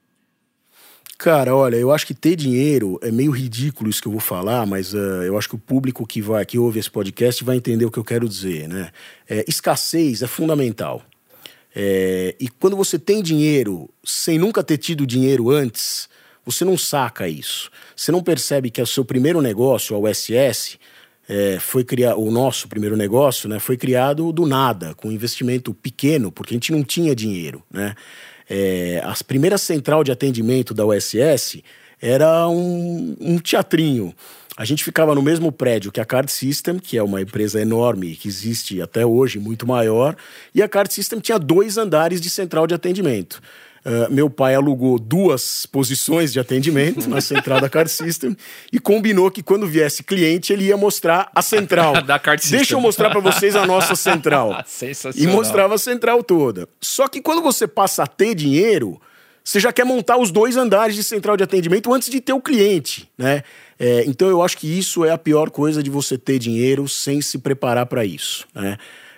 Cara, 1.17 1.55
olha, 1.55 1.77
eu 1.77 1.91
acho 1.91 2.05
que 2.05 2.13
ter 2.13 2.35
dinheiro 2.35 2.99
é 3.01 3.09
meio 3.09 3.31
ridículo 3.31 3.89
isso 3.89 4.01
que 4.01 4.07
eu 4.07 4.11
vou 4.11 4.19
falar, 4.19 4.65
mas 4.65 4.93
uh, 4.93 5.23
eu 5.23 5.37
acho 5.37 5.47
que 5.47 5.55
o 5.55 5.59
público 5.59 6.05
que 6.05 6.21
vai 6.21 6.45
que 6.45 6.59
ouve 6.59 6.77
esse 6.77 6.91
podcast 6.91 7.41
vai 7.43 7.55
entender 7.55 7.85
o 7.85 7.91
que 7.91 7.97
eu 7.97 8.03
quero 8.03 8.27
dizer, 8.27 8.67
né? 8.67 8.91
É, 9.27 9.45
escassez 9.47 10.21
é 10.21 10.27
fundamental. 10.27 11.01
É, 11.75 12.35
e 12.39 12.47
quando 12.47 12.77
você 12.77 12.97
tem 12.97 13.21
dinheiro 13.21 13.89
sem 14.03 14.39
nunca 14.39 14.63
ter 14.63 14.77
tido 14.77 15.05
dinheiro 15.05 15.49
antes, 15.49 16.07
você 16.45 16.63
não 16.63 16.77
saca 16.77 17.27
isso. 17.27 17.69
Você 17.95 18.11
não 18.11 18.23
percebe 18.23 18.71
que 18.71 18.81
o 18.81 18.87
seu 18.87 19.03
primeiro 19.03 19.41
negócio, 19.41 19.95
a 19.95 19.99
USS, 19.99 20.79
é, 21.27 21.57
foi 21.59 21.83
criar 21.83 22.15
o 22.15 22.31
nosso 22.31 22.67
primeiro 22.67 22.95
negócio, 22.95 23.49
né? 23.49 23.59
Foi 23.59 23.75
criado 23.75 24.31
do 24.31 24.45
nada, 24.45 24.93
com 24.93 25.09
um 25.09 25.11
investimento 25.11 25.73
pequeno, 25.73 26.31
porque 26.31 26.53
a 26.53 26.57
gente 26.57 26.71
não 26.71 26.83
tinha 26.83 27.15
dinheiro, 27.15 27.63
né? 27.69 27.95
É, 28.47 29.01
a 29.03 29.13
primeira 29.23 29.57
central 29.57 30.03
de 30.03 30.11
atendimento 30.11 30.73
da 30.73 30.85
USS 30.85 31.63
era 31.99 32.47
um, 32.47 33.17
um 33.19 33.39
teatrinho. 33.39 34.13
A 34.57 34.63
gente 34.63 34.83
ficava 34.85 35.13
no 35.13 35.21
mesmo 35.21 35.51
prédio 35.51 35.91
que 35.91 35.99
a 35.99 36.05
Card 36.05 36.31
System, 36.31 36.79
que 36.79 36.97
é 36.97 37.03
uma 37.03 37.21
empresa 37.21 37.61
enorme 37.61 38.15
que 38.15 38.27
existe 38.27 38.81
até 38.81 39.05
hoje, 39.05 39.37
muito 39.37 39.67
maior, 39.67 40.15
e 40.53 40.63
a 40.63 40.67
Card 40.67 40.93
System 40.93 41.19
tinha 41.19 41.37
dois 41.37 41.77
andares 41.77 42.21
de 42.21 42.29
central 42.29 42.65
de 42.65 42.73
atendimento. 42.73 43.41
Uh, 43.85 44.11
meu 44.11 44.29
pai 44.31 44.55
alugou 44.55 44.97
duas 44.97 45.67
posições 45.67 46.33
de 46.33 46.39
atendimento 46.39 47.07
na 47.07 47.21
central 47.21 47.61
da 47.61 47.69
Card 47.69 47.91
System 47.91 48.35
e 48.71 48.79
combinou 48.79 49.29
que 49.29 49.43
quando 49.43 49.67
viesse 49.67 50.03
cliente 50.03 50.51
ele 50.51 50.65
ia 50.65 50.77
mostrar 50.77 51.29
a 51.35 51.41
central. 51.41 52.01
da 52.01 52.17
Card 52.17 52.41
System. 52.41 52.59
Deixa 52.59 52.73
eu 52.73 52.81
mostrar 52.81 53.11
para 53.11 53.19
vocês 53.19 53.55
a 53.55 53.65
nossa 53.67 53.95
central. 53.95 54.59
Sensacional. 54.65 55.31
E 55.31 55.35
mostrava 55.35 55.75
a 55.75 55.77
central 55.77 56.23
toda. 56.23 56.67
Só 56.81 57.07
que 57.07 57.21
quando 57.21 57.43
você 57.43 57.67
passa 57.67 58.03
a 58.03 58.07
ter 58.07 58.33
dinheiro, 58.33 58.99
você 59.45 59.59
já 59.59 59.71
quer 59.71 59.85
montar 59.85 60.17
os 60.17 60.31
dois 60.31 60.57
andares 60.57 60.95
de 60.95 61.03
central 61.03 61.37
de 61.37 61.43
atendimento 61.43 61.93
antes 61.93 62.09
de 62.09 62.19
ter 62.19 62.33
o 62.33 62.41
cliente, 62.41 63.07
né? 63.15 63.43
É, 63.77 64.03
então 64.07 64.27
eu 64.27 64.41
acho 64.41 64.57
que 64.57 64.67
isso 64.67 65.05
é 65.05 65.11
a 65.11 65.17
pior 65.17 65.51
coisa 65.51 65.83
de 65.83 65.89
você 65.89 66.17
ter 66.17 66.39
dinheiro 66.39 66.87
sem 66.87 67.21
se 67.21 67.37
preparar 67.37 67.85
para 67.85 68.03
isso, 68.03 68.47
né? 68.55 68.77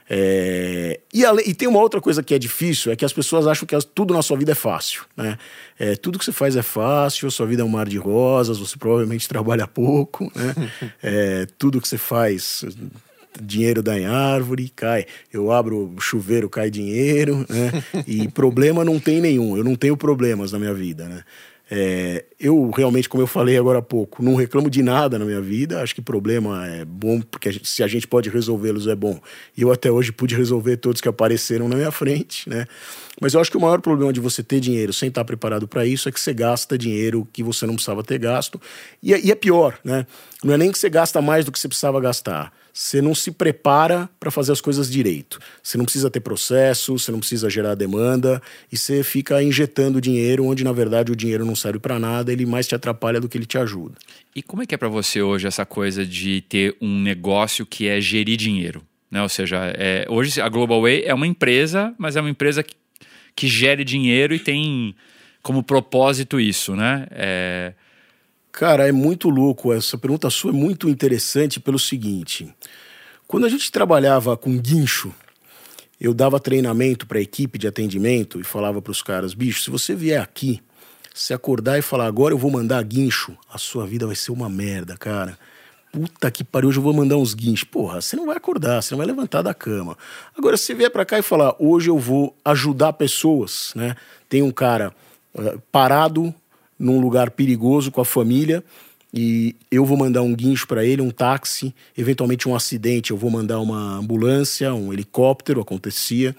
É, 0.09 0.99
e, 1.13 1.23
e, 1.23 1.53
tem 1.53 1.67
uma 1.67 1.80
outra 1.80 1.99
coisa 1.99 2.23
que 2.23 2.34
é 2.34 2.39
difícil, 2.39 2.91
é 2.91 2.95
que 2.95 3.03
as 3.03 3.11
pessoas 3.11 3.45
acham 3.45 3.67
que 3.67 3.78
tudo 3.93 4.13
na 4.13 4.21
sua 4.21 4.38
vida 4.38 4.53
é 4.53 4.55
fácil. 4.55 5.03
Né? 5.17 5.38
É, 5.78 5.95
tudo 5.97 6.17
que 6.17 6.23
você 6.23 6.32
faz 6.32 6.55
é 6.55 6.61
fácil, 6.61 7.28
a 7.28 7.32
sua 7.32 7.45
vida 7.45 7.61
é 7.61 7.65
um 7.65 7.69
mar 7.69 7.89
de 7.89 7.97
rosas, 7.97 8.57
você 8.57 8.78
provavelmente 8.78 9.28
trabalha 9.30 9.67
pouco, 9.67 10.32
né? 10.34 10.55
é, 11.03 11.45
tudo 11.57 11.82
que 11.82 11.88
você 11.88 11.97
faz, 11.97 12.63
dinheiro 13.41 13.81
dá 13.81 13.99
em 13.99 14.05
árvore, 14.05 14.71
cai. 14.75 15.05
Eu 15.31 15.51
abro 15.51 15.93
o 15.95 16.01
chuveiro, 16.01 16.49
cai 16.49 16.69
dinheiro, 16.69 17.45
né? 17.49 17.83
E 18.05 18.27
problema 18.27 18.83
não 18.83 18.99
tem 18.99 19.21
nenhum, 19.21 19.57
eu 19.57 19.63
não 19.63 19.75
tenho 19.75 19.97
problemas 19.97 20.51
na 20.51 20.59
minha 20.59 20.73
vida, 20.73 21.07
né? 21.07 21.23
É, 21.69 22.23
eu 22.39 22.69
realmente, 22.71 23.09
como 23.09 23.21
eu 23.21 23.27
falei 23.27 23.57
agora 23.57 23.79
há 23.79 23.81
pouco, 23.81 24.23
não 24.23 24.35
reclamo 24.35 24.69
de 24.69 24.81
nada 24.81 25.19
na 25.19 25.25
minha 25.25 25.41
vida. 25.41 25.81
Acho 25.81 25.93
que 25.93 26.01
problema 26.01 26.65
é 26.65 26.85
bom, 26.85 27.19
porque 27.21 27.49
a 27.49 27.51
gente, 27.51 27.67
se 27.67 27.83
a 27.83 27.88
gente 27.88 28.07
pode 28.07 28.29
resolvê-los 28.29 28.88
é 28.88 28.95
bom. 28.95 29.19
E 29.55 29.61
eu 29.61 29.71
até 29.71 29.91
hoje 29.91 30.11
pude 30.11 30.35
resolver 30.35 30.77
todos 30.77 31.01
que 31.01 31.09
apareceram 31.09 31.67
na 31.67 31.75
minha 31.75 31.91
frente, 31.91 32.49
né? 32.49 32.65
Mas 33.20 33.34
eu 33.34 33.41
acho 33.41 33.49
que 33.49 33.57
o 33.57 33.61
maior 33.61 33.82
problema 33.82 34.13
de 34.13 34.20
você 34.20 34.43
ter 34.43 34.59
dinheiro 34.59 34.93
sem 34.93 35.09
estar 35.09 35.26
preparado 35.26 35.68
para 35.68 35.86
isso 35.86 36.07
é 36.07 36.11
que 36.11 36.20
você 36.20 36.34
gasta 36.34 36.78
dinheiro 36.78 37.28
que 37.34 37.41
você 37.41 37.65
não 37.65 37.74
precisava 37.74 38.03
ter 38.03 38.20
gasto. 38.20 38.61
E, 39.01 39.13
é, 39.13 39.20
e 39.20 39.32
é 39.32 39.36
pior, 39.36 39.80
né? 39.84 40.05
Não 40.43 40.53
é 40.53 40.57
nem 40.57 40.72
que 40.72 40.78
você 40.78 40.89
gasta 40.89 41.22
mais 41.22 41.43
do 41.43 41.51
que 41.51 41.59
você 41.59 41.68
precisava 41.68 41.99
gastar 41.99 42.53
você 42.78 43.01
não 43.01 43.15
se 43.15 43.32
prepara 43.32 44.07
para 44.20 44.30
fazer 44.30 44.51
as 44.51 44.61
coisas 44.61 44.89
direito. 44.89 45.39
Você 45.63 45.80
não 45.80 45.86
precisa 45.86 46.11
ter 46.11 46.20
processo, 46.20 46.97
você 46.97 47.11
não 47.11 47.20
precisa 47.20 47.49
gerar 47.49 47.74
demanda 47.74 48.39
e 48.72 48.78
você 48.78 49.03
fica 49.03 49.41
injetando 49.41 49.99
dinheiro 49.99 50.45
onde 50.45 50.63
na 50.63 50.72
verdade 50.72 51.11
o 51.11 51.15
dinheiro 51.15 51.43
não 51.43 51.55
serve 51.55 51.80
para 51.80 51.97
nada, 51.97 52.32
ele 52.32 52.45
mais 52.45 52.68
te 52.68 52.76
atrapalha 52.76 53.20
do 53.20 53.28
que 53.28 53.36
ele 53.36 53.47
te 53.47 53.57
ajuda. 53.57 53.95
E 54.36 54.43
como 54.43 54.61
é 54.61 54.68
que 54.68 54.76
é 54.76 54.78
para 54.78 54.88
você 54.88 55.24
hoje 55.24 55.47
essa 55.47 55.65
coisa 55.65 56.05
de 56.05 56.41
ter 56.41 56.78
um 56.80 57.01
negócio 57.01 57.65
que 57.65 57.88
é 57.88 57.99
gerir 57.99 58.38
dinheiro? 58.38 58.84
Né? 59.09 59.24
Ou 59.24 59.30
seja, 59.30 59.74
é, 59.76 60.05
hoje 60.07 60.39
a 60.39 60.47
Global 60.47 60.82
Way 60.82 61.03
é 61.05 61.13
uma 61.15 61.26
empresa, 61.26 61.95
mas 61.97 62.15
é 62.15 62.22
uma 62.22 62.30
empresa 62.30 62.61
que, 62.61 62.76
que 63.38 63.47
gere 63.47 63.85
dinheiro 63.85 64.33
e 64.33 64.39
tem 64.39 64.93
como 65.41 65.63
propósito 65.63 66.41
isso, 66.41 66.75
né? 66.75 67.07
É, 67.11 67.73
Cara, 68.57 68.88
é 68.88 68.91
muito 68.91 69.29
louco. 69.29 69.71
Essa 69.71 69.99
pergunta 69.99 70.31
sua 70.31 70.49
é 70.49 70.53
muito 70.53 70.89
interessante 70.89 71.59
pelo 71.59 71.77
seguinte: 71.77 72.51
quando 73.27 73.45
a 73.45 73.49
gente 73.49 73.71
trabalhava 73.71 74.35
com 74.35 74.57
guincho, 74.57 75.13
eu 76.01 76.11
dava 76.11 76.39
treinamento 76.39 77.05
para 77.05 77.19
a 77.19 77.21
equipe 77.21 77.59
de 77.59 77.67
atendimento 77.67 78.39
e 78.39 78.43
falava 78.43 78.81
para 78.81 78.89
os 78.89 79.03
caras: 79.03 79.35
bicho, 79.35 79.61
se 79.61 79.69
você 79.69 79.93
vier 79.93 80.19
aqui, 80.19 80.59
se 81.13 81.35
acordar 81.35 81.77
e 81.77 81.83
falar 81.83 82.07
agora 82.07 82.33
eu 82.33 82.38
vou 82.39 82.49
mandar 82.49 82.83
guincho, 82.83 83.38
a 83.47 83.59
sua 83.59 83.85
vida 83.85 84.07
vai 84.07 84.15
ser 84.15 84.31
uma 84.31 84.49
merda, 84.49 84.97
cara. 84.97 85.38
Puta 85.91 86.29
que 86.29 86.43
pariu, 86.43 86.69
hoje 86.69 86.79
eu 86.79 86.83
vou 86.83 86.93
mandar 86.93 87.17
uns 87.17 87.33
guinchos. 87.33 87.63
Porra, 87.63 88.01
você 88.01 88.15
não 88.15 88.25
vai 88.25 88.38
acordar, 88.38 88.81
você 88.81 88.93
não 88.93 88.97
vai 88.97 89.07
levantar 89.07 89.41
da 89.41 89.53
cama. 89.53 89.97
Agora, 90.38 90.57
se 90.57 90.73
vier 90.73 90.91
para 90.91 91.05
cá 91.05 91.17
e 91.17 91.21
falar, 91.21 91.55
hoje 91.59 91.89
eu 91.89 91.97
vou 91.97 92.35
ajudar 92.43 92.93
pessoas, 92.93 93.71
né? 93.75 93.95
Tem 94.29 94.41
um 94.41 94.51
cara 94.51 94.93
uh, 95.33 95.59
parado 95.71 96.33
num 96.77 96.99
lugar 96.99 97.31
perigoso 97.31 97.91
com 97.91 98.01
a 98.01 98.05
família 98.05 98.63
e 99.13 99.55
eu 99.71 99.85
vou 99.85 99.97
mandar 99.97 100.21
um 100.21 100.35
guincho 100.35 100.67
para 100.67 100.85
ele, 100.85 101.01
um 101.01 101.09
táxi, 101.09 101.73
eventualmente 101.97 102.47
um 102.47 102.55
acidente, 102.55 103.11
eu 103.11 103.17
vou 103.17 103.31
mandar 103.31 103.59
uma 103.59 103.97
ambulância, 103.97 104.73
um 104.73 104.91
helicóptero, 104.91 105.61
acontecia. 105.61 106.35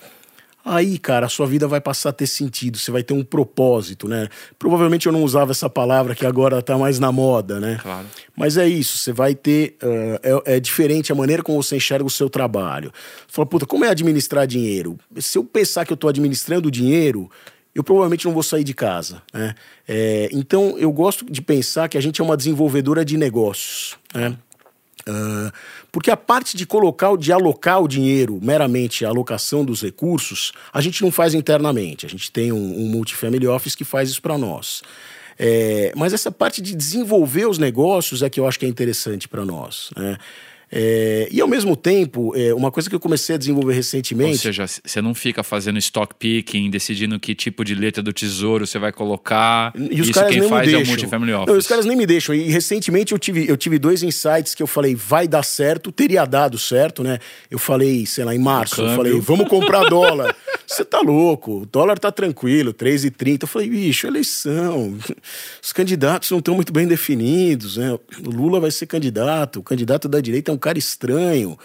Aí, 0.69 0.99
cara, 0.99 1.25
a 1.25 1.29
sua 1.31 1.47
vida 1.47 1.67
vai 1.67 1.81
passar 1.81 2.11
a 2.11 2.13
ter 2.13 2.27
sentido, 2.27 2.77
você 2.77 2.91
vai 2.91 3.03
ter 3.03 3.15
um 3.15 3.25
propósito, 3.25 4.07
né? 4.07 4.29
Provavelmente 4.59 5.07
eu 5.07 5.13
não 5.13 5.23
usava 5.23 5.53
essa 5.53 5.71
palavra 5.71 6.15
que 6.15 6.27
agora 6.27 6.61
tá 6.61 6.77
mais 6.77 6.99
na 6.99 7.11
moda, 7.11 7.59
né? 7.59 7.79
Claro. 7.83 8.07
Mas 8.37 8.59
é 8.59 8.69
isso, 8.69 8.99
você 8.99 9.11
vai 9.11 9.35
ter. 9.35 9.77
Uh, 9.83 10.43
é, 10.47 10.57
é, 10.57 10.61
diferente 10.61 11.11
a 11.11 11.15
maneira 11.15 11.43
como 11.43 11.63
você 11.63 11.77
enxerga 11.77 12.05
o 12.05 12.11
seu 12.11 12.29
trabalho. 12.29 12.93
Você 13.27 13.35
fala, 13.35 13.47
puta, 13.47 13.65
como 13.65 13.83
é 13.83 13.89
administrar 13.89 14.47
dinheiro? 14.47 14.99
Se 15.17 15.39
eu 15.39 15.45
pensar 15.45 15.87
que 15.87 15.93
eu 15.93 15.97
tô 15.97 16.07
administrando 16.07 16.71
dinheiro, 16.71 17.31
eu 17.75 17.83
provavelmente 17.83 18.27
não 18.27 18.35
vou 18.35 18.43
sair 18.43 18.65
de 18.65 18.75
casa. 18.75 19.23
Né? 19.33 19.55
É, 19.89 20.29
então, 20.33 20.77
eu 20.79 20.93
gosto 20.93 21.25
de 21.25 21.41
pensar 21.41 21.89
que 21.89 21.97
a 21.97 22.01
gente 22.01 22.21
é 22.21 22.25
uma 22.25 22.37
desenvolvedora 22.37 23.07
de 23.07 23.17
negócios. 23.17 23.97
Né? 24.15 24.37
Uh, 25.09 25.51
porque 25.91 26.11
a 26.11 26.17
parte 26.17 26.57
de 26.57 26.67
colocar, 26.67 27.17
de 27.17 27.33
alocar 27.33 27.83
o 27.83 27.89
dinheiro, 27.89 28.39
meramente 28.43 29.05
a 29.05 29.09
alocação 29.09 29.65
dos 29.65 29.83
recursos, 29.83 30.53
a 30.73 30.81
gente 30.81 31.03
não 31.03 31.11
faz 31.11 31.35
internamente. 31.35 32.05
A 32.05 32.09
gente 32.09 32.31
tem 32.31 32.53
um, 32.53 32.83
um 32.83 32.89
multifamily 32.89 33.47
office 33.47 33.75
que 33.75 33.85
faz 33.85 34.11
isso 34.11 34.21
para 34.21 34.37
nós. 34.37 34.83
É, 35.39 35.93
mas 35.97 36.13
essa 36.13 36.33
parte 36.33 36.61
de 36.61 36.75
desenvolver 36.75 37.47
os 37.47 37.59
negócios 37.59 38.23
é 38.23 38.29
que 38.29 38.41
eu 38.41 38.47
acho 38.47 38.59
que 38.59 38.67
é 38.67 38.69
interessante 38.69 39.29
para 39.29 39.45
nós. 39.45 39.91
Né? 39.97 40.19
É, 40.71 41.29
e 41.31 41.41
ao 41.41 41.49
mesmo 41.49 41.75
tempo, 41.75 42.35
é, 42.37 42.53
uma 42.53 42.71
coisa 42.71 42.89
que 42.89 42.95
eu 42.95 43.01
comecei 43.01 43.35
a 43.35 43.39
desenvolver 43.39 43.73
recentemente. 43.73 44.33
Ou 44.33 44.39
seja, 44.39 44.67
você 44.67 45.01
não 45.01 45.15
fica 45.15 45.43
fazendo 45.43 45.79
stock 45.79 46.15
picking, 46.15 46.71
decidindo 46.71 47.19
que 47.19 47.35
tipo 47.35 47.65
de 47.65 47.75
letra 47.75 48.03
do 48.03 48.13
tesouro 48.13 48.67
você 48.67 48.79
vai 48.79 48.93
colocar. 48.93 49.73
E 49.77 50.01
os 50.01 50.09
Isso 50.09 50.13
caras 50.13 50.31
quem 50.31 50.41
nem 50.41 50.49
faz 50.49 50.67
me 50.67 50.73
deixam. 50.73 50.81
é 50.81 50.85
o 50.85 50.89
multifamily 50.89 51.33
office. 51.33 51.49
Não, 51.49 51.59
os 51.59 51.67
caras 51.67 51.87
nem 51.87 51.97
me 51.97 52.07
deixam. 52.07 52.35
E 52.35 52.49
recentemente 52.51 53.13
eu 53.13 53.19
tive, 53.19 53.49
eu 53.49 53.57
tive 53.57 53.79
dois 53.79 54.03
insights 54.03 54.55
que 54.55 54.63
eu 54.63 54.67
falei, 54.67 54.95
vai 54.95 55.27
dar 55.27 55.43
certo, 55.43 55.91
teria 55.91 56.25
dado 56.27 56.59
certo, 56.59 57.03
né? 57.03 57.19
Eu 57.51 57.59
falei, 57.59 58.05
sei 58.05 58.25
lá, 58.25 58.35
em 58.35 58.39
março, 58.39 58.83
eu 58.83 58.95
falei, 58.95 59.19
vamos 59.21 59.49
comprar 59.49 59.85
dólar. 59.89 60.37
Você 60.67 60.85
tá 60.85 61.01
louco, 61.01 61.63
o 61.63 61.67
dólar 61.67 61.99
tá 61.99 62.13
tranquilo, 62.13 62.75
3,30. 62.75 63.43
Eu 63.43 63.49
falei, 63.49 63.71
bicho, 63.71 64.07
eleição. 64.07 64.99
Os 65.63 65.73
candidatos 65.73 66.31
não 66.31 66.41
estão 66.41 66.55
muito 66.55 66.73
bem 66.75 66.87
definidos, 66.87 67.79
né? 67.79 67.93
O 67.93 68.31
Lula 68.31 68.61
vai 68.61 68.71
ser 68.71 68.87
candidato, 68.87 69.61
o 69.61 69.63
candidato 69.63 70.07
da 70.09 70.21
direita 70.21 70.51
é 70.51 70.55
um 70.55 70.58
um 70.59 70.61
cara 70.61 70.79
estranho. 70.79 71.59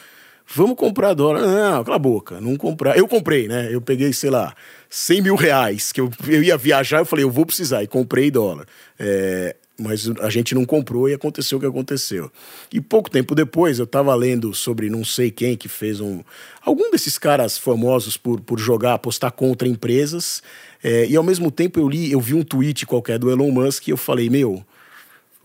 Vamos 0.56 0.78
comprar 0.78 1.14
dólar. 1.14 1.42
Não, 1.42 1.84
cala 1.84 1.96
a 1.96 2.00
boca, 2.00 2.40
não 2.40 2.56
comprar. 2.56 2.98
Eu 2.98 3.08
comprei, 3.08 3.48
né? 3.48 3.70
Eu 3.72 3.82
peguei, 3.82 4.14
sei 4.14 4.30
lá, 4.30 4.56
100 4.90 5.22
mil 5.22 5.36
reais, 5.36 5.92
que 5.92 6.00
eu, 6.00 6.12
eu 6.28 6.44
ia 6.44 6.58
viajar, 6.58 7.00
eu 7.00 7.06
falei, 7.06 7.26
eu 7.26 7.32
vou 7.32 7.46
precisar, 7.46 7.84
e 7.84 7.88
comprei 7.88 8.30
dólar. 8.30 8.68
É, 9.00 9.56
mas 9.80 10.08
a 10.22 10.30
gente 10.30 10.54
não 10.54 10.66
comprou 10.66 11.10
e 11.10 11.14
aconteceu 11.14 11.58
o 11.58 11.62
que 11.62 11.68
aconteceu. 11.68 12.32
E 12.72 12.80
pouco 12.80 13.10
tempo 13.10 13.34
depois 13.34 13.80
eu 13.80 13.86
estava 13.86 14.14
lendo 14.14 14.54
sobre 14.54 14.90
não 14.90 15.04
sei 15.04 15.32
quem 15.32 15.58
que 15.58 15.68
fez 15.68 16.00
um. 16.00 16.22
Algum 16.62 16.92
desses 16.92 17.18
caras 17.18 17.58
famosos 17.58 18.16
por, 18.16 18.40
por 18.40 18.60
jogar, 18.60 18.94
apostar 18.94 19.32
contra 19.32 19.68
empresas. 19.68 20.44
É, 20.84 21.08
e 21.08 21.16
ao 21.16 21.24
mesmo 21.24 21.50
tempo 21.50 21.80
eu 21.80 21.90
li, 21.90 22.12
eu 22.12 22.20
vi 22.20 22.36
um 22.36 22.44
tweet 22.44 22.86
qualquer 22.86 23.18
do 23.18 23.32
Elon 23.32 23.50
Musk 23.50 23.88
e 23.88 23.92
eu 23.92 23.98
falei, 23.98 24.30
meu, 24.30 24.64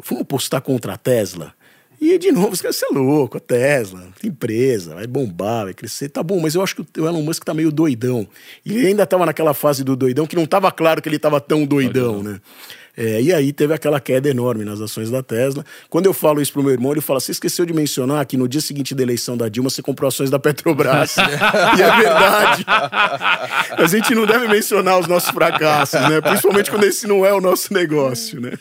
vamos 0.05 0.23
apostar 0.23 0.61
contra 0.61 0.93
a 0.93 0.99
Tesla? 0.99 1.55
E 2.01 2.17
de 2.17 2.31
novo, 2.31 2.51
os 2.53 2.61
caras, 2.61 2.77
você 2.77 2.87
é 2.87 2.95
louco, 2.97 3.39
a 3.39 3.41
Tesla, 3.41 4.07
empresa, 4.23 4.95
vai 4.95 5.07
bombar, 5.07 5.65
vai 5.65 5.75
crescer. 5.75 6.09
Tá 6.09 6.23
bom, 6.23 6.41
mas 6.41 6.55
eu 6.55 6.63
acho 6.63 6.77
que 6.77 7.01
o 7.01 7.07
Elon 7.07 7.23
Musk 7.23 7.45
tá 7.45 7.53
meio 7.53 7.73
doidão. 7.73 8.27
E 8.65 8.77
ele 8.77 8.89
ainda 8.89 9.07
tava 9.07 9.27
naquela 9.27 9.53
fase 9.53 9.83
do 9.83 9.97
doidão 9.97 10.27
que 10.27 10.37
não 10.37 10.47
tava 10.47 10.71
claro 10.71 11.03
que 11.03 11.09
ele 11.09 11.19
tava 11.19 11.41
tão 11.41 11.67
doidão, 11.67 12.23
né? 12.23 12.41
É, 12.99 13.23
e 13.23 13.33
aí 13.33 13.53
teve 13.53 13.73
aquela 13.73 14.01
queda 14.01 14.29
enorme 14.29 14.65
nas 14.65 14.81
ações 14.81 15.09
da 15.09 15.23
Tesla. 15.23 15.65
Quando 15.89 16.07
eu 16.07 16.13
falo 16.13 16.43
isso 16.43 16.53
pro 16.53 16.65
meu 16.65 16.73
irmão, 16.73 16.91
ele 16.91 17.01
fala: 17.01 17.21
você 17.21 17.31
esqueceu 17.31 17.65
de 17.65 17.73
mencionar 17.73 18.27
que 18.27 18.37
no 18.37 18.49
dia 18.49 18.61
seguinte 18.61 18.93
da 18.93 19.05
eleição 19.05 19.37
da 19.37 19.49
Dilma 19.49 19.71
você 19.71 19.81
comprou 19.81 20.09
ações 20.09 20.31
da 20.31 20.39
Petrobras. 20.41 21.15
e 21.79 21.81
é 21.81 21.97
verdade. 21.97 22.65
a 22.67 23.87
gente 23.87 24.13
não 24.17 24.27
deve 24.27 24.49
mencionar 24.49 24.99
os 24.99 25.07
nossos 25.07 25.31
fracassos, 25.31 26.01
né? 26.01 26.21
Principalmente 26.21 26.73
quando 26.73 26.85
esse 26.85 27.07
não 27.07 27.25
é 27.25 27.33
o 27.33 27.41
nosso 27.41 27.73
negócio, 27.73 28.41
né? 28.41 28.55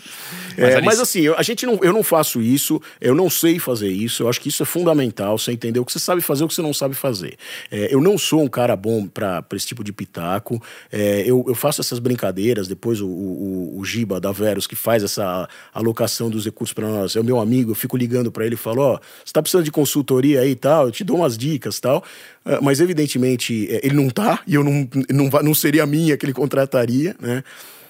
Mas, 0.57 0.69
é, 0.69 0.81
mas 0.81 0.99
assim, 0.99 1.27
a 1.27 1.43
gente 1.43 1.65
não, 1.65 1.79
eu 1.83 1.93
não 1.93 2.01
faço 2.01 2.41
isso, 2.41 2.81
eu 2.99 3.13
não 3.13 3.29
sei 3.29 3.59
fazer 3.59 3.89
isso, 3.89 4.23
eu 4.23 4.29
acho 4.29 4.41
que 4.41 4.49
isso 4.49 4.63
é 4.63 4.65
fundamental, 4.65 5.37
você 5.37 5.51
entender 5.51 5.79
o 5.79 5.85
que 5.85 5.91
você 5.91 5.99
sabe 5.99 6.19
fazer 6.21 6.43
o 6.43 6.47
que 6.47 6.53
você 6.55 6.63
não 6.63 6.73
sabe 6.73 6.95
fazer. 6.95 7.37
É, 7.69 7.93
eu 7.93 8.01
não 8.01 8.17
sou 8.17 8.41
um 8.41 8.47
cara 8.47 8.75
bom 8.75 9.05
para 9.05 9.45
esse 9.53 9.67
tipo 9.67 9.83
de 9.83 9.93
pitaco, 9.93 10.61
é, 10.91 11.21
eu, 11.21 11.45
eu, 11.47 11.53
faço 11.53 11.79
essas 11.79 11.99
brincadeiras, 11.99 12.67
depois 12.67 13.01
o, 13.01 13.07
o, 13.07 13.79
o, 13.79 13.85
Giba 13.85 14.19
da 14.27 14.31
Verus, 14.31 14.67
que 14.67 14.75
faz 14.75 15.03
essa 15.03 15.47
alocação 15.73 16.29
dos 16.29 16.45
recursos 16.45 16.73
para 16.73 16.87
nós, 16.87 17.15
é 17.15 17.19
o 17.19 17.23
meu 17.23 17.39
amigo, 17.39 17.71
eu 17.71 17.75
fico 17.75 17.95
ligando 17.95 18.31
para 18.31 18.45
ele 18.45 18.55
e 18.55 18.57
falo: 18.57 18.81
Ó, 18.81 18.95
oh, 18.95 18.99
você 19.23 19.33
tá 19.33 19.41
precisando 19.41 19.63
de 19.63 19.71
consultoria 19.71 20.41
aí 20.41 20.51
e 20.51 20.55
tal, 20.55 20.85
eu 20.85 20.91
te 20.91 21.03
dou 21.03 21.17
umas 21.17 21.37
dicas 21.37 21.79
tal. 21.79 22.03
É, 22.45 22.59
mas 22.61 22.79
evidentemente 22.79 23.67
é, 23.69 23.81
ele 23.83 23.95
não 23.95 24.09
tá, 24.09 24.41
e 24.45 24.55
eu 24.55 24.63
não, 24.63 24.87
não, 25.09 25.29
não 25.41 25.53
seria 25.53 25.83
a 25.83 25.87
minha 25.87 26.17
que 26.17 26.25
ele 26.25 26.33
contrataria, 26.33 27.15
né? 27.19 27.43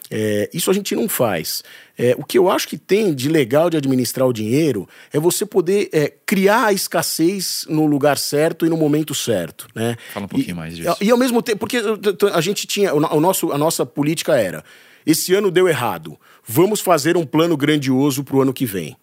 É, 0.09 0.49
isso 0.53 0.71
a 0.71 0.73
gente 0.73 0.95
não 0.95 1.09
faz. 1.09 1.63
É, 1.97 2.15
o 2.17 2.23
que 2.23 2.37
eu 2.37 2.49
acho 2.49 2.67
que 2.67 2.77
tem 2.77 3.13
de 3.13 3.27
legal 3.27 3.69
de 3.69 3.77
administrar 3.77 4.27
o 4.27 4.31
dinheiro 4.31 4.87
é 5.11 5.19
você 5.19 5.45
poder 5.45 5.89
é, 5.91 6.13
criar 6.25 6.67
a 6.67 6.73
escassez 6.73 7.65
no 7.67 7.85
lugar 7.85 8.17
certo 8.17 8.65
e 8.65 8.69
no 8.69 8.77
momento 8.77 9.13
certo. 9.13 9.67
Né? 9.75 9.97
Fala 10.13 10.25
um 10.25 10.29
pouquinho 10.29 10.51
e, 10.51 10.55
mais 10.55 10.75
disso. 10.75 10.95
E, 11.01 11.11
ao 11.11 11.17
mesmo 11.17 11.41
tempo, 11.41 11.59
porque 11.59 11.81
a 12.33 12.41
gente 12.41 12.65
tinha. 12.65 12.93
O 12.93 13.19
nosso, 13.19 13.51
a 13.51 13.57
nossa 13.57 13.85
política 13.85 14.39
era: 14.39 14.63
esse 15.07 15.33
ano 15.33 15.49
deu 15.49 15.69
errado, 15.69 16.19
vamos 16.45 16.81
fazer 16.81 17.15
um 17.15 17.25
plano 17.25 17.55
grandioso 17.55 18.25
para 18.25 18.35
o 18.35 18.41
ano 18.41 18.53
que 18.53 18.65
vem. 18.65 18.97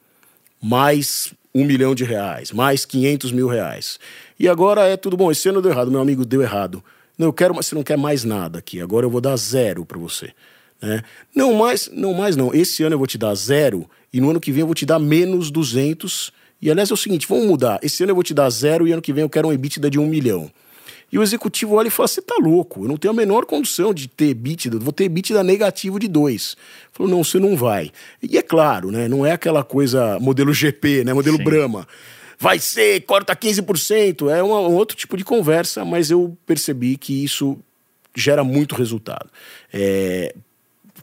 Mais 0.63 1.33
um 1.55 1.65
milhão 1.65 1.95
de 1.95 2.05
reais, 2.05 2.53
mais 2.53 2.85
500 2.85 3.33
mil 3.33 3.49
reais. 3.49 3.99
E 4.39 4.47
agora 4.47 4.87
é 4.87 4.99
tudo 4.99 5.17
bom, 5.17 5.33
esse 5.33 5.49
ano 5.49 5.63
deu 5.63 5.71
errado, 5.71 5.91
meu 5.91 6.03
amigo 6.03 6.23
deu 6.23 6.43
errado. 6.43 6.85
Não, 7.17 7.29
eu 7.29 7.33
quero, 7.33 7.55
mas 7.55 7.65
você 7.65 7.75
não 7.75 7.83
quer 7.83 7.97
mais 7.97 8.23
nada 8.23 8.59
aqui. 8.59 8.83
Agora 8.83 9.07
eu 9.07 9.11
vou 9.11 9.21
dar 9.21 9.35
zero 9.37 9.87
para 9.87 9.99
você. 9.99 10.31
Né? 10.83 11.03
Não 11.35 11.55
mais, 11.55 11.89
não 11.91 12.13
mais 12.13 12.37
não. 12.37 12.53
Esse 12.53 12.83
ano 12.83 12.95
eu 12.95 12.99
vou 12.99 13.07
te 13.07 13.17
dar 13.17 13.35
zero 13.35 13.89
e 14.13 14.21
no 14.21 14.29
ano 14.29 14.41
que 14.41 14.53
vem 14.53 14.61
eu 14.61 14.67
vou 14.67 14.75
te 14.75 14.85
dar 14.85 14.99
menos 14.99 15.51
200. 15.51 16.33
E 16.61 16.71
aliás 16.71 16.91
é 16.91 16.95
o 16.95 16.99
seguinte, 16.99 17.27
vamos 17.27 17.47
mudar. 17.47 17.79
Esse 17.83 18.03
ano 18.03 18.11
eu 18.11 18.15
vou 18.15 18.25
te 18.25 18.35
dar 18.35 18.51
zero 18.51 18.87
e 18.87 18.93
ano 18.93 19.01
que 19.01 19.13
vem 19.13 19.23
eu 19.23 19.31
quero 19.31 19.49
um 19.49 19.53
EBITDA 19.53 19.89
de 19.89 19.99
um 19.99 20.07
milhão. 20.07 20.51
E 21.15 21.19
o 21.19 21.23
executivo 21.23 21.77
olha 21.77 21.87
e 21.87 21.91
fala: 21.93 22.09
você 22.09 22.21
tá 22.21 22.35
louco, 22.41 22.83
eu 22.83 22.89
não 22.89 22.97
tenho 22.97 23.15
a 23.15 23.17
menor 23.17 23.47
condição 23.47 23.95
de 23.95 24.09
ter 24.09 24.31
EBITDA, 24.31 24.81
vou 24.81 24.93
ter 24.93 25.05
EBITDA 25.05 25.45
negativo 25.45 26.01
de 26.01 26.09
2. 26.09 26.57
Falou: 26.91 27.09
não, 27.09 27.23
você 27.23 27.39
não 27.39 27.57
vai. 27.57 27.93
E 28.21 28.37
é 28.37 28.43
claro, 28.43 28.91
né? 28.91 29.07
Não 29.07 29.25
é 29.25 29.31
aquela 29.31 29.63
coisa 29.63 30.19
modelo 30.19 30.53
GP, 30.53 31.05
né? 31.05 31.15
Modelo 31.15 31.37
Sim. 31.37 31.45
Brahma 31.45 31.87
vai 32.37 32.59
ser, 32.59 33.03
corta 33.03 33.37
15%. 33.37 34.29
É 34.29 34.43
uma, 34.43 34.59
um 34.59 34.75
outro 34.75 34.97
tipo 34.97 35.17
de 35.17 35.23
conversa, 35.23 35.85
mas 35.85 36.11
eu 36.11 36.37
percebi 36.45 36.97
que 36.97 37.23
isso 37.23 37.57
gera 38.13 38.43
muito 38.43 38.75
resultado. 38.75 39.31
É, 39.73 40.35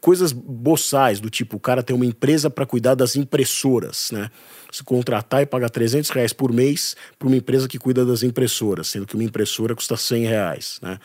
coisas 0.02 0.34
boçais, 0.34 1.22
do 1.22 1.30
tipo, 1.30 1.56
o 1.56 1.60
cara 1.60 1.82
tem 1.82 1.96
uma 1.96 2.06
empresa 2.06 2.50
para 2.50 2.66
cuidar 2.66 2.96
das 2.96 3.16
impressoras, 3.16 4.10
né? 4.12 4.30
Se 4.72 4.84
contratar 4.84 5.42
e 5.42 5.46
pagar 5.46 5.70
300 5.70 6.10
reais 6.12 6.34
por 6.34 6.54
mês 6.54 6.96
para 7.20 7.28
uma 7.28 7.36
empresa 7.36 7.68
que 7.68 7.78
cuida 7.78 8.06
das 8.06 8.24
impressoras, 8.24 8.88
sendo 8.88 9.06
que 9.06 9.16
uma 9.16 9.24
impressora 9.24 9.76
custa 9.76 9.98
100 9.98 10.26
reais, 10.26 10.80
né? 10.82 10.98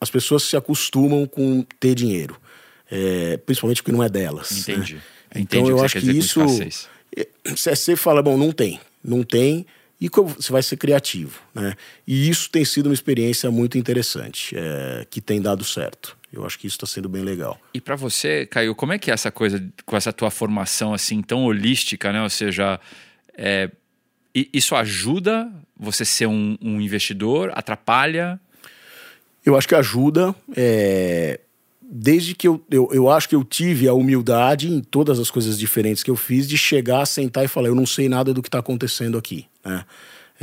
As 0.00 0.10
pessoas 0.10 0.42
se 0.42 0.56
acostumam 0.56 1.26
com 1.26 1.64
ter 1.78 1.94
dinheiro, 1.94 2.36
é, 2.90 3.36
principalmente 3.36 3.82
porque 3.82 3.92
não 3.92 4.02
é 4.02 4.08
delas. 4.08 4.50
Né? 4.50 4.58
Entendi. 4.74 4.94
Né? 4.94 5.02
Então 5.36 5.68
eu 5.68 5.82
acho 5.84 6.00
que 6.00 6.10
isso. 6.10 6.40
Você 7.44 7.94
fala, 7.94 8.22
bom, 8.22 8.36
não 8.36 8.50
tem, 8.50 8.80
não 9.04 9.22
tem 9.22 9.66
e 10.02 10.08
você 10.08 10.50
vai 10.50 10.62
ser 10.64 10.76
criativo, 10.76 11.40
né? 11.54 11.74
E 12.04 12.28
isso 12.28 12.50
tem 12.50 12.64
sido 12.64 12.86
uma 12.86 12.94
experiência 12.94 13.48
muito 13.52 13.78
interessante, 13.78 14.52
é, 14.58 15.06
que 15.08 15.20
tem 15.20 15.40
dado 15.40 15.62
certo. 15.62 16.16
Eu 16.32 16.46
acho 16.46 16.58
que 16.58 16.66
isso 16.66 16.76
está 16.76 16.86
sendo 16.86 17.08
bem 17.08 17.22
legal. 17.22 17.60
E 17.74 17.80
para 17.80 17.94
você, 17.94 18.46
Caio, 18.46 18.74
como 18.74 18.92
é 18.92 18.98
que 18.98 19.10
é 19.10 19.14
essa 19.14 19.30
coisa 19.30 19.62
com 19.84 19.96
essa 19.96 20.12
tua 20.12 20.30
formação 20.30 20.94
assim 20.94 21.20
tão 21.20 21.44
holística, 21.44 22.10
né? 22.10 22.22
Ou 22.22 22.30
seja, 22.30 22.80
é, 23.36 23.70
isso 24.34 24.74
ajuda 24.74 25.52
você 25.78 26.04
ser 26.04 26.26
um, 26.26 26.56
um, 26.62 26.80
investidor? 26.80 27.52
Atrapalha? 27.54 28.40
Eu 29.44 29.56
acho 29.56 29.68
que 29.68 29.74
ajuda. 29.74 30.34
É, 30.56 31.40
desde 31.82 32.34
que 32.34 32.48
eu, 32.48 32.64
eu, 32.70 32.88
eu 32.92 33.10
acho 33.10 33.28
que 33.28 33.34
eu 33.34 33.44
tive 33.44 33.86
a 33.86 33.92
humildade 33.92 34.70
em 34.70 34.80
todas 34.80 35.18
as 35.18 35.30
coisas 35.30 35.58
diferentes 35.58 36.02
que 36.02 36.10
eu 36.10 36.16
fiz 36.16 36.48
de 36.48 36.56
chegar, 36.56 37.04
sentar 37.04 37.44
e 37.44 37.48
falar: 37.48 37.68
eu 37.68 37.74
não 37.74 37.84
sei 37.84 38.08
nada 38.08 38.32
do 38.32 38.40
que 38.40 38.48
está 38.48 38.60
acontecendo 38.60 39.18
aqui. 39.18 39.46
Né? 39.62 39.84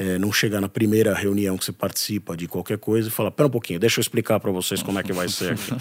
É, 0.02 0.18
não 0.18 0.32
chegar 0.32 0.62
na 0.62 0.70
primeira 0.70 1.14
reunião 1.14 1.58
que 1.58 1.66
você 1.66 1.74
participa 1.74 2.38
de 2.38 2.48
qualquer 2.48 2.78
coisa 2.78 3.10
e 3.10 3.12
falar, 3.12 3.32
pera 3.32 3.48
um 3.48 3.52
pouquinho, 3.52 3.78
deixa 3.78 4.00
eu 4.00 4.02
explicar 4.02 4.40
para 4.40 4.50
vocês 4.50 4.82
como 4.82 4.98
é 4.98 5.04
que 5.04 5.12
vai 5.12 5.28
ser 5.28 5.52
aqui. 5.54 5.72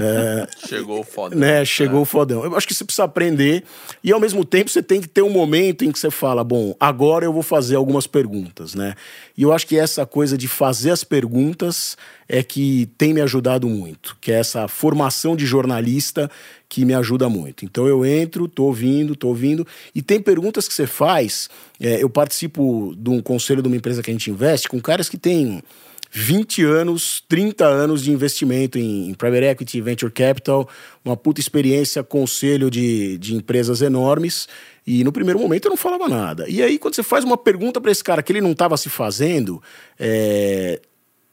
É, 0.00 0.46
chegou 0.68 1.00
o 1.00 1.02
fodão. 1.02 1.36
Né, 1.36 1.64
chegou 1.64 1.98
é. 1.98 2.02
o 2.02 2.04
fodão. 2.04 2.44
Eu 2.44 2.56
acho 2.56 2.68
que 2.68 2.72
você 2.72 2.84
precisa 2.84 3.02
aprender 3.02 3.64
e 4.02 4.12
ao 4.12 4.20
mesmo 4.20 4.44
tempo 4.44 4.70
você 4.70 4.80
tem 4.80 5.00
que 5.00 5.08
ter 5.08 5.22
um 5.22 5.30
momento 5.30 5.84
em 5.84 5.90
que 5.90 5.98
você 5.98 6.08
fala, 6.08 6.44
bom, 6.44 6.72
agora 6.78 7.24
eu 7.24 7.32
vou 7.32 7.42
fazer 7.42 7.74
algumas 7.74 8.06
perguntas, 8.06 8.76
né? 8.76 8.94
E 9.36 9.42
eu 9.42 9.52
acho 9.52 9.66
que 9.66 9.76
essa 9.76 10.06
coisa 10.06 10.38
de 10.38 10.46
fazer 10.46 10.92
as 10.92 11.02
perguntas 11.02 11.96
é 12.28 12.44
que 12.44 12.88
tem 12.96 13.12
me 13.12 13.20
ajudado 13.20 13.68
muito, 13.68 14.16
que 14.20 14.30
é 14.30 14.38
essa 14.38 14.68
formação 14.68 15.34
de 15.34 15.46
jornalista 15.46 16.30
que 16.68 16.84
me 16.84 16.94
ajuda 16.94 17.28
muito. 17.28 17.64
Então 17.64 17.86
eu 17.86 18.04
entro, 18.04 18.46
tô 18.46 18.64
ouvindo, 18.64 19.16
tô 19.16 19.28
ouvindo, 19.28 19.66
e 19.94 20.02
tem 20.02 20.20
perguntas 20.20 20.68
que 20.68 20.74
você 20.74 20.86
faz. 20.86 21.48
É, 21.80 22.02
eu 22.02 22.10
participo 22.10 22.94
de 22.96 23.10
um 23.10 23.22
conselho 23.22 23.62
de 23.62 23.68
uma 23.68 23.76
empresa 23.76 24.02
que 24.02 24.10
a 24.10 24.12
gente 24.12 24.30
investe 24.30 24.68
com 24.68 24.80
caras 24.80 25.08
que 25.08 25.16
têm 25.16 25.62
20 26.10 26.64
anos, 26.64 27.22
30 27.28 27.64
anos 27.64 28.02
de 28.02 28.10
investimento 28.10 28.78
em, 28.78 29.08
em 29.10 29.14
private 29.14 29.44
equity, 29.44 29.80
venture 29.80 30.12
capital, 30.12 30.68
uma 31.04 31.16
puta 31.16 31.40
experiência, 31.40 32.02
conselho 32.02 32.70
de, 32.70 33.18
de 33.18 33.34
empresas 33.34 33.82
enormes. 33.82 34.48
E 34.86 35.04
no 35.04 35.12
primeiro 35.12 35.38
momento 35.38 35.66
eu 35.66 35.70
não 35.70 35.76
falava 35.76 36.08
nada. 36.08 36.48
E 36.48 36.62
aí, 36.62 36.78
quando 36.78 36.94
você 36.94 37.02
faz 37.02 37.24
uma 37.24 37.36
pergunta 37.36 37.80
para 37.80 37.90
esse 37.90 38.02
cara 38.02 38.22
que 38.22 38.32
ele 38.32 38.40
não 38.40 38.52
estava 38.52 38.76
se 38.76 38.88
fazendo, 38.88 39.62
é, 39.98 40.80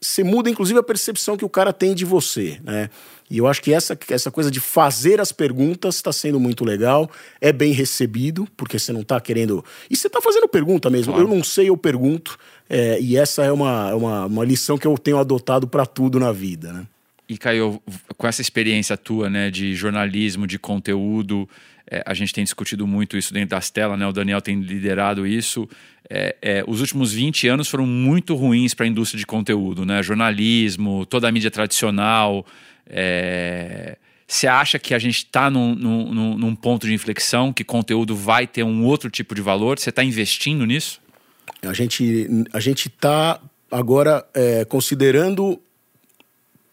você 0.00 0.22
muda 0.22 0.50
inclusive 0.50 0.78
a 0.78 0.82
percepção 0.82 1.36
que 1.36 1.44
o 1.44 1.48
cara 1.48 1.72
tem 1.72 1.94
de 1.94 2.04
você, 2.04 2.60
né? 2.62 2.90
E 3.30 3.38
eu 3.38 3.46
acho 3.46 3.60
que 3.60 3.72
essa, 3.72 3.98
essa 4.08 4.30
coisa 4.30 4.50
de 4.50 4.60
fazer 4.60 5.20
as 5.20 5.32
perguntas 5.32 5.96
está 5.96 6.12
sendo 6.12 6.38
muito 6.38 6.64
legal, 6.64 7.10
é 7.40 7.52
bem 7.52 7.72
recebido, 7.72 8.46
porque 8.56 8.78
você 8.78 8.92
não 8.92 9.00
está 9.00 9.20
querendo. 9.20 9.64
E 9.90 9.96
você 9.96 10.06
está 10.06 10.20
fazendo 10.20 10.48
pergunta 10.48 10.88
mesmo. 10.88 11.12
Claro. 11.12 11.28
Eu 11.28 11.34
não 11.34 11.42
sei, 11.42 11.68
eu 11.68 11.76
pergunto. 11.76 12.38
É, 12.68 13.00
e 13.00 13.16
essa 13.16 13.44
é 13.44 13.50
uma, 13.50 13.94
uma, 13.94 14.26
uma 14.26 14.44
lição 14.44 14.78
que 14.78 14.86
eu 14.86 14.96
tenho 14.96 15.18
adotado 15.18 15.66
para 15.66 15.84
tudo 15.84 16.20
na 16.20 16.32
vida, 16.32 16.72
né? 16.72 16.86
E 17.28 17.36
Caio, 17.36 17.82
com 18.16 18.26
essa 18.28 18.40
experiência 18.40 18.96
tua, 18.96 19.28
né, 19.28 19.50
de 19.50 19.74
jornalismo, 19.74 20.46
de 20.46 20.60
conteúdo, 20.60 21.48
é, 21.90 22.02
a 22.06 22.14
gente 22.14 22.32
tem 22.32 22.44
discutido 22.44 22.86
muito 22.86 23.16
isso 23.16 23.34
dentro 23.34 23.50
das 23.50 23.68
telas, 23.68 23.98
né? 23.98 24.06
O 24.06 24.12
Daniel 24.12 24.40
tem 24.40 24.60
liderado 24.60 25.26
isso. 25.26 25.68
É, 26.08 26.36
é, 26.40 26.64
os 26.66 26.80
últimos 26.80 27.12
20 27.12 27.48
anos 27.48 27.68
foram 27.68 27.84
muito 27.84 28.36
ruins 28.36 28.74
para 28.74 28.86
a 28.86 28.88
indústria 28.88 29.18
de 29.18 29.26
conteúdo, 29.26 29.84
né? 29.84 30.02
Jornalismo, 30.02 31.04
toda 31.04 31.28
a 31.28 31.32
mídia 31.32 31.50
tradicional. 31.50 32.46
É, 32.88 33.96
você 34.26 34.46
acha 34.46 34.78
que 34.78 34.94
a 34.94 34.98
gente 34.98 35.18
está 35.18 35.48
num, 35.50 35.74
num, 35.74 36.36
num, 36.36 36.54
ponto 36.56 36.86
de 36.86 36.92
inflexão, 36.92 37.52
que 37.52 37.62
conteúdo 37.62 38.16
vai 38.16 38.46
ter 38.46 38.64
um 38.64 38.84
outro 38.84 39.08
tipo 39.10 39.34
de 39.34 39.42
valor? 39.42 39.78
Você 39.78 39.90
está 39.90 40.02
investindo 40.02 40.64
nisso? 40.64 41.00
A 41.62 41.72
gente 41.72 42.28
a 42.52 42.60
está 42.60 43.40
agora 43.70 44.26
é, 44.34 44.64
considerando 44.64 45.60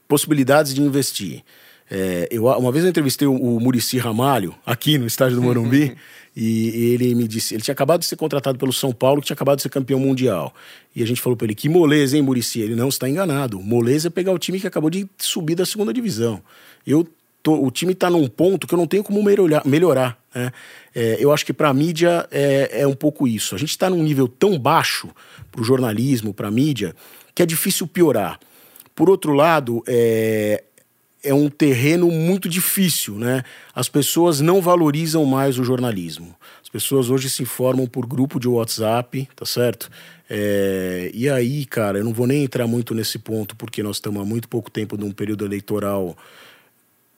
possibilidades 0.07 0.74
de 0.74 0.82
investir. 0.82 1.43
É, 1.89 2.27
eu, 2.31 2.45
uma 2.45 2.71
vez 2.71 2.84
eu 2.84 2.89
entrevistei 2.89 3.27
o, 3.27 3.34
o 3.34 3.59
Murici 3.59 3.97
Ramalho, 3.97 4.55
aqui 4.65 4.97
no 4.97 5.05
estádio 5.05 5.36
do 5.36 5.41
Morumbi, 5.41 5.95
e, 6.36 6.69
e, 6.69 6.93
ele 6.93 7.13
me 7.13 7.27
disse, 7.27 7.53
ele 7.53 7.61
tinha 7.61 7.73
acabado 7.73 7.99
de 7.99 8.05
ser 8.05 8.15
contratado 8.15 8.57
pelo 8.57 8.73
São 8.73 8.91
Paulo, 8.91 9.21
que 9.21 9.27
tinha 9.27 9.36
acabado 9.36 9.57
de 9.57 9.63
ser 9.63 9.69
campeão 9.69 9.99
mundial. 9.99 10.53
E 10.95 11.03
a 11.03 11.05
gente 11.05 11.21
falou 11.21 11.38
para 11.38 11.45
ele, 11.45 11.55
que 11.55 11.69
moleza, 11.69 12.15
hein, 12.15 12.23
Murici? 12.23 12.61
Ele, 12.61 12.75
não, 12.75 12.89
está 12.89 13.07
enganado. 13.07 13.59
Moleza 13.59 14.07
é 14.07 14.11
pegar 14.11 14.31
o 14.31 14.39
time 14.39 14.59
que 14.59 14.67
acabou 14.67 14.89
de 14.89 15.07
subir 15.17 15.55
da 15.55 15.65
segunda 15.65 15.93
divisão. 15.93 16.41
Eu 16.86 17.07
tô, 17.43 17.63
o 17.63 17.69
time 17.69 17.93
está 17.93 18.09
num 18.09 18.27
ponto 18.27 18.65
que 18.65 18.73
eu 18.73 18.77
não 18.77 18.88
tenho 18.88 19.03
como 19.03 19.21
melhorar. 19.21 19.61
melhorar 19.65 20.17
né? 20.34 20.51
É, 20.95 21.17
eu 21.19 21.31
acho 21.31 21.45
que 21.45 21.53
para 21.53 21.69
a 21.69 21.73
mídia 21.73 22.27
é, 22.31 22.81
é 22.81 22.88
um 22.88 22.95
pouco 22.95 23.27
isso. 23.27 23.53
A 23.53 23.57
gente 23.57 23.71
está 23.71 23.89
num 23.89 24.01
nível 24.01 24.27
tão 24.27 24.57
baixo 24.57 25.09
para 25.51 25.61
o 25.61 25.63
jornalismo, 25.63 26.34
para 26.34 26.47
a 26.47 26.51
mídia, 26.51 26.95
que 27.36 27.43
é 27.43 27.45
difícil 27.45 27.86
piorar. 27.86 28.39
Por 28.95 29.09
outro 29.09 29.34
lado, 29.34 29.84
é, 29.88 30.63
é 31.24 31.34
um 31.34 31.49
terreno 31.49 32.11
muito 32.11 32.49
difícil, 32.49 33.15
né? 33.15 33.43
As 33.74 33.88
pessoas 33.88 34.41
não 34.41 34.61
valorizam 34.61 35.24
mais 35.26 35.57
o 35.57 35.63
jornalismo. 35.63 36.36
As 36.61 36.69
pessoas 36.69 37.09
hoje 37.09 37.30
se 37.30 37.41
informam 37.41 37.88
por 37.88 38.05
grupo 38.05 38.39
de 38.39 38.47
WhatsApp, 38.47 39.28
tá 39.36 39.45
certo? 39.45 39.89
É, 40.30 41.09
e 41.13 41.30
aí, 41.30 41.65
cara, 41.65 41.99
eu 41.99 42.03
não 42.03 42.13
vou 42.13 42.28
nem 42.28 42.43
entrar 42.43 42.67
muito 42.67 42.93
nesse 42.93 43.17
ponto, 43.17 43.55
porque 43.55 43.82
nós 43.82 43.97
estamos 43.97 44.21
há 44.21 44.26
muito 44.26 44.49
pouco 44.49 44.69
tempo 44.69 44.97
num 44.97 45.11
período 45.11 45.45
eleitoral 45.45 46.17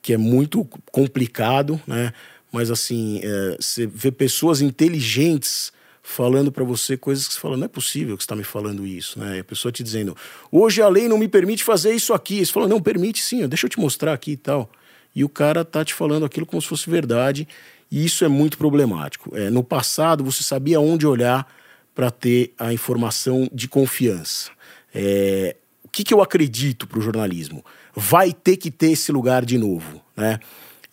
que 0.00 0.12
é 0.12 0.16
muito 0.16 0.64
complicado, 0.92 1.80
né? 1.84 2.12
Mas 2.52 2.70
assim, 2.70 3.20
é, 3.24 3.56
você 3.60 3.86
vê 3.86 4.12
pessoas 4.12 4.60
inteligentes 4.60 5.72
falando 6.08 6.52
para 6.52 6.62
você 6.62 6.96
coisas 6.96 7.26
que 7.26 7.34
você 7.34 7.40
fala, 7.40 7.56
não 7.56 7.64
é 7.64 7.68
possível 7.68 8.16
que 8.16 8.22
você 8.22 8.26
está 8.26 8.36
me 8.36 8.44
falando 8.44 8.86
isso, 8.86 9.18
né? 9.18 9.38
E 9.38 9.40
a 9.40 9.44
pessoa 9.44 9.72
te 9.72 9.82
dizendo, 9.82 10.16
hoje 10.52 10.80
a 10.80 10.88
lei 10.88 11.08
não 11.08 11.18
me 11.18 11.26
permite 11.26 11.64
fazer 11.64 11.92
isso 11.92 12.14
aqui. 12.14 12.46
Você 12.46 12.52
fala, 12.52 12.68
não, 12.68 12.80
permite 12.80 13.20
sim, 13.20 13.46
deixa 13.48 13.66
eu 13.66 13.70
te 13.70 13.78
mostrar 13.78 14.12
aqui 14.12 14.32
e 14.32 14.36
tal. 14.36 14.70
E 15.14 15.24
o 15.24 15.28
cara 15.28 15.64
tá 15.64 15.84
te 15.84 15.92
falando 15.92 16.24
aquilo 16.24 16.46
como 16.46 16.62
se 16.62 16.68
fosse 16.68 16.88
verdade, 16.88 17.48
e 17.90 18.04
isso 18.04 18.24
é 18.24 18.28
muito 18.28 18.56
problemático. 18.56 19.36
É, 19.36 19.50
no 19.50 19.64
passado, 19.64 20.22
você 20.22 20.44
sabia 20.44 20.78
onde 20.78 21.06
olhar 21.06 21.52
para 21.92 22.08
ter 22.08 22.54
a 22.56 22.72
informação 22.72 23.48
de 23.52 23.66
confiança. 23.66 24.52
É, 24.94 25.56
o 25.82 25.88
que, 25.88 26.04
que 26.04 26.14
eu 26.14 26.22
acredito 26.22 26.86
para 26.86 27.00
o 27.00 27.02
jornalismo? 27.02 27.64
Vai 27.94 28.32
ter 28.32 28.56
que 28.56 28.70
ter 28.70 28.92
esse 28.92 29.10
lugar 29.10 29.44
de 29.44 29.58
novo, 29.58 30.00
né? 30.16 30.38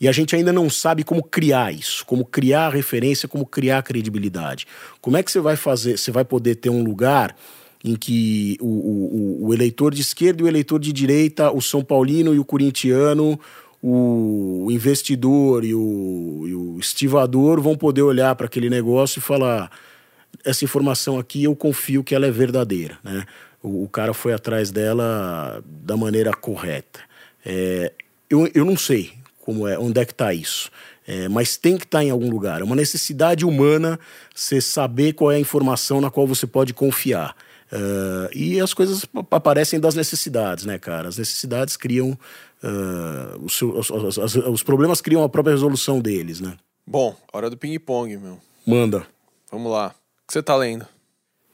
E 0.04 0.08
a 0.10 0.12
gente 0.12 0.36
ainda 0.36 0.52
não 0.52 0.70
sabe 0.70 1.02
como 1.02 1.24
criar 1.24 1.74
isso, 1.74 2.06
como 2.06 2.26
criar 2.26 2.74
referência, 2.74 3.26
como 3.26 3.46
criar 3.46 3.82
credibilidade. 3.84 4.68
Como 5.00 5.16
é 5.16 5.24
que 5.24 5.32
você 5.32 5.40
vai 5.40 5.56
fazer? 5.56 5.98
Você 5.98 6.12
vai 6.12 6.26
poder 6.26 6.56
ter 6.56 6.70
um 6.70 6.84
lugar 6.84 7.34
em 7.82 7.96
que 7.96 8.58
o, 8.60 8.68
o, 8.68 9.48
o 9.48 9.54
eleitor 9.54 9.94
de 9.94 10.02
esquerda 10.02 10.42
e 10.42 10.44
o 10.44 10.48
eleitor 10.50 10.78
de 10.78 10.92
direita, 10.92 11.50
o 11.54 11.62
São 11.62 11.82
Paulino 11.82 12.36
e 12.36 12.40
o 12.40 12.44
corintiano, 12.44 13.40
o 13.82 14.68
investidor 14.70 15.64
e 15.64 15.74
o, 15.74 16.44
e 16.50 16.54
o 16.54 16.78
estivador 16.82 17.62
vão 17.62 17.78
poder 17.78 18.02
olhar 18.02 18.36
para 18.36 18.48
aquele 18.48 18.70
negócio 18.70 19.20
e 19.20 19.22
falar: 19.22 19.72
essa 20.44 20.66
informação 20.66 21.18
aqui 21.18 21.46
eu 21.46 21.56
confio 21.56 22.04
que 22.04 22.14
ela 22.14 22.28
é 22.28 22.32
verdadeira. 22.32 22.98
Né? 23.06 23.24
O, 23.64 23.86
o 23.86 23.88
cara 23.88 24.14
foi 24.14 24.34
atrás 24.34 24.70
dela 24.70 25.64
da 25.66 25.96
maneira 25.96 26.34
correta. 26.34 27.00
É, 27.46 27.94
eu, 28.30 28.52
eu 28.54 28.66
não 28.66 28.76
sei 28.76 29.23
como 29.44 29.68
é, 29.68 29.78
onde 29.78 30.00
é 30.00 30.06
que 30.06 30.14
está 30.14 30.34
isso. 30.34 30.72
É, 31.06 31.28
mas 31.28 31.58
tem 31.58 31.78
que 31.78 31.84
estar 31.84 31.98
tá 31.98 32.04
em 32.04 32.10
algum 32.10 32.30
lugar. 32.30 32.62
É 32.62 32.64
uma 32.64 32.78
necessidade 32.78 33.46
humana 33.46 34.00
você 34.34 34.62
saber 34.62 35.14
qual 35.14 35.34
é 35.34 35.36
a 35.36 35.40
informação 35.40 36.00
na 36.00 36.10
qual 36.10 36.26
você 36.26 36.48
pode 36.48 36.74
confiar. 36.74 37.36
Uh, 37.70 38.30
e 38.34 38.62
as 38.62 38.74
coisas 38.74 39.06
aparecem 39.32 39.80
das 39.80 39.96
necessidades, 39.96 40.64
né, 40.64 40.80
cara? 40.80 41.10
As 41.10 41.18
necessidades 41.18 41.76
criam. 41.76 42.18
Uh, 42.64 43.44
os, 43.44 43.62
os, 43.62 43.90
os, 43.90 44.36
os, 44.36 44.64
problemas 44.64 45.02
criam 45.02 45.24
a 45.24 45.28
própria 45.28 45.54
resolução 45.54 46.00
deles, 46.00 46.40
né? 46.40 46.56
Bom, 46.88 47.14
hora 47.34 47.50
do 47.50 47.58
ping-pong, 47.58 48.16
meu. 48.16 48.40
Manda. 48.66 49.06
Vamos 49.52 49.70
lá. 49.70 49.88
O 49.88 50.28
que 50.28 50.34
você 50.34 50.42
tá 50.42 50.56
lendo? 50.56 50.88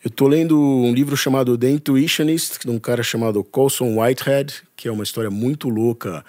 Eu 0.03 0.11
tô 0.11 0.27
lendo 0.27 0.59
um 0.59 0.93
livro 0.93 1.17
chamado 1.17 1.57
The 1.57 1.69
Intuitionist, 1.71 2.59
de 2.63 2.69
um 2.69 2.77
cara 2.77 3.01
chamado 3.01 3.43
Colson 3.43 3.99
Whitehead, 3.99 4.61
que 4.75 4.87
é 4.87 4.91
uma 4.91 5.03
história 5.03 5.31
muito 5.31 5.69
louca 5.69 6.23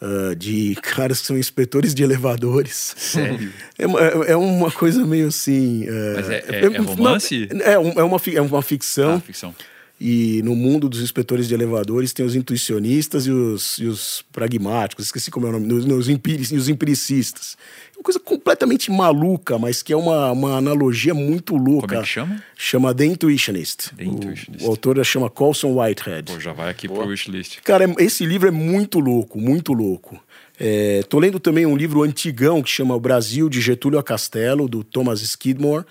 uh, 0.00 0.34
de 0.34 0.76
caras 0.82 1.20
que 1.20 1.26
são 1.26 1.36
inspetores 1.38 1.94
de 1.94 2.02
elevadores. 2.02 2.94
Sério? 2.96 3.52
É, 3.78 3.86
uma- 3.86 4.00
é 4.00 4.36
uma 4.36 4.70
coisa 4.70 5.04
meio 5.06 5.28
assim. 5.28 5.88
uh, 5.88 6.12
Mas 6.16 6.30
é- 6.30 6.44
é- 6.48 6.64
é 6.64 6.78
romance? 6.78 7.48
não, 7.52 7.64
é, 7.64 7.72
é 7.72 7.78
uma, 7.78 8.20
é 8.34 8.40
uma 8.42 8.62
ficção. 8.62 9.14
Ah, 9.16 9.20
ficção. 9.20 9.54
E 10.02 10.40
no 10.44 10.56
mundo 10.56 10.88
dos 10.88 11.02
inspetores 11.02 11.46
de 11.46 11.52
elevadores 11.52 12.14
tem 12.14 12.24
os 12.24 12.34
intuicionistas 12.34 13.26
e 13.26 13.30
os, 13.30 13.76
e 13.76 13.84
os 13.84 14.24
pragmáticos, 14.32 15.04
esqueci 15.04 15.30
como 15.30 15.46
é 15.46 15.50
o 15.50 15.52
nome, 15.52 15.70
os, 15.74 15.84
os, 15.84 16.08
empiri- 16.08 16.42
e 16.50 16.56
os 16.56 16.70
empiricistas. 16.70 17.54
É 17.94 17.98
uma 17.98 18.02
coisa 18.04 18.18
completamente 18.18 18.90
maluca, 18.90 19.58
mas 19.58 19.82
que 19.82 19.92
é 19.92 19.96
uma, 19.96 20.32
uma 20.32 20.56
analogia 20.56 21.12
muito 21.12 21.54
louca. 21.54 21.88
Como 21.88 22.00
é 22.00 22.02
que 22.02 22.08
chama? 22.08 22.42
Chama 22.56 22.94
The 22.94 23.04
Intuitionist. 23.04 23.90
The 23.94 24.04
O- 24.04 24.06
Intuitionist. 24.06 24.64
O, 24.64 24.70
autor 24.70 25.04
chama 25.04 25.28
Colson 25.28 25.78
Whitehead. 25.78 26.32
Pô, 26.32 26.40
já 26.40 26.54
vai 26.54 26.70
aqui 26.70 26.88
pro 26.88 27.06
wishlist. 27.06 27.58
Cara, 27.62 27.84
é- 27.84 27.94
esse 28.02 28.24
livro 28.24 28.48
é 28.48 28.50
muito 28.50 28.98
louco, 29.00 29.38
muito 29.38 29.74
louco. 29.74 30.18
É, 30.58 31.02
tô 31.10 31.18
lendo 31.18 31.38
também 31.38 31.66
um 31.66 31.76
livro 31.76 32.02
antigão 32.02 32.62
que 32.62 32.70
chama 32.70 32.94
O 32.94 33.00
Brasil 33.00 33.50
de 33.50 33.60
Getúlio 33.60 33.98
a 33.98 34.02
Castelo, 34.02 34.66
do 34.66 34.82
Thomas 34.82 35.20
Skidmore, 35.20 35.84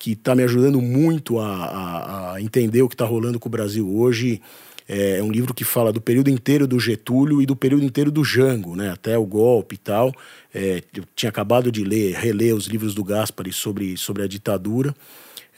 que 0.00 0.12
está 0.12 0.34
me 0.34 0.42
ajudando 0.42 0.80
muito 0.80 1.38
a, 1.38 1.46
a- 1.54 2.34
a 2.34 2.40
entender 2.42 2.80
o 2.82 2.88
que 2.88 2.94
está 2.94 3.04
rolando 3.04 3.38
com 3.38 3.48
o 3.48 3.52
Brasil 3.52 3.86
hoje. 3.94 4.40
É, 4.88 5.18
é 5.18 5.22
um 5.22 5.30
livro 5.30 5.52
que 5.54 5.62
fala 5.62 5.92
do 5.92 6.00
período 6.00 6.30
inteiro 6.30 6.66
do 6.66 6.80
Getúlio 6.80 7.40
e 7.40 7.46
do 7.46 7.54
período 7.54 7.84
inteiro 7.84 8.10
do 8.10 8.24
Jango, 8.24 8.74
né? 8.74 8.90
até 8.90 9.16
o 9.16 9.24
golpe 9.26 9.74
e 9.76 9.78
tal. 9.78 10.10
É, 10.52 10.82
eu 10.96 11.04
tinha 11.14 11.28
acabado 11.28 11.70
de 11.70 11.84
ler, 11.84 12.14
reler 12.16 12.56
os 12.56 12.66
livros 12.66 12.94
do 12.94 13.04
Gaspari 13.04 13.52
sobre, 13.52 13.96
sobre 13.98 14.22
a 14.22 14.26
ditadura. 14.26 14.92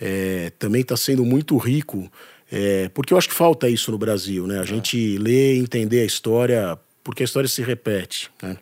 É, 0.00 0.50
também 0.58 0.82
está 0.82 0.96
sendo 0.96 1.24
muito 1.24 1.56
rico, 1.56 2.10
é, 2.50 2.90
porque 2.92 3.14
eu 3.14 3.18
acho 3.18 3.28
que 3.28 3.34
falta 3.34 3.68
isso 3.68 3.92
no 3.92 3.96
Brasil, 3.98 4.46
né? 4.48 4.58
A 4.58 4.64
gente 4.64 5.16
lê 5.16 5.54
e 5.54 5.58
entender 5.58 6.00
a 6.00 6.04
história, 6.04 6.76
porque 7.04 7.22
a 7.22 7.24
história 7.24 7.48
se 7.48 7.62
repete, 7.62 8.28
né? 8.42 8.56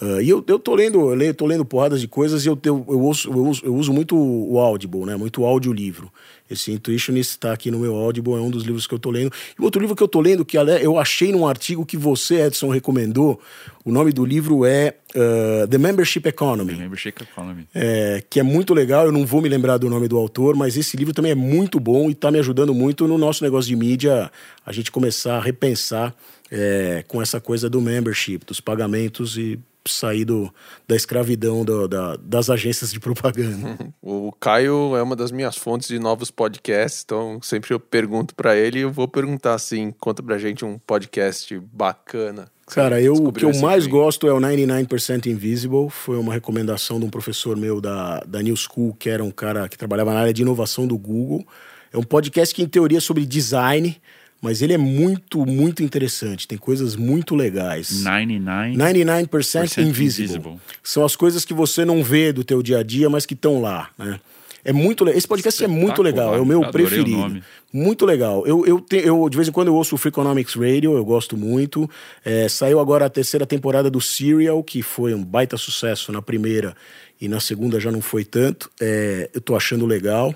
Ah, 0.00 0.20
e 0.20 0.28
eu, 0.28 0.44
eu 0.46 0.58
tô 0.58 0.74
lendo, 0.74 0.98
eu 0.98 1.14
leio, 1.14 1.34
tô 1.34 1.46
lendo 1.46 1.64
porradas 1.64 2.00
de 2.00 2.08
coisas 2.08 2.44
e 2.44 2.48
eu, 2.48 2.58
eu, 2.64 2.84
eu, 2.88 3.00
ouço, 3.00 3.30
eu, 3.30 3.46
uso, 3.46 3.62
eu 3.64 3.74
uso 3.74 3.92
muito 3.92 4.16
o 4.16 4.58
Audible, 4.58 5.04
né? 5.04 5.16
Muito 5.16 5.44
audiolivro. 5.44 6.12
Esse 6.50 6.72
Intuitionist 6.72 7.30
está 7.30 7.52
aqui 7.52 7.70
no 7.70 7.78
meu 7.78 7.94
Audible, 7.94 8.34
é 8.34 8.36
um 8.36 8.50
dos 8.50 8.64
livros 8.64 8.86
que 8.86 8.94
eu 8.94 8.98
tô 8.98 9.10
lendo. 9.10 9.32
E 9.58 9.62
outro 9.62 9.80
livro 9.80 9.96
que 9.96 10.02
eu 10.02 10.08
tô 10.08 10.20
lendo, 10.20 10.44
que 10.44 10.58
eu 10.58 10.98
achei 10.98 11.32
num 11.32 11.46
artigo 11.46 11.86
que 11.86 11.96
você, 11.96 12.42
Edson, 12.42 12.68
recomendou, 12.68 13.40
o 13.82 13.90
nome 13.90 14.12
do 14.12 14.24
livro 14.24 14.66
é 14.66 14.94
ah, 15.14 15.66
The 15.68 15.78
Membership 15.78 16.26
Economy. 16.26 16.74
Membership 16.74 17.22
Economy. 17.22 17.66
É, 17.74 18.22
que 18.28 18.40
é 18.40 18.42
muito 18.42 18.74
legal, 18.74 19.06
eu 19.06 19.12
não 19.12 19.24
vou 19.24 19.40
me 19.40 19.48
lembrar 19.48 19.78
do 19.78 19.88
nome 19.88 20.06
do 20.08 20.18
autor, 20.18 20.54
mas 20.54 20.76
esse 20.76 20.96
livro 20.96 21.14
também 21.14 21.32
é 21.32 21.36
muito 21.36 21.80
bom 21.80 22.08
e 22.08 22.12
está 22.12 22.30
me 22.30 22.38
ajudando 22.38 22.74
muito 22.74 23.08
no 23.08 23.16
nosso 23.16 23.42
negócio 23.42 23.68
de 23.68 23.76
mídia, 23.76 24.30
a 24.66 24.72
gente 24.72 24.90
começar 24.90 25.36
a 25.36 25.40
repensar 25.40 26.14
é, 26.50 27.04
com 27.08 27.22
essa 27.22 27.40
coisa 27.40 27.70
do 27.70 27.80
membership, 27.80 28.44
dos 28.44 28.60
pagamentos 28.60 29.38
e 29.38 29.58
sair 29.88 30.24
do, 30.24 30.52
da 30.88 30.96
escravidão 30.96 31.64
do- 31.64 31.86
da- 31.88 32.16
das 32.16 32.48
agências 32.50 32.92
de 32.92 32.98
propaganda. 33.00 33.78
O 34.02 34.32
Caio 34.32 34.96
é 34.96 35.02
uma 35.02 35.16
das 35.16 35.30
minhas 35.30 35.56
fontes 35.56 35.88
de 35.88 35.98
novos 35.98 36.30
podcasts, 36.30 37.02
então 37.04 37.40
sempre 37.42 37.72
eu 37.74 37.80
pergunto 37.80 38.34
pra 38.34 38.56
ele 38.56 38.78
e 38.78 38.82
eu 38.82 38.90
vou 38.92 39.06
perguntar 39.08 39.54
assim, 39.54 39.92
conta 39.98 40.22
pra 40.22 40.38
gente 40.38 40.64
um 40.64 40.78
podcast 40.78 41.58
bacana. 41.72 42.46
Cara, 42.68 43.00
eu, 43.00 43.12
o 43.14 43.32
que 43.32 43.44
eu 43.44 43.54
mais 43.60 43.86
gosto 43.86 44.26
é 44.26 44.32
o 44.32 44.38
99% 44.40 45.26
Invisible. 45.26 45.90
Foi 45.90 46.16
uma 46.18 46.32
recomendação 46.32 46.98
de 46.98 47.04
um 47.04 47.10
professor 47.10 47.56
meu 47.56 47.78
da, 47.80 48.20
da 48.20 48.40
New 48.42 48.56
School, 48.56 48.94
que 48.98 49.10
era 49.10 49.22
um 49.22 49.30
cara 49.30 49.68
que 49.68 49.76
trabalhava 49.76 50.14
na 50.14 50.20
área 50.20 50.32
de 50.32 50.40
inovação 50.42 50.86
do 50.86 50.96
Google. 50.96 51.44
É 51.92 51.98
um 51.98 52.02
podcast 52.02 52.54
que, 52.54 52.62
em 52.62 52.66
teoria, 52.66 52.98
é 52.98 53.00
sobre 53.02 53.26
design, 53.26 54.00
mas 54.44 54.62
ele 54.62 54.72
é 54.74 54.78
muito, 54.78 55.44
muito 55.46 55.82
interessante. 55.82 56.46
Tem 56.46 56.58
coisas 56.58 56.94
muito 56.96 57.34
legais. 57.34 58.02
99. 58.04 58.76
99% 58.76 59.78
invisible. 59.82 59.88
invisible. 59.88 60.52
São 60.82 61.04
as 61.04 61.16
coisas 61.16 61.44
que 61.44 61.54
você 61.54 61.84
não 61.84 62.04
vê 62.04 62.32
do 62.32 62.44
teu 62.44 62.62
dia 62.62 62.78
a 62.78 62.82
dia, 62.82 63.08
mas 63.10 63.24
que 63.26 63.34
estão 63.34 63.60
lá, 63.60 63.88
né? 63.98 64.20
É 64.66 64.72
muito 64.72 65.06
Esse 65.10 65.28
podcast 65.28 65.62
é 65.62 65.66
muito 65.66 66.00
legal, 66.02 66.34
é 66.34 66.40
o 66.40 66.46
meu 66.46 66.60
o 66.62 66.70
preferido. 66.70 67.10
nome. 67.10 67.42
Muito 67.70 68.06
legal. 68.06 68.46
Eu, 68.46 68.64
eu, 68.64 68.80
te- 68.80 68.96
eu, 69.04 69.28
de 69.28 69.36
vez 69.36 69.46
em 69.46 69.52
quando, 69.52 69.68
eu 69.68 69.74
ouço 69.74 69.94
o 69.94 69.98
Freakonomics 69.98 70.54
Radio, 70.54 70.96
eu 70.96 71.04
gosto 71.04 71.36
muito. 71.36 71.88
É, 72.24 72.48
saiu 72.48 72.80
agora 72.80 73.04
a 73.04 73.10
terceira 73.10 73.44
temporada 73.44 73.90
do 73.90 74.00
Serial, 74.00 74.62
que 74.62 74.80
foi 74.80 75.12
um 75.12 75.22
baita 75.22 75.58
sucesso 75.58 76.10
na 76.12 76.22
primeira 76.22 76.74
e 77.20 77.28
na 77.28 77.40
segunda 77.40 77.78
já 77.78 77.90
não 77.92 78.00
foi 78.00 78.24
tanto. 78.24 78.70
É, 78.80 79.28
eu 79.34 79.40
tô 79.42 79.54
achando 79.54 79.84
legal. 79.84 80.34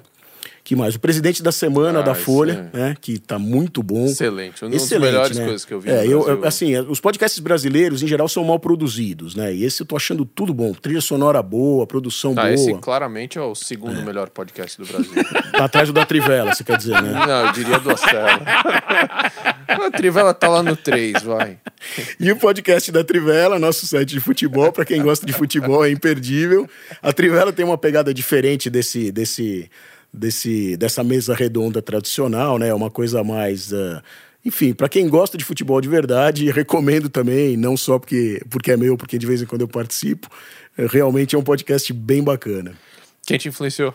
Que 0.69 0.77
mais? 0.77 0.95
O 0.97 1.01
presidente 1.01 1.43
da 1.43 1.51
semana 1.51 2.01
Ah, 2.01 2.03
da 2.03 2.15
Folha, 2.15 2.69
é. 2.75 2.77
né? 2.77 2.97
Que 3.01 3.19
tá 3.19 3.39
muito 3.39 3.83
bom. 3.83 4.05
Excelente. 4.05 4.63
Uma 4.63 4.71
das 4.71 4.83
Excelente, 4.83 5.13
melhores 5.13 5.39
né? 5.39 5.45
coisas 5.47 5.65
que 5.65 5.73
eu 5.73 5.81
vi 5.81 5.91
É, 5.91 6.07
eu, 6.07 6.45
assim, 6.45 6.77
os 6.77 7.01
podcasts 7.01 7.39
brasileiros, 7.39 8.03
em 8.03 8.07
geral, 8.07 8.29
são 8.29 8.45
mal 8.45 8.59
produzidos, 8.61 9.35
né? 9.35 9.55
E 9.55 9.65
esse 9.65 9.81
eu 9.81 9.87
tô 9.87 9.97
achando 9.97 10.27
tudo 10.27 10.53
bom. 10.53 10.75
Trilha 10.75 11.01
sonora 11.01 11.43
boa, 11.43 11.87
produção 11.87 12.35
Tá, 12.35 12.43
boa. 12.43 12.53
esse 12.53 12.75
claramente 12.75 13.39
é 13.39 13.41
o 13.41 13.55
segundo 13.55 14.03
melhor 14.03 14.29
podcast 14.29 14.77
do 14.77 14.87
Brasil. 14.87 15.11
Tá 15.57 15.65
atrás 15.65 15.89
do 15.89 15.95
da 15.95 16.05
Trivela, 16.05 16.55
você 16.55 16.63
quer 16.63 16.77
dizer, 16.77 17.01
né? 17.03 17.13
Não, 17.27 17.47
eu 17.47 17.53
diria 17.53 17.79
do 17.81 17.91
Acela. 17.91 18.41
A 19.69 19.91
Trivela 19.91 20.35
tá 20.35 20.49
lá 20.49 20.63
no 20.63 20.77
3, 20.77 21.23
vai. 21.23 21.59
E 22.21 22.31
o 22.31 22.37
podcast 22.37 22.93
da 22.93 23.03
Trivela, 23.03 23.59
nosso 23.59 23.87
site 23.87 24.11
de 24.11 24.21
futebol, 24.21 24.71
para 24.71 24.85
quem 24.85 25.01
gosta 25.01 25.25
de 25.25 25.33
futebol, 25.33 25.85
é 25.85 25.91
imperdível. 25.91 26.69
A 27.03 27.13
Trivela 27.13 27.53
tem 27.53 27.65
uma 27.65 27.79
pegada 27.79 28.13
diferente 28.13 28.69
desse, 28.71 29.11
desse, 29.11 29.71
desse, 30.13 30.77
dessa 30.77 31.05
mesa 31.05 31.35
redonda 31.35 31.83
tradicional, 31.83 32.59
né? 32.59 32.73
Uma 32.73 32.91
coisa 32.91 33.23
mais. 33.23 33.73
ah, 33.73 34.03
enfim, 34.45 34.73
para 34.73 34.89
quem 34.89 35.09
gosta 35.09 35.37
de 35.37 35.45
futebol 35.45 35.81
de 35.81 35.89
verdade, 35.89 36.51
recomendo 36.53 37.09
também, 37.09 37.57
não 37.57 37.77
só 37.77 37.99
porque, 37.99 38.41
porque 38.49 38.73
é 38.73 38.77
meu, 38.77 38.97
porque 38.97 39.19
de 39.19 39.27
vez 39.27 39.43
em 39.43 39.47
quando 39.47 39.63
eu 39.63 39.69
participo. 39.69 40.29
eh, 40.77 40.87
Realmente 40.91 41.35
é 41.35 41.39
um 41.39 41.43
podcast 41.43 41.93
bem 41.93 42.23
bacana. 42.23 42.73
Quem 43.27 43.37
te 43.39 43.49
influenciou? 43.49 43.93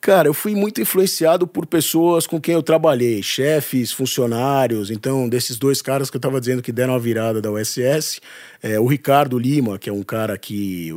Cara, 0.00 0.26
eu 0.26 0.34
fui 0.34 0.52
muito 0.52 0.80
influenciado 0.80 1.46
por 1.46 1.64
pessoas 1.64 2.26
com 2.26 2.40
quem 2.40 2.54
eu 2.54 2.62
trabalhei, 2.62 3.22
chefes, 3.22 3.92
funcionários. 3.92 4.90
Então, 4.90 5.28
desses 5.28 5.56
dois 5.56 5.80
caras 5.80 6.10
que 6.10 6.16
eu 6.16 6.18
estava 6.18 6.40
dizendo 6.40 6.60
que 6.60 6.72
deram 6.72 6.92
a 6.92 6.98
virada 6.98 7.40
da 7.40 7.52
USS, 7.52 8.20
é, 8.62 8.78
o 8.78 8.86
Ricardo 8.86 9.36
Lima, 9.36 9.76
que 9.76 9.90
é 9.90 9.92
um 9.92 10.04
cara 10.04 10.38
que 10.38 10.90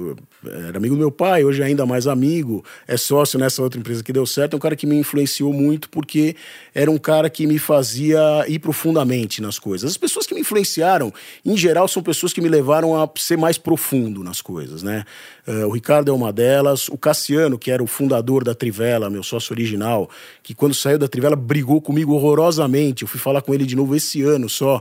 eh, 0.45 0.67
era 0.67 0.77
amigo 0.77 0.93
do 0.93 0.99
meu 0.99 1.11
pai, 1.11 1.43
hoje 1.43 1.63
é 1.63 1.65
ainda 1.65 1.83
mais 1.83 2.05
amigo, 2.05 2.63
é 2.87 2.95
sócio 2.95 3.39
nessa 3.39 3.59
outra 3.61 3.79
empresa 3.79 4.03
que 4.03 4.13
deu 4.13 4.25
certo, 4.25 4.53
é 4.53 4.57
um 4.57 4.59
cara 4.59 4.75
que 4.75 4.85
me 4.85 4.95
influenciou 4.95 5.51
muito 5.51 5.89
porque 5.89 6.35
era 6.75 6.91
um 6.91 6.97
cara 6.99 7.27
que 7.27 7.47
me 7.47 7.57
fazia 7.57 8.45
ir 8.47 8.59
profundamente 8.59 9.41
nas 9.41 9.57
coisas. 9.57 9.89
As 9.89 9.97
pessoas 9.97 10.27
que 10.27 10.35
me 10.35 10.41
influenciaram, 10.41 11.11
em 11.43 11.57
geral, 11.57 11.87
são 11.87 12.03
pessoas 12.03 12.31
que 12.31 12.39
me 12.39 12.49
levaram 12.49 13.01
a 13.01 13.09
ser 13.17 13.37
mais 13.37 13.57
profundo 13.57 14.23
nas 14.23 14.41
coisas, 14.41 14.83
né? 14.83 15.03
Eh, 15.47 15.65
o 15.65 15.71
Ricardo 15.71 16.11
é 16.11 16.13
uma 16.13 16.31
delas, 16.31 16.87
o 16.87 16.97
Cassiano, 16.99 17.57
que 17.57 17.71
era 17.71 17.81
o 17.81 17.87
fundador 17.87 18.43
da 18.43 18.53
Trivela, 18.53 19.09
meu 19.09 19.23
sócio 19.23 19.53
original, 19.53 20.07
que 20.43 20.53
quando 20.53 20.75
saiu 20.75 20.99
da 20.99 21.07
Trivela 21.07 21.35
brigou 21.35 21.81
comigo 21.81 22.13
horrorosamente. 22.13 23.01
Eu 23.01 23.07
fui 23.07 23.19
falar 23.19 23.41
com 23.41 23.55
ele 23.55 23.65
de 23.65 23.75
novo 23.75 23.95
esse 23.95 24.21
ano 24.21 24.47
só. 24.47 24.79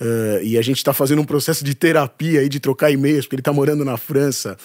Eh, 0.00 0.40
e 0.42 0.58
a 0.58 0.62
gente 0.62 0.78
está 0.78 0.92
fazendo 0.92 1.22
um 1.22 1.24
processo 1.24 1.64
de 1.64 1.74
terapia 1.74 2.40
aí, 2.40 2.48
de 2.48 2.60
trocar 2.60 2.90
e-mails, 2.90 3.24
porque 3.24 3.36
ele 3.36 3.40
está 3.40 3.52
morando 3.52 3.84
na 3.84 3.96
França. 3.96 4.56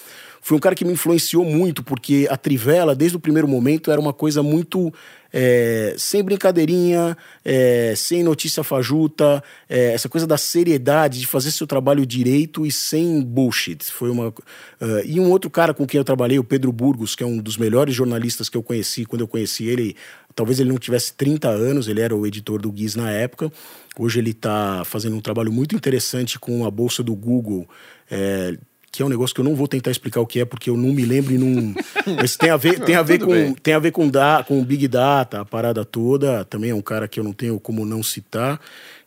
Foi 0.44 0.56
um 0.56 0.60
cara 0.60 0.74
que 0.74 0.84
me 0.84 0.92
influenciou 0.92 1.44
muito, 1.44 1.84
porque 1.84 2.26
a 2.28 2.36
Trivela, 2.36 2.96
desde 2.96 3.16
o 3.16 3.20
primeiro 3.20 3.46
momento, 3.46 3.92
era 3.92 4.00
uma 4.00 4.12
coisa 4.12 4.42
muito 4.42 4.92
é, 5.32 5.94
sem 5.96 6.20
brincadeirinha, 6.22 7.16
é, 7.44 7.94
sem 7.96 8.24
notícia 8.24 8.64
fajuta, 8.64 9.40
é, 9.68 9.92
essa 9.92 10.08
coisa 10.08 10.26
da 10.26 10.36
seriedade, 10.36 11.20
de 11.20 11.28
fazer 11.28 11.52
seu 11.52 11.64
trabalho 11.64 12.04
direito 12.04 12.66
e 12.66 12.72
sem 12.72 13.22
bullshit. 13.22 13.84
Foi 13.84 14.10
uma. 14.10 14.34
ah, 14.80 15.02
e 15.04 15.20
um 15.20 15.30
outro 15.30 15.48
cara 15.48 15.72
com 15.72 15.86
quem 15.86 15.98
eu 15.98 16.04
trabalhei, 16.04 16.40
o 16.40 16.44
Pedro 16.44 16.72
Burgos, 16.72 17.14
que 17.14 17.22
é 17.22 17.26
um 17.26 17.38
dos 17.38 17.56
melhores 17.56 17.94
jornalistas 17.94 18.48
que 18.48 18.56
eu 18.56 18.64
conheci, 18.64 19.04
quando 19.04 19.20
eu 19.20 19.28
conheci 19.28 19.68
ele, 19.68 19.94
talvez 20.34 20.58
ele 20.58 20.70
não 20.70 20.78
tivesse 20.78 21.14
30 21.14 21.48
anos, 21.48 21.86
ele 21.86 22.00
era 22.00 22.16
o 22.16 22.26
editor 22.26 22.60
do 22.60 22.72
Guiz 22.72 22.94
na 22.94 23.10
época. 23.10 23.50
Hoje 23.98 24.18
ele 24.18 24.30
está 24.30 24.82
fazendo 24.84 25.16
um 25.16 25.20
trabalho 25.20 25.52
muito 25.52 25.74
interessante 25.76 26.38
com 26.38 26.64
a 26.64 26.70
bolsa 26.70 27.02
do 27.02 27.14
Google. 27.14 27.68
é, 28.10 28.56
que 28.90 29.00
é 29.02 29.06
um 29.06 29.08
negócio 29.08 29.34
que 29.34 29.40
eu 29.40 29.44
não 29.44 29.54
vou 29.54 29.66
tentar 29.66 29.90
explicar 29.90 30.20
o 30.20 30.26
que 30.26 30.38
é, 30.40 30.44
porque 30.44 30.68
eu 30.68 30.76
não 30.76 30.92
me 30.92 31.02
lembro 31.06 31.32
e 31.32 31.38
não. 31.38 31.74
Mas 32.20 32.36
tem 32.36 32.50
a 32.50 32.58
ver, 32.58 32.78
tem 32.80 32.94
a 32.94 33.02
ver 33.02 33.18
com, 33.20 33.30
bem. 33.30 33.54
tem 33.54 33.72
a 33.72 33.78
ver 33.78 33.90
com, 33.90 34.06
da, 34.06 34.44
com 34.46 34.60
o 34.60 34.64
Big 34.64 34.86
Data, 34.86 35.40
a 35.40 35.44
parada 35.46 35.82
toda. 35.82 36.44
Também 36.44 36.70
é 36.70 36.74
um 36.74 36.82
cara 36.82 37.08
que 37.08 37.18
eu 37.18 37.24
não 37.24 37.32
tenho 37.32 37.58
como 37.58 37.86
não 37.86 38.02
citar. 38.02 38.60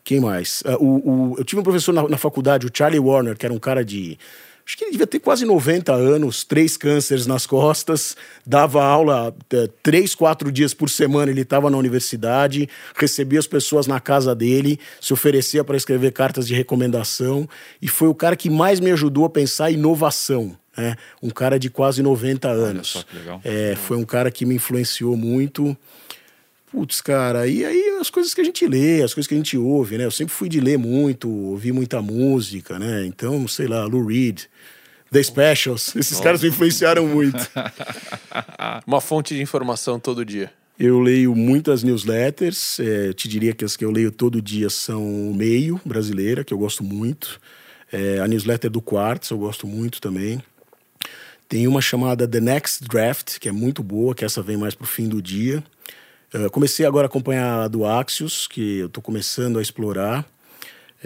Quem 0.03 0.19
mais? 0.19 0.63
Ah, 0.65 0.75
o, 0.79 1.33
o- 1.33 1.36
eu 1.38 1.43
tive 1.43 1.59
um 1.59 1.63
professor 1.63 1.93
na, 1.93 2.07
na 2.07 2.17
faculdade, 2.17 2.65
o 2.65 2.71
Charlie 2.73 2.99
Warner, 2.99 3.38
que 3.38 3.45
era 3.45 3.53
um 3.53 3.59
cara 3.59 3.86
de. 3.86 4.17
Acho 4.68 4.78
que 4.78 4.84
ele 4.86 4.91
devia 4.93 5.05
ter 5.05 5.20
quase 5.20 5.45
90 5.45 5.93
anos, 5.93 6.43
três 6.43 6.76
cânceres 6.76 7.28
nas 7.28 7.45
costas, 7.45 8.18
dava 8.43 8.84
aula 8.84 9.36
eh, 9.53 9.70
três, 9.84 10.16
quatro 10.16 10.51
dias 10.51 10.74
por 10.74 10.89
semana. 10.89 11.30
Ele 11.30 11.41
estava 11.41 11.70
na 11.70 11.78
universidade, 11.78 12.68
recebia 12.95 13.38
as 13.38 13.45
pessoas 13.45 13.86
na 13.86 13.99
casa 13.99 14.34
dele, 14.34 14.80
se 14.99 15.13
oferecia 15.13 15.63
para 15.63 15.78
escrever 15.78 16.11
cartas 16.13 16.47
de 16.47 16.55
recomendação 16.55 17.47
e 17.80 17.88
foi 17.88 18.07
o 18.07 18.16
cara 18.16 18.36
que 18.36 18.49
mais 18.49 18.80
me 18.80 18.89
ajudou 18.91 19.26
a 19.26 19.30
pensar 19.30 19.70
inovação. 19.70 20.57
né? 20.76 20.95
Um 21.22 21.30
cara 21.30 21.59
de 21.59 21.70
quase 21.70 22.01
90 22.01 22.47
Olha 22.47 22.57
anos. 22.57 22.88
só 22.88 23.03
que 23.03 23.16
legal. 23.16 23.39
É, 23.43 23.76
foi 23.76 23.97
um 23.97 24.03
cara 24.03 24.32
que 24.32 24.47
me 24.47 24.55
influenciou 24.55 25.16
muito. 25.16 25.78
Putz, 26.76 26.99
cara, 26.99 27.47
e 27.47 27.63
aí 27.63 27.97
as 28.01 28.09
coisas 28.09 28.34
que 28.34 28.41
a 28.41 28.43
gente 28.43 28.67
lê, 28.67 29.01
as 29.01 29.13
coisas 29.13 29.30
que 29.30 29.34
a 29.34 29.38
gente 29.38 29.57
ouve, 29.57 29.97
né? 29.97 30.03
Eu 30.03 30.11
sempre 30.11 30.34
fui 30.34 30.49
de 30.49 30.59
ler 30.59 30.78
muito, 30.78 31.30
ouvir 31.30 31.71
muita 31.71 32.01
música, 32.01 32.78
né? 32.78 33.05
Então, 33.05 33.47
sei 33.47 33.65
lá, 33.65 33.86
Lou 33.86 34.05
Reed, 34.05 34.41
The 35.09 35.23
Specials, 35.23 35.95
esses 35.95 36.19
caras 36.19 36.43
me 36.43 36.49
influenciaram 36.49 37.07
muito. 37.07 37.49
Uma 38.86 38.99
fonte 38.99 39.34
de 39.34 39.41
informação 39.41 39.97
todo 40.01 40.26
dia. 40.26 40.51
Eu 40.78 40.99
leio 40.99 41.34
muitas 41.34 41.82
newsletters, 41.82 42.78
é, 42.82 43.13
te 43.13 43.30
diria 43.30 43.53
que 43.53 43.63
as 43.63 43.78
que 43.78 43.86
eu 43.86 43.89
leio 43.91 44.11
todo 44.11 44.41
dia 44.41 44.69
são 44.69 45.32
o 45.32 45.34
Meio, 45.34 45.80
brasileira, 45.86 46.43
que 46.43 46.53
eu 46.53 46.57
gosto 46.57 46.84
muito. 46.84 47.39
É, 47.89 48.19
a 48.19 48.28
newsletter 48.28 48.69
do 48.69 48.82
Quartz, 48.82 49.30
eu 49.30 49.38
gosto 49.38 49.65
muito 49.65 50.01
também. 50.01 50.43
Tem 51.47 51.69
uma 51.69 51.80
chamada 51.80 52.28
The 52.28 52.41
Next 52.41 52.84
Draft, 52.84 53.39
que 53.39 53.47
é 53.47 53.53
muito 53.53 53.82
boa, 53.82 54.13
que 54.13 54.26
essa 54.26 54.41
vem 54.41 54.57
mais 54.57 54.76
pro 54.76 54.86
fim 54.86 55.07
do 55.07 55.21
dia. 55.21 55.63
Uh, 56.36 56.49
comecei 56.49 56.86
agora 56.86 57.05
a 57.05 57.07
acompanhar 57.07 57.61
a 57.61 57.67
do 57.69 57.86
Axios, 57.86 58.45
que 58.45 58.79
eu 58.79 58.88
estou 58.88 59.01
começando 59.01 59.57
a 59.57 59.61
explorar. 59.61 60.25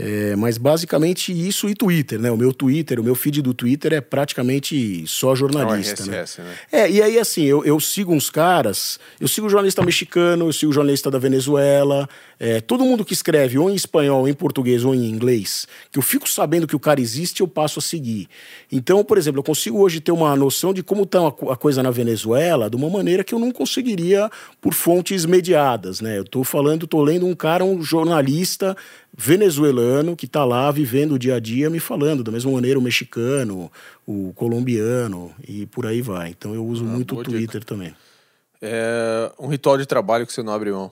É, 0.02 0.34
mas 0.38 0.58
basicamente 0.58 1.34
isso 1.34 1.68
e 1.68 1.76
Twitter, 1.76 2.18
né? 2.22 2.32
O 2.32 2.38
meu 2.38 2.54
Twitter, 2.54 3.02
o 3.02 3.04
meu 3.04 3.16
feed 3.16 3.42
do 3.42 3.54
Twitter 3.54 3.92
é 3.92 4.00
praticamente 4.00 5.04
só 5.06 5.36
jornalista. 5.36 6.04
É 6.04 6.22
RSS, 6.22 6.42
né? 6.42 6.48
né? 6.48 6.56
É, 6.72 6.90
e 6.90 7.02
aí 7.02 7.20
assim, 7.20 7.44
eu, 7.44 7.66
eu 7.66 7.78
sigo 7.82 8.14
uns 8.14 8.30
caras, 8.30 8.98
eu 9.20 9.28
sigo 9.28 9.50
jornalista 9.50 9.84
mexicano, 9.84 10.48
eu 10.48 10.54
sigo 10.54 10.72
jornalista 10.72 11.12
da 11.12 11.20
Venezuela, 11.20 12.08
é, 12.40 12.62
todo 12.62 12.86
mundo 12.86 13.04
que 13.04 13.12
escreve 13.12 13.58
ou 13.58 13.70
em 13.70 13.76
espanhol, 13.76 14.22
ou 14.22 14.28
em 14.30 14.34
português 14.34 14.86
ou 14.86 14.96
em 14.96 15.10
inglês, 15.10 15.68
que 15.92 16.00
eu 16.00 16.04
fico 16.04 16.30
sabendo 16.30 16.66
que 16.66 16.78
o 16.78 16.80
cara 16.80 17.02
existe, 17.02 17.42
eu 17.42 17.48
passo 17.48 17.80
a 17.80 17.82
seguir. 17.82 18.30
Então, 18.72 19.04
por 19.04 19.18
exemplo, 19.18 19.40
eu 19.40 19.44
consigo 19.44 19.80
hoje 19.80 20.00
ter 20.00 20.14
uma 20.14 20.34
noção 20.34 20.74
de 20.74 20.82
como 20.82 21.04
está 21.04 21.28
a 21.28 21.58
coisa 21.58 21.84
na 21.84 21.92
Venezuela 21.92 22.70
de 22.70 22.78
uma 22.78 22.90
maneira 22.90 23.22
que 23.22 23.34
eu 23.34 23.40
não 23.40 23.52
conseguiria 23.52 24.30
por 24.62 24.74
fontes 24.74 25.26
mediadas, 25.26 26.00
né? 26.00 26.18
Eu 26.18 26.24
estou 26.24 26.46
falando, 26.46 26.86
estou 26.86 27.04
lendo 27.04 27.26
um 27.26 27.36
cara, 27.36 27.66
um 27.66 27.84
jornalista 27.84 28.78
venezuelano 29.18 30.16
que 30.16 30.26
está 30.26 30.46
lá 30.46 30.72
vivendo 30.72 31.14
o 31.14 31.20
dia 31.20 31.36
a 31.36 31.40
dia 31.40 31.70
me 31.70 31.80
falando, 31.80 32.24
da 32.24 32.32
mesma 32.32 32.52
maneira 32.52 32.80
o 32.80 32.82
mexicano, 32.82 33.72
o 34.08 34.32
colombiano 34.34 35.32
e 35.48 35.66
por 35.66 35.86
aí 35.86 36.02
vai. 36.02 36.30
Então 36.30 36.54
eu 36.54 36.66
uso 36.66 36.84
Ah, 36.84 36.88
muito 36.88 37.16
o 37.20 37.24
Twitter 37.24 37.64
também. 37.64 37.94
É 38.62 39.32
um 39.40 39.48
ritual 39.48 39.78
de 39.78 39.86
trabalho 39.86 40.26
que 40.26 40.34
você 40.34 40.44
não 40.44 40.54
abre 40.54 40.72
mão. 40.72 40.92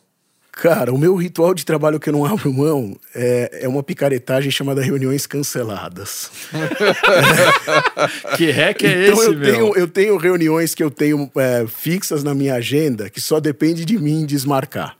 Cara, 0.52 0.92
o 0.92 0.98
meu 0.98 1.16
ritual 1.16 1.54
de 1.54 1.64
trabalho 1.64 2.00
que 2.00 2.10
eu 2.10 2.14
não 2.14 2.26
abro 2.26 2.52
mão 2.52 2.98
é, 3.14 3.60
é 3.62 3.68
uma 3.68 3.84
picaretagem 3.84 4.50
chamada 4.50 4.82
reuniões 4.82 5.28
canceladas. 5.28 6.32
Que 8.36 8.52
hack 8.52 8.84
é 8.84 9.08
então 9.08 9.20
esse, 9.20 9.26
eu 9.28 9.38
meu? 9.38 9.52
tenho, 9.52 9.76
eu 9.78 9.88
tenho 9.88 10.18
reuniões 10.18 10.74
que 10.74 10.84
eu 10.84 10.90
tenho 10.92 11.30
é, 11.38 11.66
fixas 11.68 12.24
na 12.24 12.34
minha 12.34 12.56
agenda 12.56 13.10
que 13.10 13.22
só 13.22 13.40
depende 13.40 13.86
de 13.86 13.98
mim 13.98 14.26
desmarcar. 14.26 14.96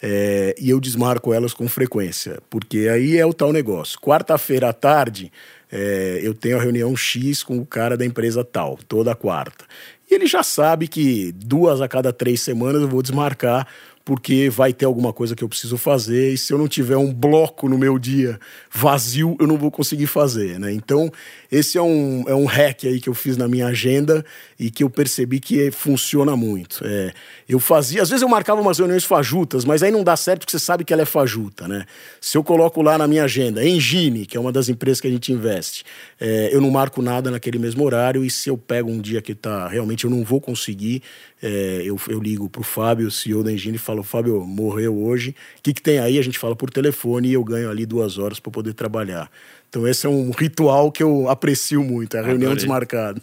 É, 0.00 0.54
e 0.60 0.70
eu 0.70 0.78
desmarco 0.78 1.32
elas 1.32 1.52
com 1.52 1.68
frequência, 1.68 2.40
porque 2.48 2.88
aí 2.88 3.16
é 3.16 3.26
o 3.26 3.34
tal 3.34 3.52
negócio. 3.52 3.98
Quarta-feira 4.00 4.68
à 4.68 4.72
tarde, 4.72 5.32
é, 5.70 6.20
eu 6.22 6.34
tenho 6.34 6.56
a 6.56 6.62
reunião 6.62 6.96
X 6.96 7.42
com 7.42 7.58
o 7.58 7.66
cara 7.66 7.96
da 7.96 8.06
empresa 8.06 8.44
tal, 8.44 8.78
toda 8.88 9.14
quarta. 9.14 9.64
E 10.10 10.14
ele 10.14 10.26
já 10.26 10.42
sabe 10.42 10.88
que 10.88 11.32
duas 11.32 11.80
a 11.80 11.88
cada 11.88 12.12
três 12.12 12.40
semanas 12.40 12.80
eu 12.80 12.88
vou 12.88 13.02
desmarcar, 13.02 13.66
porque 14.08 14.48
vai 14.48 14.72
ter 14.72 14.86
alguma 14.86 15.12
coisa 15.12 15.36
que 15.36 15.44
eu 15.44 15.48
preciso 15.50 15.76
fazer, 15.76 16.32
e 16.32 16.38
se 16.38 16.50
eu 16.50 16.56
não 16.56 16.66
tiver 16.66 16.96
um 16.96 17.12
bloco 17.12 17.68
no 17.68 17.76
meu 17.76 17.98
dia 17.98 18.40
vazio, 18.72 19.36
eu 19.38 19.46
não 19.46 19.58
vou 19.58 19.70
conseguir 19.70 20.06
fazer, 20.06 20.58
né? 20.58 20.72
Então, 20.72 21.12
esse 21.52 21.76
é 21.76 21.82
um, 21.82 22.24
é 22.26 22.34
um 22.34 22.46
hack 22.46 22.84
aí 22.86 23.02
que 23.02 23.10
eu 23.10 23.12
fiz 23.12 23.36
na 23.36 23.46
minha 23.46 23.66
agenda 23.66 24.24
e 24.58 24.70
que 24.70 24.82
eu 24.82 24.88
percebi 24.88 25.38
que 25.38 25.70
funciona 25.70 26.34
muito. 26.34 26.80
É, 26.86 27.12
eu 27.46 27.60
fazia, 27.60 28.00
às 28.00 28.08
vezes 28.08 28.22
eu 28.22 28.30
marcava 28.30 28.62
umas 28.62 28.78
reuniões 28.78 29.04
fajutas, 29.04 29.62
mas 29.62 29.82
aí 29.82 29.90
não 29.90 30.02
dá 30.02 30.16
certo 30.16 30.40
porque 30.40 30.52
você 30.52 30.58
sabe 30.58 30.84
que 30.84 30.92
ela 30.94 31.02
é 31.02 31.06
fajuta, 31.06 31.68
né? 31.68 31.84
Se 32.18 32.38
eu 32.38 32.42
coloco 32.42 32.80
lá 32.80 32.96
na 32.96 33.06
minha 33.06 33.24
agenda, 33.24 33.62
Engine, 33.62 34.24
que 34.24 34.38
é 34.38 34.40
uma 34.40 34.50
das 34.50 34.70
empresas 34.70 35.02
que 35.02 35.06
a 35.06 35.10
gente 35.10 35.30
investe, 35.34 35.84
é, 36.18 36.48
eu 36.50 36.62
não 36.62 36.70
marco 36.70 37.02
nada 37.02 37.30
naquele 37.30 37.58
mesmo 37.58 37.84
horário 37.84 38.24
e 38.24 38.30
se 38.30 38.48
eu 38.48 38.56
pego 38.56 38.90
um 38.90 39.02
dia 39.02 39.20
que 39.20 39.34
tá 39.34 39.68
realmente 39.68 40.06
eu 40.06 40.10
não 40.10 40.24
vou 40.24 40.40
conseguir, 40.40 41.02
é, 41.42 41.82
eu, 41.84 41.98
eu 42.08 42.20
ligo 42.20 42.48
pro 42.48 42.62
Fábio, 42.62 43.08
o 43.08 43.10
CEO 43.10 43.42
da 43.44 43.52
Engine, 43.52 43.76
e 43.76 43.78
falo, 43.78 44.02
Fábio, 44.02 44.40
morreu 44.44 44.96
hoje, 45.00 45.30
o 45.58 45.62
que, 45.62 45.72
que 45.72 45.82
tem 45.82 45.98
aí? 45.98 46.18
A 46.18 46.22
gente 46.22 46.38
fala 46.38 46.56
por 46.56 46.70
telefone 46.70 47.28
e 47.28 47.32
eu 47.34 47.44
ganho 47.44 47.70
ali 47.70 47.86
duas 47.86 48.18
horas 48.18 48.40
para 48.40 48.50
poder 48.50 48.74
trabalhar. 48.74 49.30
Então 49.68 49.86
esse 49.86 50.06
é 50.06 50.08
um 50.08 50.30
ritual 50.30 50.90
que 50.90 51.02
eu 51.02 51.28
aprecio 51.28 51.82
muito, 51.84 52.16
é 52.16 52.20
a 52.20 52.22
reunião 52.22 52.50
Adorei. 52.52 52.56
desmarcada. 52.56 53.20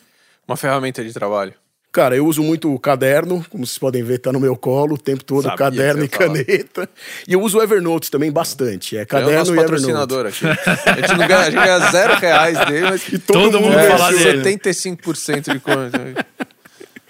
Uma 0.47 0.55
ferramenta 0.55 1.03
de 1.03 1.11
trabalho. 1.11 1.53
Cara, 1.91 2.13
eu 2.13 2.27
uso 2.27 2.43
muito 2.43 2.73
o 2.73 2.77
caderno, 2.77 3.43
como 3.49 3.65
vocês 3.65 3.77
podem 3.77 4.03
ver, 4.03 4.17
tá 4.19 4.29
no 4.31 4.39
meu 4.39 4.57
colo 4.57 4.95
o 4.95 4.97
tempo 4.97 5.23
todo, 5.23 5.43
Sabia 5.43 5.57
caderno 5.57 6.03
e 6.03 6.09
falar. 6.09 6.27
caneta. 6.33 6.89
E 7.25 7.31
eu 7.31 7.41
uso 7.41 7.57
o 7.57 7.63
Evernote 7.63 8.11
também 8.11 8.29
bastante. 8.29 8.97
É 8.97 8.99
é 8.99 9.03
o 9.03 9.07
caderno 9.07 9.39
nosso 9.39 9.55
e 9.55 9.59
Evernote. 9.59 9.93
patrocinador 9.93 10.25
aqui. 10.25 10.45
A 10.45 10.95
gente, 10.99 11.17
não 11.17 11.25
ganha, 11.25 11.39
a 11.39 11.43
gente 11.49 11.53
ganha 11.55 11.91
zero 11.91 12.15
reais 12.15 12.65
dele, 12.65 12.81
mas 12.89 13.07
E 13.13 13.17
Todo 13.17 13.61
mundo 13.61 13.79
é, 13.79 13.97
fala 13.97 14.11
dele. 14.11 14.41
75% 14.43 15.53
de 15.53 15.59
coisa. 15.61 16.25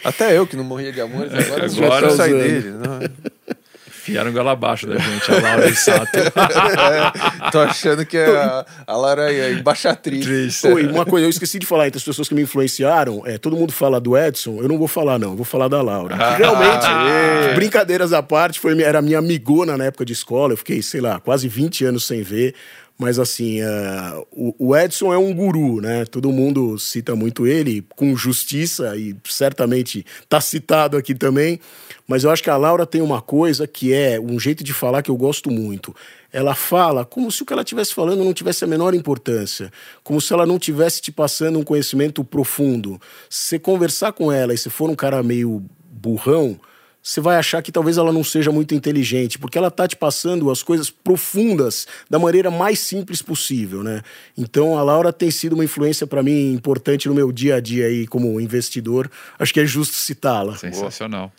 Até 0.05 0.37
eu, 0.37 0.45
que 0.47 0.55
não 0.55 0.63
morria 0.63 0.91
de 0.91 1.01
amor, 1.01 1.25
agora, 1.25 1.67
já 1.67 1.85
agora 1.85 2.07
tô 2.07 2.15
sair 2.15 2.33
usando. 2.33 2.47
dele. 2.47 2.69
Não, 2.69 2.99
Enfiaram 4.05 4.31
goela 4.31 4.51
abaixo 4.51 4.85
da 4.85 4.99
gente, 4.99 5.31
a 5.31 5.41
Laura 5.41 5.67
e 5.67 5.75
Sato. 5.75 6.15
é, 6.19 7.49
tô 7.49 7.59
achando 7.59 8.05
que 8.05 8.15
é 8.15 8.37
a, 8.37 8.63
a 8.85 8.95
Lara 8.95 9.33
é 9.33 9.47
a 9.47 9.51
embaixatriz. 9.53 10.23
Triste. 10.23 10.67
Oi, 10.67 10.85
uma 10.85 11.07
coisa, 11.07 11.25
eu 11.25 11.29
esqueci 11.31 11.57
de 11.57 11.65
falar 11.65 11.87
entre 11.87 11.97
as 11.97 12.03
pessoas 12.03 12.29
que 12.29 12.35
me 12.35 12.43
influenciaram, 12.43 13.23
é, 13.25 13.39
todo 13.39 13.57
mundo 13.57 13.73
fala 13.73 13.99
do 13.99 14.15
Edson, 14.15 14.59
eu 14.61 14.67
não 14.67 14.77
vou 14.77 14.87
falar 14.87 15.17
não, 15.17 15.31
eu 15.31 15.35
vou 15.35 15.43
falar 15.43 15.67
da 15.69 15.81
Laura. 15.81 16.15
Ah, 16.19 16.35
Que 16.35 16.43
Realmente, 16.43 17.55
brincadeiras 17.55 18.13
à 18.13 18.21
parte, 18.21 18.59
foi, 18.59 18.79
era 18.79 19.01
minha 19.01 19.17
amigona 19.17 19.75
na 19.75 19.85
época 19.85 20.05
de 20.05 20.13
escola, 20.13 20.53
eu 20.53 20.57
fiquei, 20.57 20.83
sei 20.83 21.01
lá, 21.01 21.19
quase 21.19 21.47
20 21.47 21.85
anos 21.85 22.05
sem 22.05 22.21
ver, 22.21 22.53
mas 22.97 23.19
assim, 23.19 23.61
ah, 23.61 24.21
o, 24.31 24.55
o 24.57 24.75
Edson 24.75 25.13
é 25.13 25.17
um 25.17 25.33
guru, 25.33 25.81
né? 25.81 26.05
Todo 26.05 26.31
mundo 26.31 26.79
cita 26.79 27.15
muito 27.15 27.45
ele, 27.45 27.85
com 27.95 28.15
justiça, 28.15 28.95
e 28.95 29.15
certamente 29.25 30.05
tá 30.29 30.39
citado 30.39 30.95
aqui 30.95 31.13
também, 31.13 31.59
mas 32.07 32.23
eu 32.23 32.31
acho 32.31 32.41
que 32.41 32.49
a 32.49 32.55
Laura 32.55 32.85
tem 32.85 33.01
uma 33.01 33.21
coisa 33.21 33.67
que 33.67 33.93
é 33.93 34.19
um 34.19 34.39
jeito 34.39 34.63
de 34.63 34.73
falar 34.73 35.01
que 35.01 35.11
eu 35.11 35.17
gosto 35.17 35.51
muito. 35.51 35.93
Ela 36.31 36.55
fala 36.55 37.03
como 37.03 37.31
se 37.31 37.43
o 37.43 37.45
que 37.45 37.51
ela 37.51 37.63
estivesse 37.63 37.93
falando 37.93 38.23
não 38.23 38.33
tivesse 38.33 38.63
a 38.63 38.67
menor 38.67 38.93
importância, 38.93 39.71
como 40.03 40.21
se 40.21 40.31
ela 40.31 40.45
não 40.45 40.57
tivesse 40.57 41.01
te 41.01 41.11
passando 41.11 41.59
um 41.59 41.63
conhecimento 41.63 42.23
profundo. 42.23 42.99
Se 43.29 43.59
conversar 43.59 44.13
com 44.13 44.31
ela 44.31 44.53
e 44.53 44.57
se 44.57 44.69
for 44.69 44.89
um 44.89 44.95
cara 44.95 45.21
meio 45.21 45.63
burrão, 45.91 46.57
você 47.05 47.21
vai 47.21 47.37
achar 47.37 47.61
que 47.61 47.71
talvez 47.71 47.99
ela 47.99 48.11
não 48.11 48.23
seja 48.23 48.51
muito 48.51 48.73
inteligente, 48.73 49.37
porque 49.37 49.59
ela 49.59 49.69
tá 49.69 49.87
te 49.87 49.95
passando 49.95 50.49
as 50.49 50.63
coisas 50.63 50.89
profundas 50.89 51.85
da 52.09 52.17
maneira 52.17 52.49
mais 52.49 52.79
simples 52.79 53.21
possível, 53.21 53.83
né? 53.83 54.01
Então 54.35 54.75
a 54.75 54.81
Laura 54.81 55.13
tem 55.13 55.29
sido 55.29 55.53
uma 55.53 55.63
influência 55.63 56.07
para 56.07 56.23
mim 56.23 56.51
importante 56.51 57.07
no 57.07 57.13
meu 57.13 57.31
dia 57.31 57.57
a 57.57 57.59
dia 57.59 57.85
aí 57.85 58.07
como 58.07 58.41
investidor. 58.41 59.07
Acho 59.37 59.53
que 59.53 59.59
é 59.59 59.65
justo 59.67 59.95
citá-la. 59.95 60.57
Sensacional. 60.57 61.31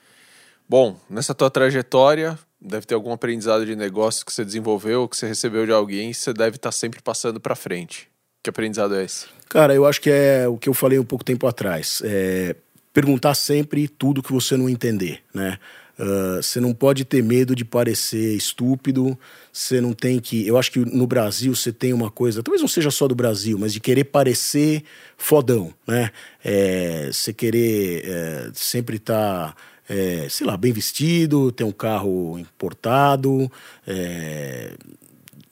Bom, 0.68 1.00
nessa 1.10 1.34
tua 1.34 1.50
trajetória, 1.50 2.38
deve 2.60 2.86
ter 2.86 2.94
algum 2.94 3.10
aprendizado 3.10 3.66
de 3.66 3.74
negócio 3.74 4.24
que 4.24 4.32
você 4.32 4.44
desenvolveu, 4.44 5.08
que 5.08 5.16
você 5.16 5.26
recebeu 5.26 5.66
de 5.66 5.72
alguém, 5.72 6.10
e 6.10 6.14
você 6.14 6.32
deve 6.32 6.56
estar 6.56 6.70
sempre 6.70 7.02
passando 7.02 7.40
para 7.40 7.56
frente. 7.56 8.08
Que 8.40 8.50
aprendizado 8.50 8.94
é 8.94 9.02
esse? 9.02 9.26
Cara, 9.48 9.74
eu 9.74 9.84
acho 9.84 10.00
que 10.00 10.10
é 10.10 10.46
o 10.46 10.56
que 10.56 10.68
eu 10.68 10.74
falei 10.74 10.96
um 10.96 11.04
pouco 11.04 11.24
tempo 11.24 11.44
atrás. 11.48 12.00
É 12.04 12.54
perguntar 12.96 13.34
sempre 13.34 13.86
tudo 13.86 14.22
que 14.22 14.32
você 14.32 14.56
não 14.56 14.70
entender, 14.70 15.20
né? 15.34 15.58
Ah, 15.98 16.38
Você 16.40 16.60
não 16.60 16.72
pode 16.72 17.04
ter 17.04 17.22
medo 17.22 17.54
de 17.54 17.62
parecer 17.62 18.34
estúpido. 18.34 19.18
Você 19.52 19.82
não 19.82 19.92
tem 19.92 20.18
que. 20.18 20.46
Eu 20.46 20.56
acho 20.56 20.72
que 20.72 20.78
no 20.78 21.06
Brasil 21.06 21.54
você 21.54 21.70
tem 21.72 21.92
uma 21.92 22.10
coisa, 22.10 22.42
talvez 22.42 22.62
não 22.62 22.68
seja 22.68 22.90
só 22.90 23.06
do 23.06 23.14
Brasil, 23.14 23.58
mas 23.58 23.74
de 23.74 23.80
querer 23.80 24.04
parecer 24.04 24.82
fodão, 25.18 25.74
né? 25.86 26.10
É, 26.42 27.10
Você 27.12 27.34
querer 27.34 28.02
é, 28.06 28.50
sempre 28.54 28.96
estar, 28.96 29.54
é, 29.86 30.26
sei 30.30 30.46
lá, 30.46 30.56
bem 30.56 30.72
vestido, 30.72 31.52
ter 31.52 31.64
um 31.64 31.72
carro 31.72 32.38
importado. 32.38 33.50
é, 33.86 34.72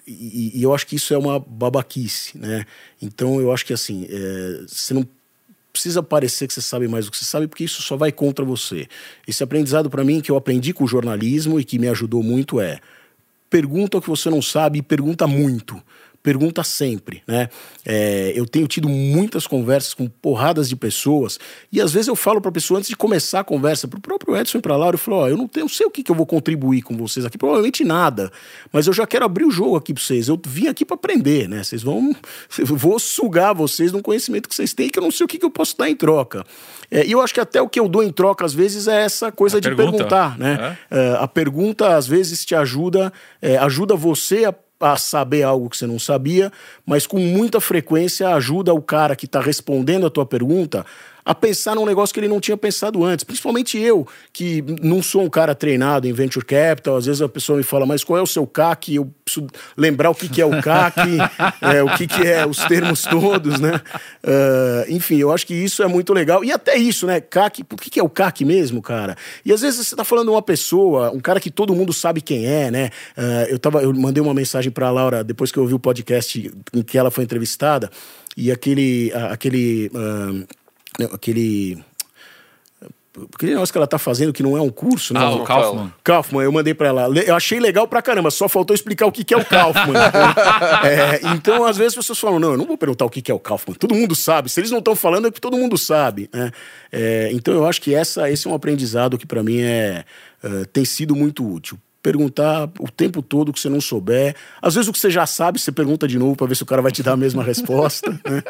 e, 0.07 0.59
e 0.59 0.63
eu 0.63 0.75
acho 0.75 0.87
que 0.87 0.97
isso 0.97 1.13
é 1.15 1.19
uma 1.19 1.39
babaquice, 1.39 2.39
né? 2.39 2.65
Então 3.01 3.39
eu 3.41 3.53
acho 3.53 3.65
que 3.67 3.73
assim, 3.75 4.07
é, 4.11 4.65
você 4.67 4.95
não 4.95 5.07
precisa 5.75 6.05
parecer 6.05 6.47
que 6.47 6.55
você 6.55 6.63
sabe 6.63 6.87
mais 6.87 7.07
do 7.07 7.11
que 7.11 7.19
você 7.19 7.25
sabe, 7.25 7.49
porque 7.49 7.65
isso 7.65 7.83
só 7.83 7.97
vai 7.97 8.13
contra 8.13 8.45
você. 8.45 8.87
Esse 9.27 9.43
aprendizado 9.43 9.91
para 9.91 10.05
mim 10.05 10.21
que 10.21 10.31
eu 10.31 10.37
aprendi 10.37 10.73
com 10.73 10.85
o 10.85 10.87
jornalismo 10.87 11.59
e 11.59 11.65
que 11.65 11.81
me 11.81 11.89
ajudou 11.89 12.23
muito 12.23 12.61
é 12.61 12.79
pergunta 13.51 13.99
o 13.99 14.01
que 14.01 14.09
você 14.09 14.31
não 14.31 14.41
sabe 14.41 14.79
e 14.79 14.83
pergunta 14.83 15.27
muito. 15.27 15.83
Pergunta 16.25 16.65
sempre, 16.65 17.23
né? 17.29 17.51
É, 17.85 18.33
eu 18.35 18.47
tenho 18.47 18.67
tido 18.67 18.89
muitas 18.89 19.47
conversas 19.47 19.93
com 19.93 20.09
porradas 20.09 20.71
de 20.71 20.75
pessoas 20.75 21.39
e 21.71 21.83
às 21.83 21.93
vezes 21.93 22.09
eu 22.09 22.17
falo 22.17 22.41
para 22.41 22.49
a 22.49 22.53
pessoa 22.53 22.79
antes 22.79 22.89
de 22.89 22.97
começar 22.97 23.41
a 23.41 23.45
conversa, 23.45 23.87
para 23.87 23.99
o 23.99 24.01
próprio 24.01 24.35
Edson 24.35 24.57
e 24.57 24.61
para 24.63 24.75
Laura, 24.75 24.95
eu 24.95 24.99
falo: 24.99 25.19
ó, 25.19 25.29
eu 25.29 25.37
não, 25.37 25.47
tenho, 25.47 25.69
sei 25.69 25.85
o 25.85 25.91
que, 25.91 26.03
que 26.03 26.11
eu 26.11 26.17
vou 26.17 26.25
contribuir 26.25 26.81
com 26.81 26.97
vocês 26.97 27.27
aqui, 27.27 27.37
provavelmente 27.37 27.85
nada, 27.85 28.33
mas 28.73 28.87
eu 28.87 28.93
já 28.95 29.07
quero 29.07 29.27
abrir 29.27 29.45
o 29.45 29.51
jogo 29.51 29.77
aqui 29.77 29.93
para 29.93 30.03
vocês. 30.03 30.29
Eu 30.29 30.41
vim 30.47 30.67
aqui 30.67 30.83
para 30.83 30.95
aprender, 30.95 31.47
né? 31.47 31.63
Vocês 31.63 31.83
vão, 31.83 32.17
eu 32.59 32.67
vou 32.75 32.99
sugar 32.99 33.53
vocês 33.53 33.93
num 33.93 34.01
conhecimento 34.01 34.49
que 34.49 34.55
vocês 34.55 34.73
têm 34.73 34.89
que 34.89 34.99
eu 34.99 35.03
não 35.03 35.11
sei 35.11 35.25
o 35.25 35.29
que, 35.29 35.39
que 35.39 35.45
eu 35.45 35.51
posso 35.51 35.77
dar 35.77 35.91
em 35.91 35.95
troca. 35.95 36.43
É, 36.91 37.05
e 37.05 37.13
eu 37.13 37.21
acho 37.21 37.35
que 37.35 37.41
até 37.41 37.61
o 37.61 37.69
que 37.69 37.79
eu 37.79 37.89
dou 37.89 38.03
em 38.03 38.13
troca, 38.13 38.45
às 38.45 38.55
vezes, 38.55 38.89
é 38.89 39.03
essa 39.03 39.31
coisa 39.31 39.59
a 39.59 39.61
de 39.61 39.69
pergunta. 39.69 39.99
perguntar, 39.99 40.39
né? 40.39 40.79
É? 40.91 40.99
É, 40.99 41.17
a 41.19 41.29
pergunta, 41.29 41.97
às 41.97 42.07
vezes, 42.07 42.45
te 42.45 42.55
ajuda, 42.55 43.13
é, 43.43 43.57
ajuda 43.59 43.95
você 43.95 44.45
a 44.45 44.55
a 44.81 44.97
saber 44.97 45.43
algo 45.43 45.71
que 45.71 45.77
você 45.77 45.87
não 45.87 45.99
sabia, 45.99 46.53
mas 46.85 47.07
com 47.07 47.19
muita 47.19 47.61
frequência 47.61 48.29
ajuda 48.35 48.75
o 48.75 48.83
cara 48.83 49.17
que 49.17 49.27
está 49.27 49.41
respondendo 49.41 50.07
a 50.07 50.11
tua 50.11 50.27
pergunta 50.27 50.85
a 51.25 51.35
pensar 51.35 51.75
num 51.75 51.87
negócio 51.87 52.13
que 52.13 52.21
ele 52.21 52.29
não 52.29 52.41
tinha 52.41 52.57
pensado 52.57 53.03
antes. 53.03 53.25
Principalmente 53.25 53.79
eu, 53.79 54.07
que 54.33 54.63
não 54.83 55.03
sou 55.03 55.23
um 55.23 55.31
cara 55.31 55.55
treinado 55.55 56.07
em 56.07 56.13
venture 56.13 56.45
capital. 56.45 56.97
Às 56.97 57.07
vezes 57.07 57.23
a 57.23 57.29
pessoa 57.29 57.57
me 57.57 57.65
fala, 57.65 57.87
mas 57.87 58.05
qual 58.05 58.19
é 58.19 58.23
o 58.23 58.27
seu 58.27 58.47
CAC? 58.47 58.95
Eu 58.95 59.11
preciso 59.25 59.47
lembrar 59.77 60.11
o 60.11 60.15
que, 60.15 60.29
que 60.29 60.43
é 60.43 60.45
o 60.45 60.61
CAC, 60.61 61.01
é, 61.63 61.83
o 61.83 61.97
que, 61.97 62.07
que 62.07 62.27
é 62.27 62.47
os 62.47 62.59
termos 62.65 63.03
todos, 63.03 63.59
né? 63.59 63.81
Uh, 64.23 64.93
enfim, 64.93 65.17
eu 65.17 65.33
acho 65.33 65.47
que 65.47 65.55
isso 65.55 65.83
é 65.83 65.87
muito 65.87 66.13
legal. 66.13 66.45
E 66.45 66.53
até 66.53 66.77
isso, 66.77 67.07
né? 67.07 67.21
CAC, 67.21 67.65
por 67.65 67.81
que, 67.81 67.89
que 67.89 68.01
é 68.01 68.03
o 68.03 68.09
CAC 68.09 68.45
mesmo, 68.45 68.83
cara? 68.83 69.17
E 69.45 69.53
às 69.53 69.63
vezes 69.63 69.87
você 69.87 69.95
está 69.95 70.05
falando 70.05 70.27
de 70.27 70.33
uma 70.33 70.43
pessoa, 70.43 71.11
um 71.11 71.21
cara 71.21 71.41
que 71.41 71.51
todo 71.51 71.75
mundo 71.75 71.93
sabe 71.93 72.21
quem 72.21 72.47
é, 72.47 72.71
né? 72.71 72.91
Uh, 73.17 73.51
eu, 73.51 73.59
tava, 73.59 73.83
eu 73.83 73.93
mandei 73.95 74.23
uma 74.23 74.35
mensagem 74.35 74.71
para 74.71 74.89
a 74.89 74.91
Laura 74.91 75.25
depois 75.25 75.51
que 75.51 75.59
eu 75.59 75.63
ouvi 75.63 75.75
o 75.75 75.79
podcast 75.79 76.53
em 76.75 76.83
que 76.83 76.99
ela 76.99 77.11
foi 77.11 77.25
entrevistada. 77.25 77.91
E 78.37 78.51
aquele, 78.51 79.13
aquele 79.31 79.91
uh, 79.95 80.45
aquele 81.13 81.83
aquele 83.35 83.53
negócio 83.53 83.73
que 83.73 83.79
ela 83.79 83.87
tá 83.87 83.99
fazendo 83.99 84.33
que 84.33 84.43
não 84.43 84.57
é 84.57 84.61
um 84.61 84.71
curso, 84.71 85.15
né? 85.15 85.21
Ah, 85.21 85.31
o 85.31 85.45
Kaufman. 85.45 85.93
Kaufman, 86.03 86.43
eu 86.43 86.53
mandei 86.53 86.75
para 86.75 86.89
ela. 86.89 87.09
Eu 87.21 87.35
achei 87.35 87.61
legal 87.61 87.87
pra 87.87 88.03
caramba, 88.03 88.31
só 88.31 88.49
faltou 88.49 88.75
explicar 88.75 89.07
o 89.07 89.13
que, 89.13 89.23
que 89.23 89.33
é 89.33 89.37
o 89.37 89.45
Kaufman. 89.45 89.93
Né? 89.93 90.11
é, 90.85 91.21
então, 91.35 91.65
às 91.65 91.77
vezes, 91.77 91.93
as 91.93 91.97
pessoas 91.97 92.19
falam: 92.19 92.41
não, 92.41 92.53
eu 92.53 92.59
não 92.59 92.67
vou 92.67 92.77
perguntar 92.77 93.05
o 93.05 93.11
que, 93.11 93.23
que 93.23 93.31
é 93.31 93.35
o 93.35 93.39
Kaufman. 93.39 93.77
Todo 93.77 93.95
mundo 93.95 94.15
sabe. 94.15 94.49
Se 94.49 94.61
eles 94.61 94.71
não 94.71 94.79
estão 94.79 94.97
falando, 94.97 95.29
é 95.29 95.31
que 95.31 95.41
todo 95.41 95.57
mundo 95.57 95.79
sabe. 95.79 96.29
Né? 96.33 96.51
É, 96.91 97.31
então, 97.33 97.55
eu 97.55 97.67
acho 97.67 97.81
que 97.81 97.95
essa, 97.95 98.29
esse 98.31 98.47
é 98.47 98.51
um 98.51 98.55
aprendizado 98.55 99.17
que, 99.17 99.27
para 99.27 99.43
mim, 99.43 99.61
é, 99.61 100.05
é, 100.43 100.65
tem 100.73 100.85
sido 100.85 101.15
muito 101.15 101.49
útil 101.49 101.79
perguntar 102.05 102.71
o 102.79 102.91
tempo 102.91 103.23
todo 103.23 103.51
que 103.51 103.59
você 103.59 103.71
não 103.71 103.81
souber. 103.81 104.37
Às 104.61 104.75
vezes 104.75 104.89
o 104.89 104.93
que 104.93 104.99
você 104.99 105.11
já 105.11 105.25
sabe, 105.25 105.59
você 105.59 105.73
pergunta 105.73 106.07
de 106.07 106.19
novo 106.19 106.37
para 106.37 106.47
ver 106.47 106.55
se 106.55 106.63
o 106.63 106.67
cara 106.67 106.83
vai 106.83 106.93
te 106.93 107.03
dar 107.03 107.13
a 107.13 107.17
mesma 107.17 107.43
resposta. 107.43 108.11
Né? 108.11 108.43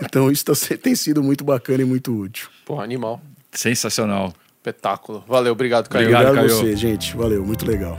Então 0.00 0.30
isso 0.30 0.44
tá, 0.44 0.52
tem 0.80 0.94
sido 0.94 1.20
muito 1.20 1.42
bacana 1.42 1.82
e 1.82 1.84
muito 1.84 2.16
útil. 2.16 2.48
Pô, 2.64 2.80
animal. 2.80 3.20
Sensacional. 3.50 4.32
Espetáculo. 4.58 5.24
Valeu, 5.26 5.52
obrigado, 5.52 5.88
Caio. 5.88 6.04
Obrigado, 6.04 6.28
obrigado 6.28 6.52
a 6.52 6.54
você, 6.54 6.76
gente. 6.76 7.16
Valeu, 7.16 7.44
muito 7.44 7.66
legal. 7.66 7.98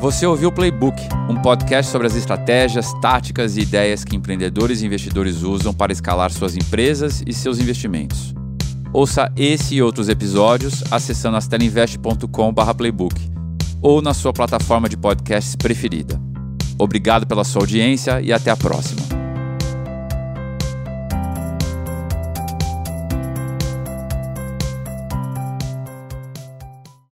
Você 0.00 0.26
ouviu 0.26 0.50
o 0.50 0.52
Playbook, 0.52 1.00
um 1.28 1.40
podcast 1.40 1.90
sobre 1.90 2.06
as 2.06 2.14
estratégias, 2.14 2.92
táticas 3.00 3.56
e 3.56 3.62
ideias 3.62 4.04
que 4.04 4.14
empreendedores 4.14 4.82
e 4.82 4.86
investidores 4.86 5.42
usam 5.42 5.72
para 5.72 5.90
escalar 5.90 6.30
suas 6.30 6.54
empresas 6.54 7.22
e 7.26 7.32
seus 7.32 7.58
investimentos. 7.58 8.34
Ouça 8.92 9.32
esse 9.36 9.76
e 9.76 9.82
outros 9.82 10.08
episódios 10.08 10.84
acessando 10.92 11.36
astelinvest.com/playbook 11.36 13.37
ou 13.82 14.02
na 14.02 14.14
sua 14.14 14.32
plataforma 14.32 14.88
de 14.88 14.96
podcasts 14.96 15.56
preferida. 15.56 16.20
Obrigado 16.78 17.26
pela 17.26 17.44
sua 17.44 17.62
audiência 17.62 18.20
e 18.20 18.32
até 18.32 18.50
a 18.50 18.56
próxima. 18.56 19.17